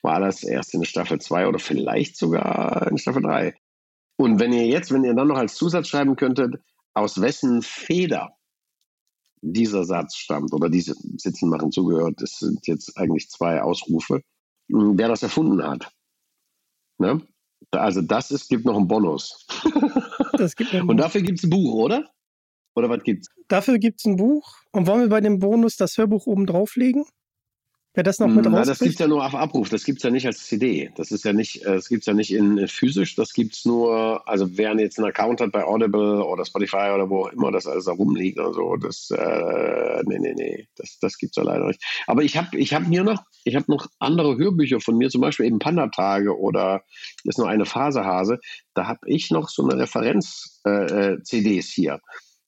War 0.02 0.20
das 0.20 0.42
erst 0.42 0.74
in 0.74 0.84
Staffel 0.84 1.20
2 1.20 1.48
oder 1.48 1.58
vielleicht 1.58 2.16
sogar 2.16 2.88
in 2.90 2.98
Staffel 2.98 3.22
3? 3.22 3.54
Und 4.16 4.38
wenn 4.38 4.52
ihr 4.52 4.66
jetzt, 4.66 4.92
wenn 4.92 5.04
ihr 5.04 5.14
dann 5.14 5.28
noch 5.28 5.38
als 5.38 5.54
Zusatz 5.54 5.88
schreiben 5.88 6.16
könntet, 6.16 6.56
aus 6.92 7.20
wessen 7.20 7.62
Feder 7.62 8.36
dieser 9.40 9.84
Satz 9.84 10.16
stammt 10.16 10.52
oder 10.52 10.68
diese 10.68 10.94
Sitzen 11.16 11.48
machen 11.48 11.72
zugehört, 11.72 12.20
das 12.20 12.38
sind 12.38 12.66
jetzt 12.66 12.96
eigentlich 12.96 13.28
zwei 13.28 13.62
Ausrufe, 13.62 14.22
hm, 14.70 14.96
wer 14.96 15.08
das 15.08 15.22
erfunden 15.22 15.62
hat. 15.62 15.90
Ne? 16.98 17.20
Also 17.70 18.02
das 18.02 18.30
ist, 18.30 18.48
gibt 18.48 18.64
noch 18.64 18.76
einen 18.76 18.88
Bonus. 18.88 19.46
Gibt 20.56 20.74
Und 20.74 20.96
dafür 20.98 21.22
gibt 21.22 21.38
es 21.38 21.44
ein 21.44 21.50
Buch, 21.50 21.74
oder? 21.74 22.08
Oder 22.76 22.90
was 22.90 23.02
gibt's? 23.02 23.28
Dafür 23.48 23.78
gibt 23.78 24.00
es 24.00 24.04
ein 24.04 24.16
Buch. 24.16 24.56
Und 24.72 24.86
wollen 24.86 25.00
wir 25.00 25.08
bei 25.08 25.20
dem 25.20 25.38
Bonus 25.38 25.76
das 25.76 25.96
Hörbuch 25.96 26.26
oben 26.26 26.46
drauflegen? 26.46 27.04
Wer 27.96 28.02
das 28.02 28.18
noch 28.18 28.26
mit 28.26 28.44
raus? 28.44 28.66
das 28.66 28.80
gibt's 28.80 28.98
ja 28.98 29.06
nur 29.06 29.24
auf 29.24 29.36
Abruf, 29.36 29.68
das 29.68 29.84
gibt's 29.84 30.02
ja 30.02 30.10
nicht 30.10 30.26
als 30.26 30.46
CD. 30.46 30.90
Das 30.96 31.12
ist 31.12 31.24
ja 31.24 31.32
nicht, 31.32 31.62
äh, 31.62 31.76
das 31.76 31.88
gibt's 31.88 32.06
ja 32.06 32.12
nicht 32.12 32.34
in, 32.34 32.58
in 32.58 32.66
physisch, 32.66 33.14
das 33.14 33.32
gibt's 33.32 33.64
nur, 33.64 34.28
also 34.28 34.58
wer 34.58 34.74
jetzt 34.76 34.98
einen 34.98 35.06
Account 35.06 35.40
hat 35.40 35.52
bei 35.52 35.64
Audible 35.64 36.24
oder 36.24 36.44
Spotify 36.44 36.90
oder 36.92 37.08
wo 37.08 37.22
auch 37.22 37.32
immer 37.32 37.52
das 37.52 37.68
alles 37.68 37.84
da 37.84 37.92
rumliegt 37.92 38.40
oder 38.40 38.52
so, 38.52 38.74
das, 38.74 39.12
äh, 39.12 40.02
nee, 40.06 40.18
nee, 40.18 40.34
nee, 40.34 40.66
das, 40.76 40.98
das 40.98 41.18
gibt's 41.18 41.36
ja 41.36 41.44
leider 41.44 41.68
nicht. 41.68 41.80
Aber 42.08 42.24
ich 42.24 42.36
habe 42.36 42.58
ich 42.58 42.74
hab 42.74 42.84
mir 42.88 43.04
noch, 43.04 43.22
ich 43.44 43.54
habe 43.54 43.66
noch 43.68 43.86
andere 44.00 44.36
Hörbücher 44.36 44.80
von 44.80 44.96
mir, 44.96 45.08
zum 45.08 45.20
Beispiel 45.20 45.46
eben 45.46 45.60
Panda-Tage 45.60 46.36
oder 46.36 46.82
ist 47.22 47.38
noch 47.38 47.46
eine 47.46 47.64
Phasehase, 47.64 48.40
da 48.74 48.88
habe 48.88 49.06
ich 49.06 49.30
noch 49.30 49.48
so 49.48 49.62
eine 49.62 49.80
Referenz-CDs 49.80 51.68
hier. 51.70 52.00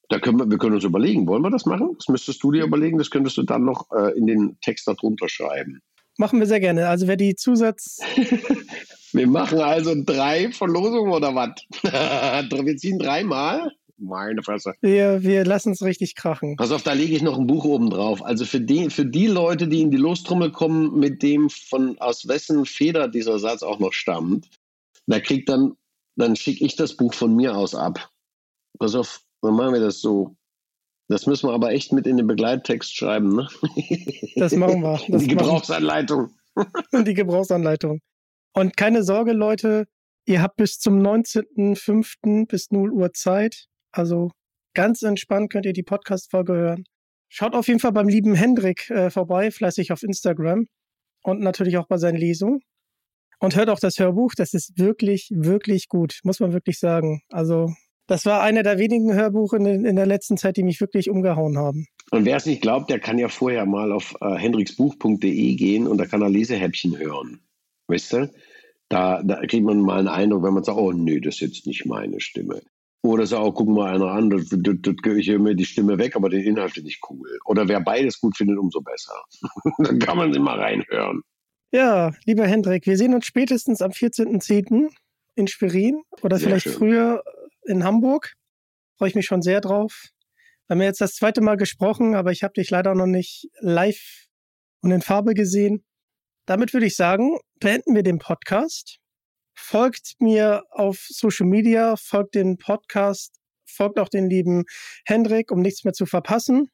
Da 0.08 0.20
können 0.20 0.38
wir, 0.38 0.50
wir 0.50 0.58
können 0.58 0.74
uns 0.74 0.84
überlegen, 0.84 1.26
wollen 1.26 1.42
wir 1.42 1.50
das 1.50 1.66
machen? 1.66 1.94
Das 1.98 2.08
müsstest 2.08 2.42
du 2.42 2.52
dir 2.52 2.64
überlegen, 2.64 2.98
das 2.98 3.10
könntest 3.10 3.36
du 3.36 3.42
dann 3.42 3.64
noch 3.64 3.90
äh, 3.90 4.16
in 4.16 4.26
den 4.26 4.58
Text 4.60 4.86
darunter 4.86 5.28
schreiben. 5.28 5.80
Machen 6.18 6.38
wir 6.38 6.46
sehr 6.46 6.60
gerne. 6.60 6.88
Also 6.88 7.06
wer 7.06 7.16
die 7.16 7.34
Zusatz. 7.34 8.00
Wir 9.12 9.26
machen 9.26 9.60
also 9.60 9.94
drei 9.96 10.50
Verlosungen 10.52 11.12
oder 11.12 11.34
was? 11.34 11.50
wir 11.82 12.76
ziehen 12.76 12.98
dreimal? 12.98 13.72
Meine 13.98 14.42
Fresse. 14.42 14.74
Wir, 14.82 15.22
wir 15.22 15.44
lassen 15.46 15.72
es 15.72 15.82
richtig 15.82 16.16
krachen. 16.16 16.56
Pass 16.56 16.70
auf, 16.70 16.82
da 16.82 16.92
lege 16.92 17.16
ich 17.16 17.22
noch 17.22 17.38
ein 17.38 17.46
Buch 17.46 17.64
oben 17.64 17.88
drauf. 17.88 18.22
Also 18.22 18.44
für 18.44 18.60
die, 18.60 18.90
für 18.90 19.06
die 19.06 19.26
Leute, 19.26 19.68
die 19.68 19.80
in 19.80 19.90
die 19.90 19.96
Lostrommel 19.96 20.52
kommen, 20.52 20.98
mit 20.98 21.22
dem 21.22 21.48
von 21.48 21.98
aus 21.98 22.28
wessen 22.28 22.66
Feder 22.66 23.08
dieser 23.08 23.38
Satz 23.38 23.62
auch 23.62 23.78
noch 23.78 23.94
stammt, 23.94 24.50
da 25.06 25.18
kriegt 25.18 25.48
dann, 25.48 25.76
dann 26.16 26.36
schicke 26.36 26.64
ich 26.66 26.76
das 26.76 26.94
Buch 26.94 27.14
von 27.14 27.34
mir 27.34 27.56
aus 27.56 27.74
ab. 27.74 28.10
Pass 28.78 28.94
auf, 28.94 29.22
dann 29.42 29.54
machen 29.54 29.74
wir 29.74 29.80
das 29.80 30.00
so. 30.00 30.36
Das 31.08 31.26
müssen 31.26 31.48
wir 31.48 31.54
aber 31.54 31.70
echt 31.70 31.92
mit 31.92 32.06
in 32.06 32.16
den 32.16 32.26
Begleittext 32.26 32.96
schreiben, 32.96 33.36
ne? 33.36 33.48
Das 34.36 34.52
machen 34.54 34.82
wir. 34.82 35.00
Das 35.08 35.22
die 35.22 35.28
Gebrauchsanleitung. 35.28 36.30
Die 36.92 37.14
Gebrauchsanleitung. 37.14 38.00
Und 38.54 38.76
keine 38.76 39.02
Sorge, 39.02 39.32
Leute, 39.32 39.86
ihr 40.24 40.42
habt 40.42 40.56
bis 40.56 40.78
zum 40.78 41.00
19.05. 41.00 42.48
bis 42.48 42.70
0 42.70 42.90
Uhr 42.90 43.12
Zeit. 43.12 43.66
Also 43.92 44.30
ganz 44.74 45.02
entspannt 45.02 45.52
könnt 45.52 45.66
ihr 45.66 45.72
die 45.72 45.82
Podcast-Folge 45.82 46.54
hören. 46.54 46.84
Schaut 47.28 47.54
auf 47.54 47.68
jeden 47.68 47.80
Fall 47.80 47.92
beim 47.92 48.08
lieben 48.08 48.34
Hendrik 48.34 48.88
äh, 48.90 49.10
vorbei, 49.10 49.50
fleißig 49.50 49.92
auf 49.92 50.02
Instagram 50.02 50.66
und 51.22 51.40
natürlich 51.40 51.76
auch 51.76 51.86
bei 51.86 51.98
seinen 51.98 52.16
Lesungen. 52.16 52.60
Und 53.38 53.54
hört 53.56 53.68
auch 53.68 53.80
das 53.80 53.98
Hörbuch, 53.98 54.34
das 54.34 54.54
ist 54.54 54.78
wirklich, 54.78 55.28
wirklich 55.30 55.88
gut, 55.88 56.20
muss 56.24 56.40
man 56.40 56.52
wirklich 56.52 56.78
sagen. 56.78 57.20
Also 57.28 57.74
das 58.06 58.24
war 58.24 58.42
einer 58.42 58.62
der 58.62 58.78
wenigen 58.78 59.12
Hörbuche 59.14 59.56
in, 59.56 59.84
in, 59.84 59.96
der 59.96 60.06
letzten 60.06 60.36
Zeit, 60.36 60.56
die 60.56 60.62
mich 60.62 60.80
wirklich 60.80 61.10
umgehauen 61.10 61.58
haben. 61.58 61.86
Und 62.10 62.24
wer 62.24 62.36
es 62.36 62.46
nicht 62.46 62.62
glaubt, 62.62 62.90
der 62.90 63.00
kann 63.00 63.18
ja 63.18 63.28
vorher 63.28 63.66
mal 63.66 63.92
auf 63.92 64.14
äh, 64.20 64.36
hendriksbuch.de 64.36 65.54
gehen 65.54 65.86
und 65.86 65.98
da 65.98 66.06
kann 66.06 66.22
er 66.22 66.30
Lesehäppchen 66.30 66.98
hören. 66.98 67.40
Weißt 67.88 68.12
du? 68.12 68.30
Da, 68.88 69.22
da 69.22 69.44
kriegt 69.46 69.64
man 69.64 69.80
mal 69.80 69.98
einen 69.98 70.08
Eindruck, 70.08 70.44
wenn 70.44 70.54
man 70.54 70.62
sagt, 70.62 70.78
oh 70.78 70.92
nee, 70.92 71.18
das 71.18 71.36
ist 71.36 71.40
jetzt 71.40 71.66
nicht 71.66 71.86
meine 71.86 72.20
Stimme. 72.20 72.62
Oder 73.02 73.26
so, 73.26 73.38
oh, 73.38 73.52
guck 73.52 73.68
mal 73.68 73.94
einer 73.94 74.10
an, 74.10 74.30
das, 74.30 74.48
das, 74.48 74.74
das, 74.82 75.16
ich 75.16 75.28
höre 75.28 75.38
mir 75.38 75.54
die 75.54 75.64
Stimme 75.64 75.98
weg, 75.98 76.16
aber 76.16 76.28
den 76.28 76.42
Inhalt 76.42 76.72
finde 76.72 76.90
ich 76.90 77.00
cool. 77.08 77.38
Oder 77.44 77.68
wer 77.68 77.80
beides 77.80 78.20
gut 78.20 78.36
findet, 78.36 78.58
umso 78.58 78.80
besser. 78.80 79.14
Dann 79.78 79.98
kann 79.98 80.16
man 80.16 80.32
sie 80.32 80.40
mal 80.40 80.58
reinhören. 80.58 81.22
Ja, 81.72 82.12
lieber 82.24 82.46
Hendrik, 82.46 82.86
wir 82.86 82.96
sehen 82.96 83.14
uns 83.14 83.26
spätestens 83.26 83.82
am 83.82 83.90
14.10. 83.90 84.88
in 85.34 85.46
Schwerin 85.46 86.02
oder 86.22 86.38
Sehr 86.38 86.48
vielleicht 86.48 86.64
schön. 86.64 86.72
früher 86.72 87.22
in 87.66 87.84
Hamburg. 87.84 88.34
Freue 88.98 89.10
ich 89.10 89.14
mich 89.14 89.26
schon 89.26 89.42
sehr 89.42 89.60
drauf. 89.60 90.08
Wir 90.66 90.74
haben 90.74 90.82
jetzt 90.82 91.00
das 91.00 91.14
zweite 91.14 91.40
Mal 91.42 91.56
gesprochen, 91.56 92.14
aber 92.14 92.32
ich 92.32 92.42
habe 92.42 92.54
dich 92.54 92.70
leider 92.70 92.94
noch 92.94 93.06
nicht 93.06 93.48
live 93.60 94.26
und 94.82 94.90
in 94.90 95.02
Farbe 95.02 95.34
gesehen. 95.34 95.84
Damit 96.46 96.72
würde 96.72 96.86
ich 96.86 96.96
sagen, 96.96 97.38
beenden 97.60 97.94
wir 97.94 98.02
den 98.02 98.18
Podcast. 98.18 98.98
Folgt 99.54 100.14
mir 100.18 100.62
auf 100.70 101.06
Social 101.08 101.46
Media, 101.46 101.96
folgt 101.96 102.34
den 102.34 102.58
Podcast, 102.58 103.36
folgt 103.66 103.98
auch 103.98 104.08
den 104.08 104.28
lieben 104.28 104.64
Hendrik, 105.04 105.50
um 105.50 105.60
nichts 105.60 105.84
mehr 105.84 105.92
zu 105.92 106.06
verpassen. 106.06 106.68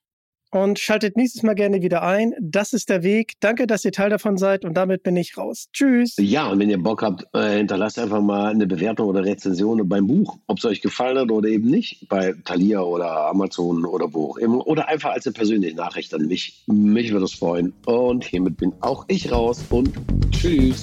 Und 0.52 0.78
schaltet 0.78 1.16
nächstes 1.16 1.42
Mal 1.42 1.54
gerne 1.54 1.80
wieder 1.80 2.02
ein. 2.02 2.34
Das 2.38 2.74
ist 2.74 2.90
der 2.90 3.02
Weg. 3.02 3.32
Danke, 3.40 3.66
dass 3.66 3.86
ihr 3.86 3.92
Teil 3.92 4.10
davon 4.10 4.36
seid. 4.36 4.66
Und 4.66 4.74
damit 4.74 5.02
bin 5.02 5.16
ich 5.16 5.38
raus. 5.38 5.68
Tschüss. 5.72 6.14
Ja, 6.18 6.50
und 6.50 6.58
wenn 6.58 6.68
ihr 6.68 6.80
Bock 6.80 7.02
habt, 7.02 7.26
äh, 7.32 7.56
hinterlasst 7.56 7.98
einfach 7.98 8.20
mal 8.20 8.50
eine 8.50 8.66
Bewertung 8.66 9.08
oder 9.08 9.24
Rezension 9.24 9.88
beim 9.88 10.06
Buch, 10.06 10.36
ob 10.48 10.58
es 10.58 10.66
euch 10.66 10.82
gefallen 10.82 11.16
hat 11.16 11.30
oder 11.30 11.48
eben 11.48 11.70
nicht, 11.70 12.06
bei 12.10 12.34
Thalia 12.44 12.80
oder 12.82 13.28
Amazon 13.28 13.86
oder 13.86 14.12
wo 14.12 14.32
auch 14.32 14.36
immer. 14.36 14.66
Oder 14.66 14.88
einfach 14.88 15.12
als 15.12 15.26
eine 15.26 15.32
persönliche 15.32 15.74
Nachricht 15.74 16.12
an 16.12 16.26
mich. 16.26 16.62
Mich 16.66 17.12
würde 17.12 17.24
es 17.24 17.32
freuen. 17.32 17.72
Und 17.86 18.24
hiermit 18.24 18.58
bin 18.58 18.74
auch 18.82 19.06
ich 19.08 19.32
raus 19.32 19.64
und 19.70 19.90
tschüss. 20.32 20.82